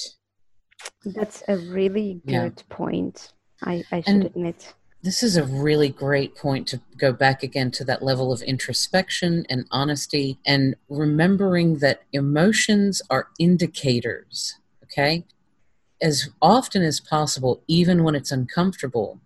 That's 1.06 1.44
a 1.48 1.58
really 1.58 2.22
good 2.26 2.54
yeah. 2.58 2.64
point. 2.70 3.32
I, 3.64 3.84
I 3.92 4.02
should 4.02 4.14
and 4.14 4.26
admit. 4.26 4.74
This 5.02 5.24
is 5.24 5.38
a 5.38 5.46
really 5.46 5.90
great 5.90 6.36
point 6.36 6.68
to 6.70 6.82
go 6.98 7.14
back 7.14 7.42
again 7.42 7.72
to 7.72 7.86
that 7.86 8.04
level 8.04 8.34
of 8.34 8.42
introspection 8.42 9.46
and 9.50 9.66
honesty 9.72 10.40
and 10.46 10.76
remembering 10.90 11.78
that 11.78 12.02
emotions 12.12 13.02
are 13.10 13.30
indicators, 13.40 14.56
okay? 14.84 15.26
As 16.02 16.30
often 16.42 16.82
as 16.82 17.00
possible, 17.00 17.64
even 17.68 18.04
when 18.04 18.16
it's 18.16 18.32
uncomfortable, 18.32 19.22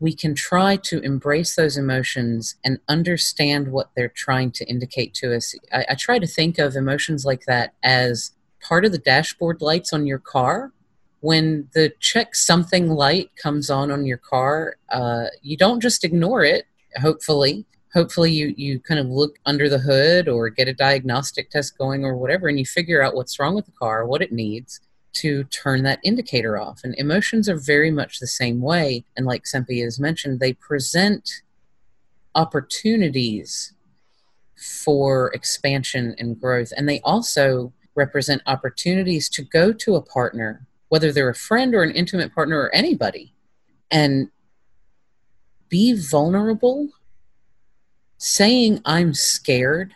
we 0.00 0.14
can 0.14 0.34
try 0.34 0.76
to 0.76 1.00
embrace 1.00 1.56
those 1.56 1.76
emotions 1.76 2.54
and 2.64 2.78
understand 2.88 3.68
what 3.68 3.90
they're 3.94 4.08
trying 4.08 4.50
to 4.52 4.64
indicate 4.66 5.12
to 5.14 5.34
us. 5.34 5.54
I, 5.72 5.86
I, 5.90 5.94
try 5.94 6.18
to 6.18 6.26
think 6.26 6.58
of 6.58 6.74
emotions 6.74 7.26
like 7.26 7.44
that 7.46 7.74
as 7.82 8.32
part 8.60 8.84
of 8.84 8.92
the 8.92 8.98
dashboard 8.98 9.62
lights 9.62 9.92
on 9.92 10.06
your 10.06 10.18
car. 10.18 10.72
When 11.20 11.68
the 11.74 11.92
check 12.00 12.34
something 12.34 12.88
light 12.88 13.30
comes 13.36 13.68
on 13.68 13.90
on 13.90 14.06
your 14.06 14.18
car, 14.18 14.76
uh, 14.90 15.26
you 15.42 15.56
don't 15.56 15.80
just 15.80 16.04
ignore 16.04 16.44
it, 16.44 16.64
hopefully. 16.96 17.66
Hopefully, 17.92 18.30
you, 18.30 18.54
you 18.56 18.78
kind 18.80 19.00
of 19.00 19.06
look 19.06 19.38
under 19.44 19.68
the 19.68 19.78
hood 19.78 20.28
or 20.28 20.48
get 20.48 20.68
a 20.68 20.72
diagnostic 20.72 21.50
test 21.50 21.76
going 21.76 22.04
or 22.04 22.16
whatever, 22.16 22.48
and 22.48 22.58
you 22.58 22.64
figure 22.64 23.02
out 23.02 23.14
what's 23.14 23.38
wrong 23.38 23.54
with 23.54 23.66
the 23.66 23.72
car, 23.72 24.06
what 24.06 24.22
it 24.22 24.32
needs 24.32 24.80
to 25.12 25.44
turn 25.44 25.82
that 25.82 25.98
indicator 26.04 26.56
off. 26.56 26.82
And 26.84 26.94
emotions 26.94 27.48
are 27.48 27.58
very 27.58 27.90
much 27.90 28.20
the 28.20 28.26
same 28.26 28.60
way. 28.60 29.04
And 29.16 29.26
like 29.26 29.44
Sempi 29.44 29.82
has 29.82 29.98
mentioned, 29.98 30.38
they 30.38 30.52
present 30.52 31.42
opportunities 32.34 33.72
for 34.56 35.32
expansion 35.32 36.14
and 36.18 36.40
growth. 36.40 36.72
And 36.76 36.88
they 36.88 37.00
also 37.00 37.72
represent 37.94 38.42
opportunities 38.46 39.28
to 39.30 39.42
go 39.42 39.72
to 39.72 39.96
a 39.96 40.02
partner, 40.02 40.66
whether 40.88 41.12
they're 41.12 41.28
a 41.28 41.34
friend 41.34 41.74
or 41.74 41.82
an 41.82 41.90
intimate 41.92 42.34
partner 42.34 42.58
or 42.58 42.74
anybody, 42.74 43.34
and 43.90 44.28
be 45.68 45.94
vulnerable. 45.94 46.88
Saying 48.18 48.82
I'm 48.84 49.14
scared 49.14 49.94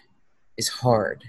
is 0.57 0.69
hard. 0.69 1.25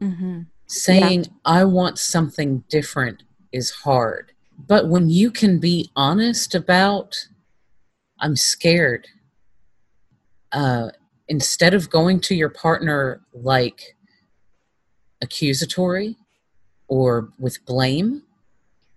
Mm-hmm. 0.00 0.42
Saying 0.66 1.24
yeah. 1.24 1.30
I 1.44 1.64
want 1.64 1.98
something 1.98 2.62
different 2.68 3.22
is 3.52 3.70
hard. 3.70 4.32
But 4.58 4.88
when 4.88 5.08
you 5.08 5.30
can 5.30 5.58
be 5.58 5.90
honest 5.96 6.54
about, 6.54 7.16
I'm 8.20 8.36
scared, 8.36 9.06
uh, 10.52 10.90
instead 11.28 11.74
of 11.74 11.90
going 11.90 12.20
to 12.20 12.34
your 12.34 12.48
partner 12.48 13.20
like, 13.32 13.95
accusatory 15.22 16.16
or 16.88 17.30
with 17.38 17.64
blame, 17.66 18.22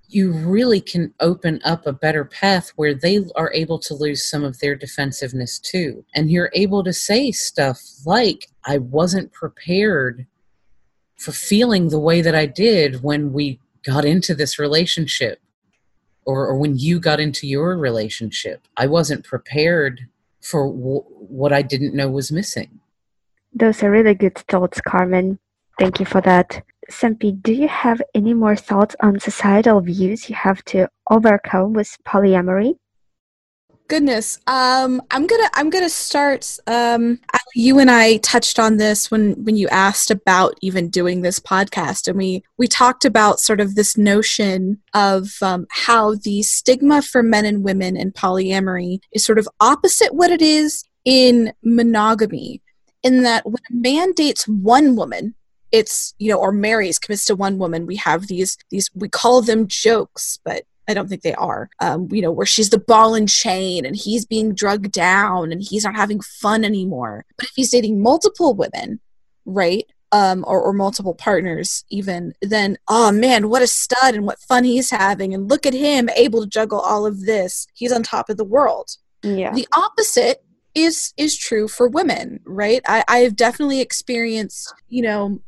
you 0.08 0.32
really 0.32 0.82
can 0.82 1.14
open 1.20 1.62
up 1.64 1.86
a 1.86 1.94
better 1.94 2.26
path 2.26 2.72
where 2.76 2.96
they 2.96 3.20
are 3.36 3.54
able 3.54 3.78
to 3.78 3.94
lose 3.94 4.24
some 4.24 4.44
of 4.44 4.60
their 4.60 4.76
defensiveness 4.76 5.60
too. 5.60 6.04
And 6.16 6.32
you're 6.32 6.50
able 6.54 6.84
to 6.84 6.94
say 6.94 7.32
stuff 7.32 7.80
like, 8.06 8.48
I 8.66 8.80
wasn't 8.80 9.32
prepared 9.32 10.26
for 11.16 11.32
feeling 11.32 11.90
the 11.90 12.00
way 12.00 12.22
that 12.22 12.34
I 12.34 12.48
did 12.48 13.04
when 13.04 13.34
we 13.34 13.60
got 13.84 14.04
into 14.04 14.34
this 14.34 14.58
relationship 14.58 15.40
or, 16.26 16.48
or 16.48 16.58
when 16.58 16.78
you 16.78 17.00
got 17.00 17.20
into 17.20 17.48
your 17.48 17.78
relationship. 17.78 18.68
I 18.78 18.88
wasn't 18.88 19.26
prepared 19.26 20.08
for 20.42 20.68
w- 20.68 21.04
what 21.08 21.54
I 21.54 21.62
didn't 21.62 21.96
know 21.96 22.10
was 22.10 22.32
missing. 22.32 22.80
Those 23.54 23.84
are 23.84 23.92
really 23.92 24.16
good 24.16 24.38
thoughts, 24.38 24.82
Carmen. 24.82 25.40
Thank 25.80 26.00
you 26.00 26.06
for 26.06 26.22
that. 26.22 26.64
Sempi, 26.92 27.42
do 27.42 27.54
you 27.54 27.68
have 27.68 28.02
any 28.14 28.34
more 28.34 28.56
thoughts 28.56 28.96
on 29.02 29.20
societal 29.20 29.82
views 29.82 30.30
you 30.30 30.36
have 30.36 30.64
to 30.66 30.88
overcome 31.10 31.74
with 31.74 31.98
polyamory? 32.06 32.76
goodness. 33.90 34.40
Um, 34.48 35.02
I'm 35.12 35.28
gonna 35.28 35.50
I'm 35.56 35.70
gonna 35.70 35.90
start. 35.90 36.58
Um, 36.68 37.20
you 37.54 37.80
and 37.80 37.92
I 37.92 38.18
touched 38.18 38.60
on 38.60 38.78
this 38.78 39.12
when 39.12 39.44
when 39.44 39.58
you 39.58 39.68
asked 39.68 40.12
about 40.12 40.58
even 40.62 40.90
doing 40.90 41.22
this 41.22 41.40
podcast, 41.40 42.08
and 42.08 42.18
we 42.18 42.44
we 42.58 42.68
talked 42.68 43.04
about 43.04 43.42
sort 43.42 43.60
of 43.60 43.76
this 43.76 43.98
notion 43.98 44.80
of 44.94 45.32
um, 45.42 45.68
how 45.72 46.16
the 46.16 46.44
stigma 46.44 47.02
for 47.02 47.22
men 47.22 47.46
and 47.46 47.64
women 47.64 47.98
in 47.98 48.12
polyamory 48.12 49.00
is 49.12 49.26
sort 49.26 49.40
of 49.40 49.50
opposite 49.60 50.14
what 50.14 50.32
it 50.32 50.42
is 50.42 50.86
in 51.04 51.52
monogamy. 51.64 52.62
In 53.02 53.24
that 53.24 53.46
when 53.46 53.64
a 53.72 53.74
man 53.74 54.12
dates 54.12 54.48
one 54.48 54.96
woman, 54.96 55.34
it's 55.72 56.14
you 56.20 56.30
know 56.30 56.40
or 56.40 56.52
marries 56.52 57.00
commits 57.00 57.26
to 57.26 57.36
one 57.36 57.58
woman 57.58 57.86
we 57.86 57.96
have 57.96 58.28
these 58.28 58.58
these 58.72 58.90
we 58.96 59.08
call 59.08 59.42
them 59.42 59.68
jokes 59.68 60.40
but 60.44 60.64
I 60.90 60.96
don't 60.96 61.08
think 61.08 61.22
they 61.22 61.36
are. 61.36 61.70
Um, 61.80 62.08
you 62.12 62.22
know, 62.22 62.32
where 62.32 62.48
she's 62.48 62.72
the 62.72 62.80
ball 62.80 63.14
and 63.14 63.30
chain 63.30 63.86
and 63.86 63.96
he's 63.96 64.26
being 64.26 64.56
drugged 64.56 64.92
down 64.92 65.52
and 65.52 65.62
he's 65.62 65.86
not 65.86 65.96
having 65.96 66.20
fun 66.20 66.66
anymore. 66.66 67.26
But 67.38 67.46
if 67.46 67.52
he's 67.56 67.70
dating 67.70 68.02
multiple 68.02 68.56
women, 68.56 69.00
right? 69.46 69.86
Um, 70.12 70.44
or, 70.48 70.60
or 70.60 70.74
multiple 70.74 71.14
partners, 71.14 71.86
even, 71.92 72.34
then, 72.42 72.80
oh 72.88 73.12
man, 73.12 73.50
what 73.50 73.62
a 73.62 73.68
stud 73.68 74.16
and 74.16 74.26
what 74.26 74.40
fun 74.40 74.64
he's 74.64 74.90
having. 74.90 75.36
And 75.36 75.48
look 75.48 75.68
at 75.68 75.76
him 75.76 76.10
able 76.16 76.42
to 76.42 76.50
juggle 76.50 76.80
all 76.80 77.06
of 77.06 77.24
this. 77.28 77.68
He's 77.76 77.92
on 77.92 78.02
top 78.02 78.28
of 78.28 78.38
the 78.38 78.44
world. 78.44 78.90
Yeah. 79.22 79.54
The 79.54 79.68
opposite 79.78 80.44
is 80.74 81.14
is 81.18 81.38
true 81.38 81.68
for 81.68 81.88
women, 81.88 82.40
right? 82.46 82.82
I, 82.88 83.04
I 83.08 83.18
have 83.20 83.36
definitely 83.36 83.82
experienced, 83.82 84.74
you 84.88 85.04
know, 85.04 85.42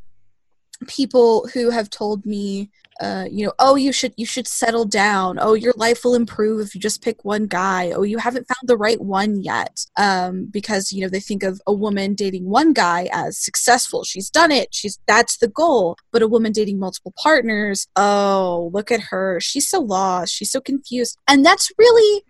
people 0.87 1.47
who 1.53 1.69
have 1.69 1.89
told 1.89 2.25
me 2.25 2.69
uh, 3.01 3.25
you 3.31 3.43
know 3.43 3.53
oh 3.57 3.75
you 3.75 3.91
should 3.91 4.13
you 4.15 4.25
should 4.25 4.47
settle 4.47 4.85
down. 4.85 5.39
Oh 5.41 5.53
your 5.55 5.73
life 5.75 6.03
will 6.03 6.13
improve 6.13 6.61
if 6.61 6.75
you 6.75 6.81
just 6.81 7.01
pick 7.01 7.25
one 7.25 7.47
guy. 7.47 7.91
Oh 7.91 8.03
you 8.03 8.19
haven't 8.19 8.47
found 8.47 8.67
the 8.67 8.77
right 8.77 9.01
one 9.01 9.41
yet. 9.41 9.85
Um, 9.97 10.45
because 10.45 10.91
you 10.91 11.01
know 11.01 11.09
they 11.09 11.19
think 11.19 11.41
of 11.41 11.59
a 11.65 11.73
woman 11.73 12.13
dating 12.13 12.47
one 12.47 12.73
guy 12.73 13.09
as 13.11 13.39
successful. 13.39 14.03
She's 14.03 14.29
done 14.29 14.51
it. 14.51 14.69
She's 14.71 14.99
that's 15.07 15.37
the 15.37 15.47
goal. 15.47 15.97
But 16.11 16.21
a 16.21 16.27
woman 16.27 16.51
dating 16.51 16.77
multiple 16.79 17.13
partners 17.17 17.87
oh 17.95 18.69
look 18.71 18.91
at 18.91 19.01
her. 19.01 19.39
She's 19.39 19.67
so 19.67 19.79
lost. 19.79 20.33
She's 20.33 20.51
so 20.51 20.61
confused. 20.61 21.17
And 21.27 21.43
that's 21.43 21.71
really 21.79 22.23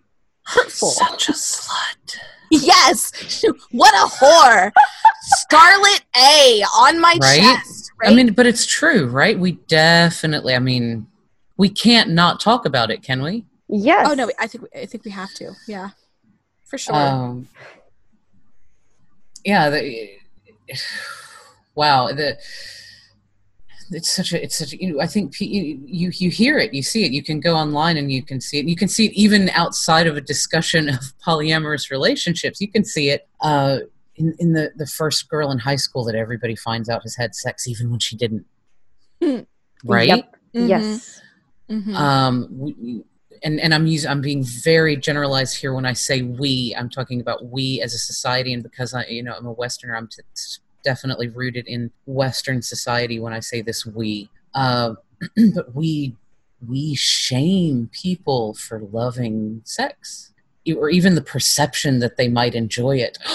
hurtful 0.46 0.90
such 0.90 1.30
a 1.30 1.34
slut 1.34 2.18
yes 2.50 3.44
what 3.72 3.94
a 3.94 4.10
whore 4.16 4.72
scarlet 5.24 6.02
a 6.18 6.64
on 6.80 7.00
my 7.00 7.18
Right? 7.22 7.40
chest 7.40 7.92
right? 8.02 8.12
I 8.12 8.16
mean, 8.16 8.34
but 8.34 8.46
it's 8.48 8.66
true, 8.66 9.06
right? 9.08 9.38
We 9.38 9.54
definitely. 9.68 10.56
I 10.56 10.60
mean, 10.60 11.08
we 11.58 11.70
can't 11.70 12.10
not 12.10 12.40
talk 12.40 12.66
about 12.66 12.90
it, 12.90 13.04
can 13.04 13.22
we? 13.22 13.46
Yes. 13.70 14.08
Oh 14.10 14.14
no, 14.16 14.32
I 14.40 14.48
think 14.48 14.64
I 14.76 14.86
think 14.86 15.06
we 15.06 15.12
have 15.12 15.32
to. 15.36 15.54
Yeah, 15.68 15.90
for 16.66 16.78
sure. 16.80 16.96
Um, 16.96 17.48
yeah. 19.46 19.70
The, 19.70 20.10
wow. 21.76 22.08
The 22.08 22.38
it's 23.92 24.10
such 24.12 24.34
a 24.34 24.42
it's 24.44 24.58
such 24.58 24.74
a, 24.74 24.82
you 24.82 24.94
know, 24.94 25.02
I 25.02 25.08
think 25.08 25.40
you 25.40 25.80
you 25.86 26.30
hear 26.30 26.58
it, 26.58 26.74
you 26.74 26.82
see 26.82 27.04
it. 27.06 27.12
You 27.12 27.24
can 27.24 27.40
go 27.40 27.56
online 27.56 27.98
and 27.98 28.12
you 28.12 28.24
can 28.24 28.40
see 28.42 28.60
it. 28.60 28.66
You 28.66 28.76
can 28.76 28.88
see 28.88 29.06
it 29.08 29.14
even 29.14 29.50
outside 29.50 30.08
of 30.08 30.16
a 30.18 30.22
discussion 30.22 30.90
of 30.90 31.00
polyamorous 31.26 31.92
relationships. 31.92 32.60
You 32.62 32.70
can 32.70 32.84
see 32.84 33.10
it. 33.10 33.28
Uh, 33.42 33.80
in, 34.18 34.36
in 34.40 34.54
the, 34.54 34.72
the 34.76 34.86
first 34.86 35.30
girl 35.30 35.52
in 35.52 35.58
high 35.58 35.78
school 35.78 36.04
that 36.04 36.16
everybody 36.16 36.56
finds 36.56 36.90
out 36.90 37.02
has 37.04 37.16
had 37.16 37.34
sex 37.34 37.68
even 37.68 37.90
when 37.90 38.00
she 38.00 38.16
didn't 38.16 38.46
Hmm. 39.24 39.40
right 39.86 40.08
Yep. 40.08 40.36
Mhm, 40.56 40.68
Yes. 40.70 41.22
mhm. 41.70 41.96
um 41.96 42.48
we, 42.52 43.04
and 43.44 43.60
and 43.60 43.74
i'm 43.74 43.88
using 43.88 44.10
i'm 44.12 44.20
being 44.22 44.44
very 44.44 44.96
generalized 44.98 45.58
here 45.58 45.74
when 45.74 45.86
i 45.86 45.94
say 45.94 46.22
we 46.24 46.76
i'm 46.78 46.90
talking 46.90 47.22
about 47.22 47.46
we 47.46 47.82
as 47.82 47.94
a 47.94 47.98
society 47.98 48.54
and 48.54 48.62
because 48.64 48.94
i 48.94 49.06
you 49.06 49.24
know 49.24 49.34
i'm 49.38 49.46
a 49.46 49.52
westerner 49.54 49.96
i'm 49.96 50.08
t- 50.08 50.22
definitely 50.84 51.28
rooted 51.30 51.68
in 51.68 51.92
western 52.06 52.62
society 52.62 53.20
when 53.20 53.34
i 53.34 53.40
say 53.40 53.62
this 53.62 53.86
we 53.86 54.30
uh, 54.54 54.94
but 55.56 55.74
we 55.76 56.16
we 56.68 56.96
shame 56.96 57.90
people 57.92 58.54
for 58.54 58.80
loving 58.80 59.62
sex 59.64 60.32
or 60.78 60.90
even 60.90 61.16
the 61.16 61.22
perception 61.22 62.00
that 62.00 62.18
they 62.18 62.28
might 62.28 62.54
enjoy 62.54 62.98
it. 62.98 63.18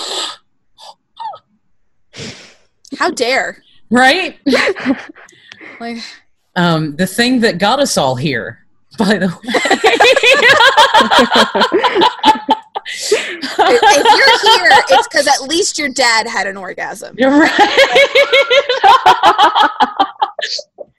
How 2.98 3.10
dare? 3.10 3.62
right? 3.90 4.38
Like, 5.78 5.98
um 6.54 6.96
the 6.96 7.06
thing 7.06 7.40
that 7.40 7.58
got 7.58 7.80
us 7.80 7.98
all 7.98 8.16
here 8.16 8.64
by 8.96 9.18
the 9.18 9.26
way 9.28 9.36
if 12.86 13.12
if 13.18 13.58
you're 13.58 14.58
here, 14.58 14.70
it's 14.90 15.08
because 15.08 15.26
at 15.26 15.48
least 15.48 15.78
your 15.78 15.88
dad 15.88 16.26
had 16.26 16.46
an 16.46 16.56
orgasm, 16.56 17.14
You're 17.18 17.30
right. 17.30 17.50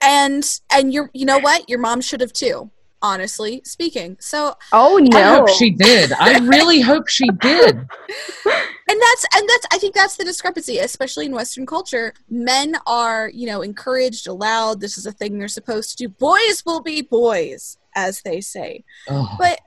and 0.02 0.60
and 0.72 0.92
you're 0.92 1.10
you 1.12 1.26
know 1.26 1.38
what? 1.38 1.68
Your 1.68 1.78
mom 1.78 2.00
should 2.00 2.20
have 2.20 2.32
too. 2.32 2.70
Honestly 3.00 3.62
speaking, 3.64 4.16
so 4.18 4.54
oh 4.72 4.98
no. 5.00 5.18
I 5.18 5.22
hope 5.36 5.48
she 5.50 5.70
did. 5.70 6.12
I 6.12 6.38
really 6.40 6.80
hope 6.80 7.08
she 7.08 7.28
did. 7.40 7.76
and 8.88 9.00
that's 9.00 9.26
and 9.36 9.48
that's 9.48 9.66
i 9.72 9.78
think 9.78 9.94
that's 9.94 10.16
the 10.16 10.24
discrepancy 10.24 10.78
especially 10.78 11.26
in 11.26 11.32
western 11.32 11.66
culture 11.66 12.14
men 12.30 12.74
are 12.86 13.30
you 13.34 13.46
know 13.46 13.62
encouraged 13.62 14.26
allowed 14.26 14.80
this 14.80 14.96
is 14.96 15.06
a 15.06 15.12
thing 15.12 15.38
they're 15.38 15.48
supposed 15.48 15.90
to 15.90 15.96
do 15.96 16.08
boys 16.08 16.62
will 16.64 16.80
be 16.80 17.02
boys 17.02 17.76
as 17.94 18.22
they 18.22 18.40
say 18.40 18.84
Oh, 19.08 19.28
but 19.38 19.60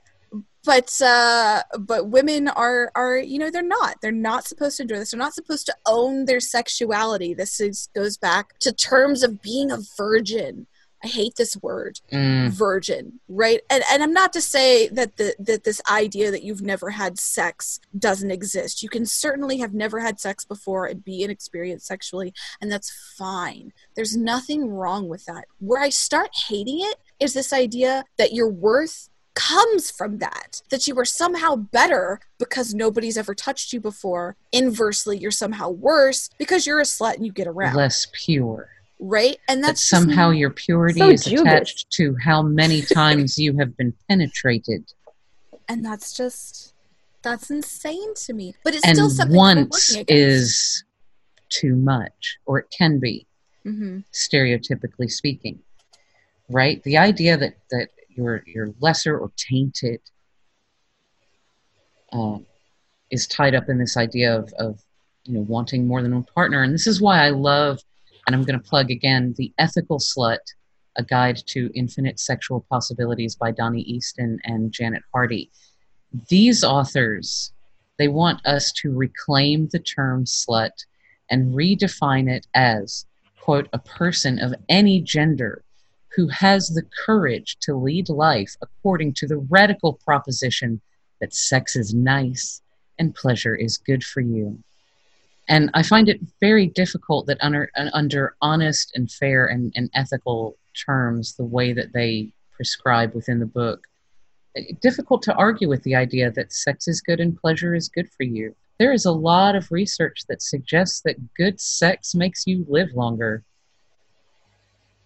but 0.64 1.00
uh 1.02 1.62
but 1.78 2.08
women 2.08 2.48
are 2.48 2.92
are 2.94 3.18
you 3.18 3.38
know 3.38 3.50
they're 3.50 3.62
not. 3.62 3.96
They're 4.00 4.12
not 4.12 4.46
supposed 4.46 4.76
to 4.76 4.84
enjoy 4.84 4.98
this. 4.98 5.10
They're 5.10 5.18
not 5.18 5.34
supposed 5.34 5.66
to 5.66 5.76
own 5.86 6.26
their 6.26 6.40
sexuality. 6.40 7.34
This 7.34 7.60
is 7.60 7.88
goes 7.94 8.16
back 8.16 8.58
to 8.60 8.72
terms 8.72 9.22
of 9.22 9.42
being 9.42 9.70
a 9.70 9.78
virgin. 9.96 10.66
I 11.04 11.08
hate 11.08 11.34
this 11.34 11.56
word 11.56 11.98
mm, 12.12 12.50
virgin 12.50 13.18
right? 13.28 13.60
And 13.68 13.82
and 13.90 14.04
i'm 14.04 14.12
not 14.12 14.32
to 14.34 14.40
say 14.40 14.86
that 14.90 15.16
the 15.16 15.34
that 15.40 15.64
this 15.64 15.82
idea 15.90 16.30
that 16.30 16.44
you've 16.44 16.62
never 16.62 16.90
had 16.90 17.18
sex 17.18 17.80
doesn't 17.98 18.30
exist. 18.30 18.84
You 18.84 18.88
can 18.88 19.04
certainly 19.04 19.58
have 19.58 19.74
never 19.74 19.98
had 19.98 20.20
sex 20.20 20.44
before 20.44 20.86
and 20.86 21.04
be 21.04 21.24
inexperienced 21.24 21.86
sexually 21.88 22.32
and 22.60 22.70
that's 22.70 22.92
fine. 23.18 23.72
There's 23.96 24.16
nothing 24.16 24.68
wrong 24.68 25.08
with 25.08 25.24
that. 25.24 25.46
Where 25.58 25.82
i 25.82 25.88
start 25.88 26.30
hating 26.48 26.78
it 26.80 26.98
is 27.18 27.34
this 27.34 27.52
idea 27.52 28.04
that 28.16 28.32
your 28.32 28.48
worth 28.48 29.08
comes 29.34 29.90
from 29.90 30.18
that 30.18 30.60
that 30.70 30.86
you 30.86 30.98
are 30.98 31.04
somehow 31.04 31.56
better 31.56 32.20
because 32.38 32.74
nobody's 32.74 33.16
ever 33.16 33.34
touched 33.34 33.72
you 33.72 33.80
before 33.80 34.36
inversely 34.52 35.16
you're 35.16 35.30
somehow 35.30 35.68
worse 35.70 36.28
because 36.38 36.66
you're 36.66 36.80
a 36.80 36.84
slut 36.84 37.14
and 37.16 37.24
you 37.24 37.32
get 37.32 37.46
around 37.46 37.74
less 37.74 38.06
pure. 38.12 38.68
right 39.00 39.38
and 39.48 39.62
That 39.62 39.68
that's 39.68 39.82
somehow 39.88 40.30
your 40.30 40.50
purity 40.50 41.00
So 41.00 41.10
is 41.10 41.24
Judas. 41.24 41.42
attached 41.42 41.90
to 41.92 42.16
how 42.22 42.42
many 42.42 42.82
times 43.00 43.38
you 43.38 43.56
have 43.58 43.76
been 43.76 43.94
penetrated. 44.08 44.92
and 45.68 45.84
that's 45.84 46.12
just 46.12 46.74
that's 47.22 47.50
insane 47.50 48.14
to 48.14 48.32
me 48.34 48.54
but 48.64 48.74
it's 48.74 48.88
still 48.88 49.08
something 49.08 49.36
once 49.36 49.96
is 50.08 50.84
too 51.48 51.76
much, 51.76 52.38
or 52.46 52.58
it 52.60 52.74
can 52.76 52.98
be, 52.98 53.26
hmm 53.62 54.00
stereotypically 54.12 55.10
speaking. 55.10 55.58
Right? 56.48 56.82
The 56.82 56.98
idea 56.98 57.36
that, 57.36 57.54
that 57.70 57.88
you're 58.14 58.42
you're 58.46 58.74
lesser 58.80 59.18
or 59.18 59.32
tainted 59.36 60.00
um, 62.12 62.46
is 63.10 63.26
tied 63.26 63.54
up 63.54 63.68
in 63.68 63.78
this 63.78 63.96
idea 63.96 64.36
of, 64.36 64.52
of 64.58 64.80
you 65.24 65.34
know 65.34 65.40
wanting 65.40 65.86
more 65.86 66.02
than 66.02 66.14
one 66.14 66.26
partner. 66.34 66.62
And 66.62 66.74
this 66.74 66.86
is 66.86 67.00
why 67.00 67.24
i 67.24 67.30
love 67.30 67.80
and 68.26 68.34
i'm 68.34 68.44
going 68.44 68.60
to 68.60 68.68
plug 68.68 68.90
again 68.90 69.34
the 69.36 69.52
ethical 69.58 69.98
slut 69.98 70.38
a 70.96 71.02
guide 71.02 71.40
to 71.46 71.70
infinite 71.74 72.20
sexual 72.20 72.66
possibilities 72.68 73.34
by 73.34 73.50
dossie 73.50 73.84
easton 73.84 74.38
and 74.44 74.72
janet 74.72 75.02
hardy. 75.12 75.50
These 76.28 76.64
authors 76.64 77.52
they 77.98 78.08
want 78.08 78.44
us 78.46 78.72
to 78.72 78.92
reclaim 78.92 79.68
the 79.68 79.78
term 79.78 80.24
slut 80.24 80.84
and 81.30 81.54
redefine 81.54 82.28
it 82.28 82.46
as 82.54 83.06
quote 83.40 83.68
a 83.72 83.78
person 83.78 84.38
of 84.38 84.54
any 84.68 85.00
gender 85.00 85.64
who 86.14 86.28
has 86.28 86.68
the 86.68 86.82
courage 87.04 87.56
to 87.60 87.74
lead 87.74 88.08
life 88.08 88.54
according 88.60 89.14
to 89.14 89.26
the 89.26 89.38
radical 89.38 89.94
proposition 90.04 90.80
that 91.20 91.34
sex 91.34 91.76
is 91.76 91.94
nice 91.94 92.60
and 92.98 93.14
pleasure 93.14 93.54
is 93.54 93.78
good 93.78 94.04
for 94.04 94.20
you. 94.20 94.58
And 95.48 95.70
I 95.74 95.82
find 95.82 96.08
it 96.08 96.20
very 96.40 96.66
difficult 96.66 97.26
that 97.26 97.38
under, 97.40 97.70
under 97.74 98.36
honest 98.40 98.92
and 98.94 99.10
fair 99.10 99.46
and, 99.46 99.72
and 99.74 99.90
ethical 99.94 100.56
terms, 100.74 101.34
the 101.34 101.44
way 101.44 101.72
that 101.72 101.92
they 101.92 102.32
prescribe 102.52 103.14
within 103.14 103.40
the 103.40 103.46
book, 103.46 103.86
difficult 104.80 105.22
to 105.22 105.34
argue 105.34 105.68
with 105.68 105.82
the 105.82 105.94
idea 105.94 106.30
that 106.30 106.52
sex 106.52 106.86
is 106.86 107.00
good 107.00 107.20
and 107.20 107.36
pleasure 107.36 107.74
is 107.74 107.88
good 107.88 108.08
for 108.10 108.22
you. 108.22 108.54
There 108.78 108.92
is 108.92 109.04
a 109.04 109.12
lot 109.12 109.56
of 109.56 109.70
research 109.72 110.24
that 110.28 110.42
suggests 110.42 111.00
that 111.02 111.34
good 111.34 111.60
sex 111.60 112.14
makes 112.14 112.46
you 112.46 112.64
live 112.68 112.92
longer, 112.94 113.42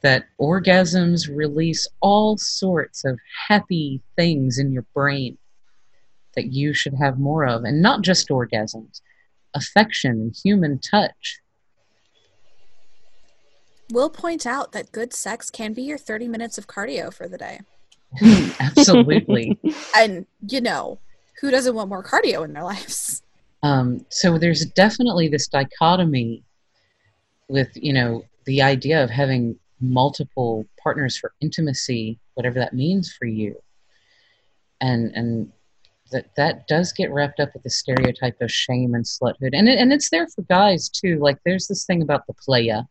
that 0.06 0.28
orgasms 0.40 1.28
release 1.28 1.88
all 2.00 2.38
sorts 2.38 3.04
of 3.04 3.18
happy 3.48 4.00
things 4.14 4.56
in 4.56 4.70
your 4.70 4.86
brain 4.94 5.36
that 6.36 6.52
you 6.52 6.72
should 6.72 6.94
have 6.94 7.18
more 7.18 7.44
of, 7.44 7.64
and 7.64 7.82
not 7.82 8.02
just 8.02 8.28
orgasms, 8.28 9.00
affection 9.52 10.12
and 10.12 10.36
human 10.44 10.78
touch. 10.78 11.40
We'll 13.90 14.10
point 14.10 14.46
out 14.46 14.70
that 14.70 14.92
good 14.92 15.12
sex 15.12 15.50
can 15.50 15.72
be 15.72 15.82
your 15.82 15.98
30 15.98 16.28
minutes 16.28 16.56
of 16.56 16.68
cardio 16.68 17.12
for 17.12 17.26
the 17.26 17.38
day. 17.38 17.58
Absolutely. 18.60 19.58
and, 19.96 20.24
you 20.48 20.60
know, 20.60 21.00
who 21.40 21.50
doesn't 21.50 21.74
want 21.74 21.88
more 21.88 22.04
cardio 22.04 22.44
in 22.44 22.52
their 22.52 22.62
lives? 22.62 23.24
Um, 23.64 24.06
so 24.10 24.38
there's 24.38 24.66
definitely 24.66 25.26
this 25.26 25.48
dichotomy 25.48 26.44
with, 27.48 27.70
you 27.74 27.92
know, 27.92 28.24
the 28.44 28.62
idea 28.62 29.02
of 29.02 29.10
having 29.10 29.58
multiple 29.80 30.66
partners 30.82 31.16
for 31.16 31.32
intimacy, 31.40 32.18
whatever 32.34 32.58
that 32.58 32.74
means 32.74 33.12
for 33.12 33.26
you. 33.26 33.56
And, 34.80 35.12
and 35.14 35.52
that 36.12 36.34
that 36.36 36.66
does 36.68 36.92
get 36.92 37.10
wrapped 37.10 37.40
up 37.40 37.52
with 37.52 37.62
the 37.62 37.70
stereotype 37.70 38.40
of 38.40 38.50
shame 38.50 38.94
and 38.94 39.04
sluthood, 39.04 39.50
and 39.52 39.68
it, 39.68 39.78
and 39.78 39.92
it's 39.92 40.10
there 40.10 40.26
for 40.28 40.42
guys 40.42 40.88
too. 40.88 41.18
Like 41.18 41.38
there's 41.44 41.66
this 41.66 41.84
thing 41.84 42.02
about 42.02 42.26
the 42.26 42.34
playa, 42.34 42.82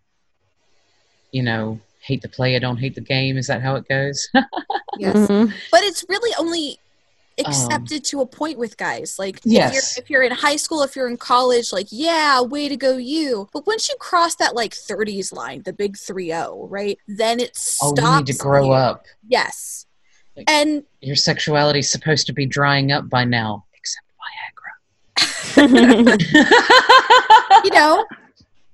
you 1.32 1.44
know, 1.44 1.80
hate 2.02 2.22
the 2.22 2.30
playa, 2.30 2.60
don't 2.60 2.78
hate 2.78 2.96
the 2.96 3.02
game. 3.02 3.38
Is 3.38 3.48
that 3.48 3.62
how 3.62 3.76
it 3.76 3.88
goes? 3.88 4.28
yes, 4.98 5.16
mm-hmm. 5.16 5.52
but 5.72 5.84
it's 5.84 6.06
really 6.10 6.34
only 6.38 6.80
accepted 7.38 7.98
um, 7.98 8.02
to 8.02 8.22
a 8.22 8.26
point 8.26 8.58
with 8.58 8.78
guys. 8.78 9.18
Like 9.20 9.40
yes. 9.44 9.70
if 9.70 9.74
you're 9.74 10.04
if 10.04 10.10
you're 10.10 10.24
in 10.24 10.32
high 10.32 10.56
school, 10.56 10.84
if 10.84 10.96
you're 10.96 11.08
in 11.08 11.18
college, 11.18 11.74
like 11.74 11.88
yeah, 11.92 12.42
way 12.42 12.70
to 12.70 12.78
go 12.78 12.98
you. 12.98 13.50
But 13.54 13.68
once 13.68 13.90
you 13.90 13.96
cross 14.00 14.36
that 14.36 14.56
like 14.56 14.74
30s 14.74 15.34
line, 15.34 15.64
the 15.64 15.74
big 15.74 15.98
3-0, 15.98 16.68
right? 16.70 16.98
Then 17.08 17.40
it 17.40 17.56
stops. 17.56 18.00
Oh, 18.02 18.12
you 18.12 18.18
need 18.18 18.28
to 18.28 18.38
grow 18.38 18.66
you. 18.66 18.72
up. 18.72 19.06
Yes. 19.28 19.86
Like, 20.36 20.50
and 20.50 20.84
your 21.02 21.16
sexuality 21.16 21.80
is 21.80 21.90
supposed 21.90 22.28
to 22.28 22.34
be 22.34 22.46
drying 22.46 22.92
up 22.92 23.10
by 23.10 23.24
now, 23.24 23.66
except 23.74 24.06
Viagra. 25.58 26.06
you 27.64 27.72
know, 27.72 28.06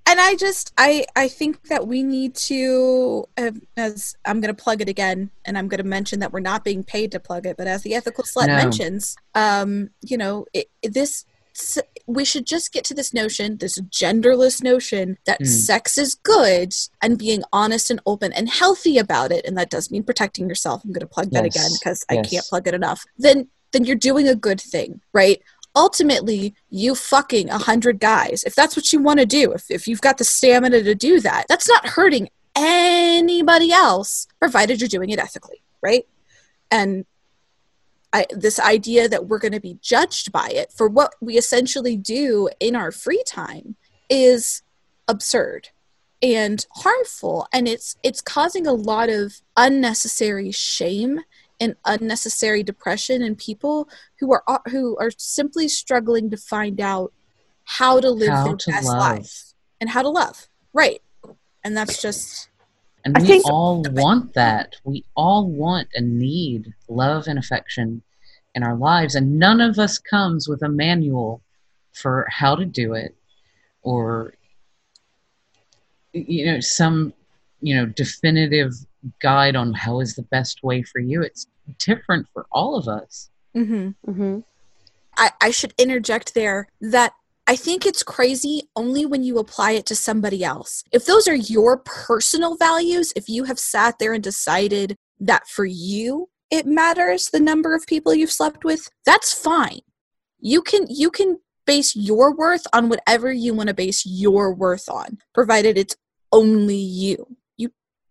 and 0.06 0.20
I 0.20 0.36
just 0.36 0.74
I 0.78 1.06
I 1.16 1.28
think 1.28 1.68
that 1.70 1.88
we 1.88 2.04
need 2.04 2.36
to 2.36 3.26
uh, 3.38 3.52
as 3.78 4.16
I'm 4.26 4.42
going 4.42 4.54
to 4.54 4.64
plug 4.64 4.82
it 4.82 4.90
again, 4.90 5.32
and 5.46 5.58
I'm 5.58 5.68
going 5.68 5.80
to 5.82 5.88
mention 5.88 6.20
that 6.20 6.34
we're 6.34 6.40
not 6.40 6.64
being 6.64 6.84
paid 6.84 7.12
to 7.12 7.20
plug 7.20 7.46
it, 7.46 7.58
but 7.58 7.68
as 7.68 7.84
the 7.84 7.96
ethical 7.96 8.24
slut 8.24 8.48
no. 8.48 8.56
mentions, 8.56 9.16
um, 9.36 9.90
you 10.02 10.18
know, 10.18 10.46
it, 10.54 10.68
this 10.84 11.26
we 12.08 12.26
should 12.26 12.46
just 12.46 12.74
get 12.74 12.84
to 12.86 12.94
this 12.94 13.14
notion, 13.14 13.58
this 13.58 13.80
genderless 13.80 14.64
notion 14.64 15.18
that 15.26 15.42
mm. 15.42 15.48
sex 15.48 15.98
is 15.98 16.16
good 16.16 16.74
and 17.02 17.18
being 17.18 17.44
honest 17.52 17.90
and 17.92 18.00
open 18.06 18.34
and 18.34 18.50
healthy 18.50 18.98
about 18.98 19.32
it. 19.32 19.46
And 19.46 19.58
that 19.58 19.70
does 19.70 19.92
mean 19.92 20.04
protecting 20.04 20.48
yourself. 20.48 20.84
I'm 20.84 20.92
going 20.92 21.02
to 21.02 21.08
plug 21.08 21.30
yes. 21.32 21.42
that 21.42 21.46
again 21.46 21.72
because 21.80 22.06
yes. 22.10 22.20
I 22.26 22.30
can't 22.30 22.46
plug 22.46 22.68
it 22.68 22.74
enough. 22.74 23.06
Then, 23.18 23.50
then 23.72 23.86
you're 23.86 23.96
doing 23.96 24.28
a 24.28 24.36
good 24.36 24.60
thing, 24.60 25.02
right? 25.14 25.42
Ultimately, 25.76 26.54
you 26.70 26.96
fucking 26.96 27.50
a 27.50 27.58
hundred 27.58 28.00
guys. 28.00 28.44
If 28.44 28.56
that's 28.56 28.76
what 28.76 28.92
you 28.92 29.00
want 29.00 29.20
to 29.20 29.26
do, 29.26 29.54
if, 29.54 29.70
if 29.70 29.88
you've 29.88 30.02
got 30.02 30.18
the 30.18 30.24
stamina 30.24 30.84
to 30.84 30.96
do 30.96 31.20
that, 31.22 31.46
that's 31.48 31.70
not 31.70 31.88
hurting 31.88 32.30
anybody 32.56 33.72
else, 33.72 34.28
provided 34.40 34.82
you're 34.82 34.90
doing 34.90 35.10
it 35.10 35.20
ethically, 35.20 35.62
right? 35.82 36.06
And 36.70 37.06
I, 38.14 38.26
this 38.32 38.60
idea 38.60 39.08
that 39.08 39.28
we're 39.28 39.40
going 39.40 39.54
to 39.54 39.62
be 39.62 39.78
judged 39.82 40.32
by 40.32 40.50
it 40.50 40.72
for 40.72 40.88
what 40.88 41.16
we 41.22 41.38
essentially 41.38 41.96
do 41.96 42.50
in 42.60 42.76
our 42.76 42.92
free 42.92 43.24
time 43.26 43.76
is 44.10 44.64
absurd 45.08 45.70
and 46.22 46.66
harmful 46.76 47.48
and 47.52 47.68
it's 47.68 47.96
it's 48.04 48.22
causing 48.22 48.68
a 48.68 48.74
lot 48.74 49.10
of 49.10 49.42
unnecessary 49.58 50.52
shame 50.52 51.22
and 51.62 51.76
unnecessary 51.86 52.64
depression 52.64 53.22
in 53.22 53.36
people 53.38 53.88
who 54.20 54.34
are 54.34 54.44
uh, 54.48 54.60
who 54.70 54.98
are 54.98 55.12
simply 55.18 55.70
struggling 55.70 56.30
to 56.30 56.36
find 56.36 56.82
out 56.82 57.14
how 57.64 58.02
to 58.02 58.12
live 58.12 58.30
how 58.30 58.48
their 58.48 58.58
to 58.58 58.72
best 58.72 58.88
love. 58.88 59.00
life 59.00 59.54
and 59.80 59.90
how 59.90 60.02
to 60.02 60.10
love 60.10 60.50
right 60.74 61.02
and 61.64 61.78
that's 61.78 62.02
just 62.02 62.50
and 63.04 63.18
we 63.18 63.28
think, 63.28 63.46
all 63.48 63.84
want 63.90 64.34
that. 64.36 64.76
We 64.84 65.04
all 65.16 65.50
want 65.50 65.88
and 65.96 66.20
need 66.20 66.74
love 66.88 67.28
and 67.28 67.40
affection 67.40 68.04
in 68.54 68.64
our 68.64 68.76
lives. 68.76 69.16
And 69.16 69.40
none 69.40 69.62
of 69.62 69.80
us 69.80 69.98
comes 69.98 70.48
with 70.48 70.62
a 70.62 70.70
manual 70.70 71.42
for 71.94 72.28
how 72.30 72.56
to 72.56 72.66
do 72.66 72.94
it 72.94 73.16
or, 73.82 74.36
you 76.14 76.46
know, 76.46 76.60
some, 76.60 77.14
you 77.62 77.76
know, 77.76 77.86
definitive 77.86 78.74
guide 79.22 79.56
on 79.56 79.74
how 79.74 80.00
is 80.00 80.16
the 80.16 80.24
best 80.24 80.64
way 80.64 80.84
for 80.84 81.00
you. 81.00 81.22
It's 81.22 81.48
different 81.78 82.28
for 82.34 82.46
all 82.52 82.76
of 82.76 82.88
us. 82.88 83.30
Mm-hmm. 83.56 84.10
Mm-hmm. 84.10 84.40
I, 85.18 85.32
I 85.42 85.52
should 85.52 85.74
interject 85.78 86.34
there 86.34 86.68
that 86.80 87.14
I 87.48 87.56
think 87.56 87.86
it's 87.86 88.04
crazy 88.04 88.70
only 88.76 89.06
when 89.06 89.24
you 89.24 89.38
apply 89.38 89.72
it 89.72 89.86
to 89.88 89.96
somebody 89.96 90.44
else. 90.44 90.84
If 90.92 91.06
those 91.06 91.28
are 91.28 91.36
your 91.36 91.78
personal 91.78 92.56
values, 92.56 93.12
if 93.16 93.28
you 93.28 93.46
have 93.46 93.60
sat 93.60 94.00
there 94.00 94.14
and 94.14 94.24
decided 94.24 94.96
that 95.20 95.48
for 95.48 95.66
you 95.66 96.30
it 96.50 96.66
matters 96.66 97.30
the 97.30 97.40
number 97.40 97.74
of 97.74 97.88
people 97.88 98.14
you've 98.14 98.32
slept 98.32 98.66
with, 98.66 98.90
that's 99.06 99.34
fine. 99.34 99.80
You 100.40 100.62
can 100.62 100.86
you 100.90 101.10
can 101.10 101.40
base 101.66 101.96
your 101.96 102.36
worth 102.36 102.68
on 102.74 102.90
whatever 102.90 103.32
you 103.32 103.54
want 103.54 103.70
to 103.70 103.74
base 103.74 104.06
your 104.06 104.54
worth 104.54 104.90
on, 104.90 105.20
provided 105.34 105.78
it's 105.78 105.96
only 106.32 106.76
you 106.76 107.38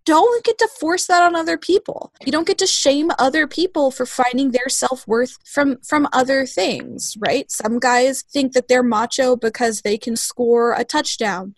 don't 0.04 0.44
get 0.44 0.58
to 0.58 0.68
force 0.78 1.06
that 1.06 1.22
on 1.22 1.36
other 1.36 1.58
people. 1.58 2.12
You 2.24 2.32
don't 2.32 2.46
get 2.46 2.58
to 2.58 2.66
shame 2.66 3.10
other 3.18 3.46
people 3.46 3.90
for 3.90 4.06
finding 4.06 4.50
their 4.50 4.68
self-worth 4.68 5.36
from 5.44 5.78
from 5.86 6.08
other 6.12 6.46
things, 6.46 7.16
right? 7.18 7.50
Some 7.50 7.78
guys 7.78 8.22
think 8.22 8.52
that 8.52 8.68
they're 8.68 8.82
macho 8.82 9.36
because 9.36 9.82
they 9.82 9.98
can 9.98 10.16
score 10.16 10.72
a 10.72 10.84
touchdown. 10.84 11.54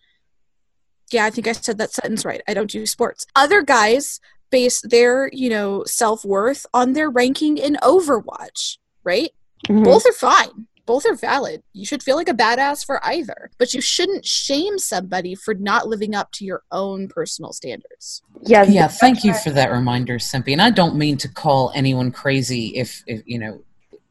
Yeah, 1.11 1.25
I 1.25 1.31
think 1.31 1.47
I 1.47 1.53
said 1.53 1.79
that 1.79 1.93
sentence 1.93 2.25
right. 2.25 2.43
I 2.49 2.55
don't 2.55 2.71
do 2.71 2.87
sports. 2.87 3.27
Other 3.37 3.63
guys 3.63 4.19
base 4.51 4.81
their, 4.83 5.31
you 5.33 5.49
know, 5.49 5.85
self-worth 5.87 6.67
on 6.75 6.93
their 6.93 7.11
ranking 7.11 7.59
in 7.59 7.77
Overwatch, 7.83 8.79
right? 9.05 9.31
Mm-hmm. 9.69 9.85
Both 9.85 10.07
are 10.07 10.13
fine 10.13 10.67
both 10.87 11.07
are 11.07 11.15
valid. 11.15 11.63
You 11.73 11.87
should 11.87 12.03
feel 12.03 12.17
like 12.17 12.29
a 12.29 12.35
badass 12.35 12.85
for 12.85 13.05
either, 13.07 13.51
but 13.59 13.73
you 13.73 13.81
shouldn't 13.81 14.27
shame 14.27 14.79
somebody 14.79 15.35
for 15.35 15.55
not 15.55 15.89
living 15.89 16.15
up 16.15 16.33
to 16.33 16.45
your 16.45 16.63
own 16.73 17.09
personal 17.09 17.53
standards. 17.53 18.23
Yeah, 18.43 18.65
yeah. 18.65 18.89
Thank 18.89 19.25
you 19.25 19.35
for 19.35 19.51
that 19.51 19.71
reminder, 19.71 20.19
Sempi. 20.19 20.53
And 20.53 20.63
I 20.63 20.71
don't 20.71 20.97
mean 20.97 21.17
to 21.19 21.29
call 21.29 21.73
anyone 21.75 22.11
crazy 22.11 22.77
if, 22.77 23.03
if 23.07 23.23
you 23.27 23.39
know, 23.39 23.63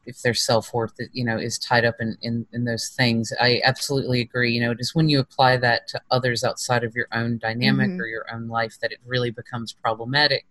if 0.06 0.22
their 0.22 0.34
self 0.34 0.74
worth, 0.74 0.94
you 1.14 1.24
know, 1.24 1.38
is 1.38 1.60
tied 1.60 1.86
up 1.86 1.96
in, 2.00 2.18
in 2.22 2.46
in 2.54 2.66
those 2.66 2.90
things. 2.90 3.32
I 3.40 3.62
absolutely 3.64 4.22
agree. 4.22 4.52
You 4.52 4.62
know, 4.62 4.74
just 4.74 4.96
when 4.96 5.10
you 5.10 5.20
apply 5.20 5.58
that 5.58 5.88
to 5.90 6.02
others 6.10 6.44
outside 6.44 6.84
of 6.84 6.96
your 6.96 7.08
own 7.12 7.38
dynamic 7.38 7.90
mm-hmm. 7.90 8.02
or 8.02 8.08
your 8.08 8.26
own 8.34 8.48
life, 8.48 8.78
that 8.82 8.92
it 8.92 9.00
really 9.06 9.32
becomes 9.32 9.74
problematic. 9.74 10.46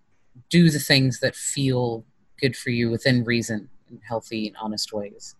Do 0.48 0.70
the 0.70 0.78
things 0.78 1.20
that 1.20 1.34
feel 1.34 2.04
good 2.40 2.56
for 2.56 2.70
you 2.70 2.90
within 2.90 3.24
reason 3.24 3.68
in 3.90 4.00
healthy 4.06 4.46
and 4.46 4.56
honest 4.56 4.92
ways. 4.92 5.34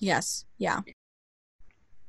Yes. 0.00 0.44
Yeah. 0.58 0.80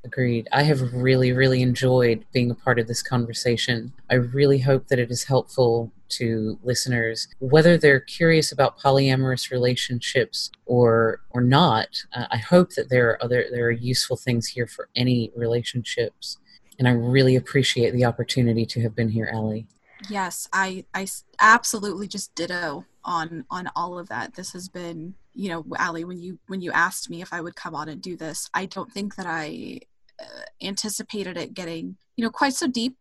Agreed. 0.06 0.48
I 0.52 0.64
have 0.64 0.94
really, 0.94 1.34
really 1.34 1.62
enjoyed 1.62 2.26
being 2.32 2.50
a 2.50 2.56
part 2.56 2.80
of 2.80 2.88
this 2.88 3.02
conversation. 3.02 3.92
I 4.10 4.16
really 4.16 4.60
hope 4.60 4.88
that 4.88 5.00
it 5.00 5.12
is 5.12 5.26
helpful 5.26 5.92
to 6.10 6.58
listeners, 6.64 7.28
whether 7.40 7.78
they're 7.78 8.00
curious 8.00 8.52
about 8.52 8.80
polyamorous 8.80 9.52
relationships 9.52 10.52
or 10.66 11.22
or 11.32 11.42
not. 11.42 12.04
Uh, 12.14 12.26
I 12.32 12.38
hope 12.38 12.72
that 12.76 12.90
there 12.90 13.10
are 13.10 13.24
other 13.24 13.46
there 13.52 13.66
are 13.68 13.72
useful 13.72 14.16
things 14.16 14.48
here 14.48 14.68
for 14.68 14.88
any 14.96 15.32
relationships, 15.36 16.38
and 16.78 16.88
I 16.88 16.92
really 16.92 17.36
appreciate 17.36 17.92
the 17.92 18.06
opportunity 18.06 18.66
to 18.68 18.82
have 18.82 18.96
been 18.96 19.10
here, 19.10 19.30
Ellie. 19.32 19.68
Yes, 20.10 20.48
I 20.54 20.86
I 20.94 21.08
absolutely 21.40 22.08
just 22.08 22.34
ditto 22.36 22.86
on 23.04 23.46
on 23.52 23.70
all 23.76 24.00
of 24.00 24.08
that. 24.10 24.36
This 24.36 24.54
has 24.54 24.70
been 24.70 25.16
you 25.40 25.48
know, 25.48 25.66
Ali, 25.80 26.04
when 26.04 26.20
you 26.20 26.38
when 26.48 26.60
you 26.60 26.72
asked 26.74 27.10
me 27.10 27.22
if 27.22 27.32
I 27.32 27.40
would 27.40 27.56
come 27.56 27.74
on 27.74 27.88
and 27.88 28.02
do 28.02 28.18
this, 28.18 28.50
I 28.54 28.66
don't 28.66 28.92
think 28.92 29.16
that 29.16 29.26
I 29.26 29.80
uh, 30.22 30.44
anticipated 30.62 31.38
it 31.38 31.54
getting 31.54 31.96
you 32.18 32.26
know 32.26 32.30
quite 32.30 32.54
so 32.54 32.68
deep, 32.68 32.98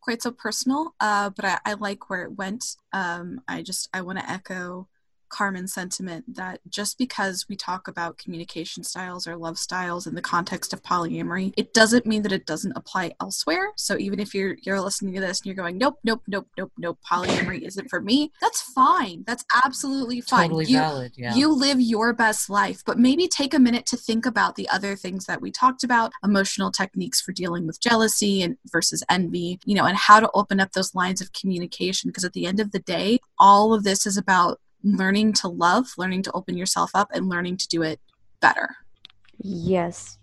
quite 0.00 0.20
so 0.20 0.32
personal. 0.32 0.96
Uh, 0.98 1.30
but 1.30 1.44
I, 1.44 1.58
I 1.64 1.74
like 1.74 2.10
where 2.10 2.24
it 2.24 2.36
went. 2.36 2.76
Um, 2.92 3.40
I 3.46 3.62
just 3.62 3.88
I 3.94 4.00
want 4.00 4.18
to 4.18 4.28
echo 4.28 4.88
Carmen's 5.28 5.72
sentiment 5.72 6.24
that 6.34 6.60
just 6.68 6.98
because 6.98 7.46
we 7.48 7.56
talk 7.56 7.88
about 7.88 8.18
communication 8.18 8.84
styles 8.84 9.26
or 9.26 9.36
love 9.36 9.58
styles 9.58 10.06
in 10.06 10.14
the 10.14 10.22
context 10.22 10.72
of 10.72 10.82
polyamory, 10.82 11.52
it 11.56 11.74
doesn't 11.74 12.06
mean 12.06 12.22
that 12.22 12.32
it 12.32 12.46
doesn't 12.46 12.72
apply 12.76 13.12
elsewhere. 13.20 13.72
So 13.76 13.98
even 13.98 14.20
if 14.20 14.34
you're 14.34 14.56
you're 14.62 14.80
listening 14.80 15.14
to 15.14 15.20
this 15.20 15.40
and 15.40 15.46
you're 15.46 15.54
going, 15.54 15.78
nope, 15.78 15.98
nope, 16.04 16.22
nope, 16.26 16.48
nope, 16.56 16.72
nope, 16.78 16.98
polyamory 17.08 17.62
isn't 17.66 17.88
for 17.88 18.00
me, 18.00 18.32
that's 18.40 18.62
fine. 18.62 19.24
That's 19.26 19.44
absolutely 19.64 20.20
fine. 20.20 20.48
Totally 20.48 20.66
you, 20.66 20.78
valid. 20.78 21.12
Yeah. 21.16 21.34
You 21.34 21.52
live 21.52 21.80
your 21.80 22.12
best 22.12 22.48
life, 22.50 22.82
but 22.84 22.98
maybe 22.98 23.28
take 23.28 23.54
a 23.54 23.58
minute 23.58 23.86
to 23.86 23.96
think 23.96 24.26
about 24.26 24.56
the 24.56 24.68
other 24.68 24.96
things 24.96 25.26
that 25.26 25.40
we 25.40 25.50
talked 25.50 25.84
about, 25.84 26.12
emotional 26.24 26.70
techniques 26.70 27.20
for 27.20 27.32
dealing 27.32 27.66
with 27.66 27.80
jealousy 27.80 28.42
and 28.42 28.56
versus 28.66 29.02
envy, 29.08 29.58
you 29.64 29.74
know, 29.74 29.84
and 29.84 29.96
how 29.96 30.20
to 30.20 30.30
open 30.34 30.60
up 30.60 30.72
those 30.72 30.94
lines 30.94 31.20
of 31.20 31.32
communication. 31.32 32.08
Because 32.08 32.24
at 32.24 32.32
the 32.32 32.46
end 32.46 32.60
of 32.60 32.72
the 32.72 32.78
day, 32.78 33.18
all 33.38 33.74
of 33.74 33.84
this 33.84 34.06
is 34.06 34.16
about 34.16 34.60
learning 34.86 35.32
to 35.34 35.48
love, 35.48 35.86
learning 35.98 36.22
to 36.22 36.32
open 36.32 36.56
yourself 36.56 36.90
up, 36.94 37.08
and 37.12 37.28
learning 37.28 37.56
to 37.58 37.68
do 37.68 37.82
it 37.82 38.00
better. 38.40 38.76
Yes, 39.42 40.18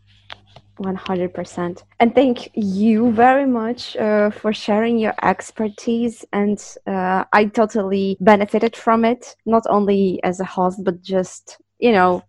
100%. 0.80 1.84
And 2.00 2.16
thank 2.16 2.50
you 2.56 3.12
very 3.12 3.46
much 3.46 3.96
uh, 3.98 4.30
for 4.32 4.54
sharing 4.54 4.98
your 4.98 5.14
expertise. 5.22 6.26
And 6.34 6.64
uh, 6.88 7.26
I 7.32 7.46
totally 7.46 8.18
benefited 8.20 8.76
from 8.76 9.06
it, 9.06 9.36
not 9.46 9.64
only 9.70 10.20
as 10.24 10.40
a 10.40 10.46
host, 10.46 10.84
but 10.84 11.02
just, 11.02 11.58
you 11.80 11.92
know, 11.92 12.24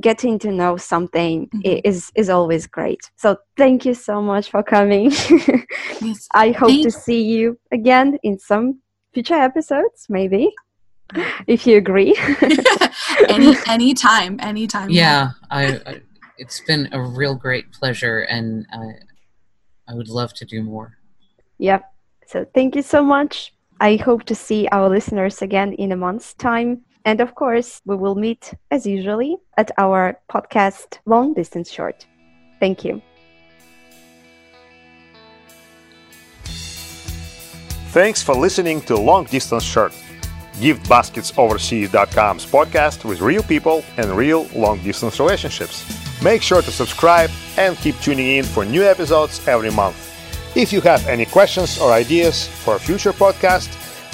getting 0.00 0.38
to 0.38 0.50
know 0.50 0.76
something 0.76 1.48
Mhm. 1.54 1.80
is 1.84 2.10
is 2.14 2.30
always 2.30 2.66
great. 2.66 3.10
So 3.16 3.36
thank 3.56 3.84
you 3.84 3.94
so 3.94 4.22
much 4.22 4.50
for 4.50 4.62
coming. 4.62 5.10
Yes. 6.00 6.28
I 6.34 6.50
hope 6.52 6.82
to 6.82 6.90
see 6.90 7.22
you 7.22 7.58
again 7.70 8.18
in 8.22 8.38
some 8.38 8.80
future 9.12 9.34
episodes, 9.34 10.06
maybe, 10.08 10.50
if 11.46 11.66
you 11.66 11.76
agree. 11.76 12.16
Any 13.28 13.56
anytime, 13.68 14.38
anytime. 14.40 14.90
Yeah, 14.90 15.30
I, 15.50 15.80
I 15.86 16.00
it's 16.38 16.60
been 16.60 16.88
a 16.92 17.00
real 17.00 17.34
great 17.34 17.72
pleasure, 17.72 18.20
and 18.20 18.66
I 18.72 18.84
I 19.88 19.94
would 19.94 20.08
love 20.08 20.32
to 20.34 20.44
do 20.44 20.62
more. 20.62 20.98
Yep. 21.58 21.84
So 22.26 22.46
thank 22.54 22.74
you 22.76 22.82
so 22.82 23.02
much. 23.02 23.52
I 23.80 23.96
hope 23.96 24.24
to 24.24 24.34
see 24.34 24.68
our 24.72 24.88
listeners 24.88 25.42
again 25.42 25.72
in 25.74 25.92
a 25.92 25.96
month's 25.96 26.34
time. 26.34 26.82
And 27.04 27.20
of 27.20 27.34
course, 27.34 27.80
we 27.84 27.96
will 27.96 28.14
meet 28.14 28.54
as 28.70 28.86
usually 28.86 29.36
at 29.56 29.70
our 29.76 30.20
podcast 30.30 30.98
Long 31.04 31.34
Distance 31.34 31.70
Short. 31.70 32.06
Thank 32.60 32.84
you. 32.84 33.02
Thanks 37.92 38.22
for 38.22 38.34
listening 38.34 38.80
to 38.82 38.96
Long 38.96 39.24
Distance 39.24 39.64
Short, 39.64 39.92
GiftBasketsOverseas.com's 40.54 42.46
podcast 42.46 43.04
with 43.04 43.20
real 43.20 43.42
people 43.42 43.84
and 43.96 44.10
real 44.10 44.46
long 44.54 44.78
distance 44.82 45.18
relationships. 45.18 45.84
Make 46.22 46.42
sure 46.42 46.62
to 46.62 46.70
subscribe 46.70 47.30
and 47.56 47.76
keep 47.78 47.98
tuning 48.00 48.36
in 48.36 48.44
for 48.44 48.64
new 48.64 48.84
episodes 48.84 49.40
every 49.48 49.70
month. 49.70 49.96
If 50.54 50.72
you 50.72 50.80
have 50.82 51.04
any 51.06 51.24
questions 51.24 51.78
or 51.78 51.92
ideas 51.92 52.46
for 52.46 52.76
a 52.76 52.78
future 52.78 53.12
podcast, 53.12 53.70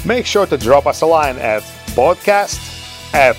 make 0.06 0.24
sure 0.24 0.46
to 0.46 0.56
drop 0.56 0.86
us 0.86 1.02
a 1.02 1.06
line 1.06 1.36
at 1.38 1.62
podcast 1.94 2.60
at 3.12 3.34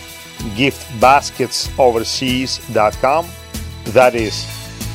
giftbasketsoverseas.com. 0.56 3.28
That 3.86 4.16
is 4.16 4.46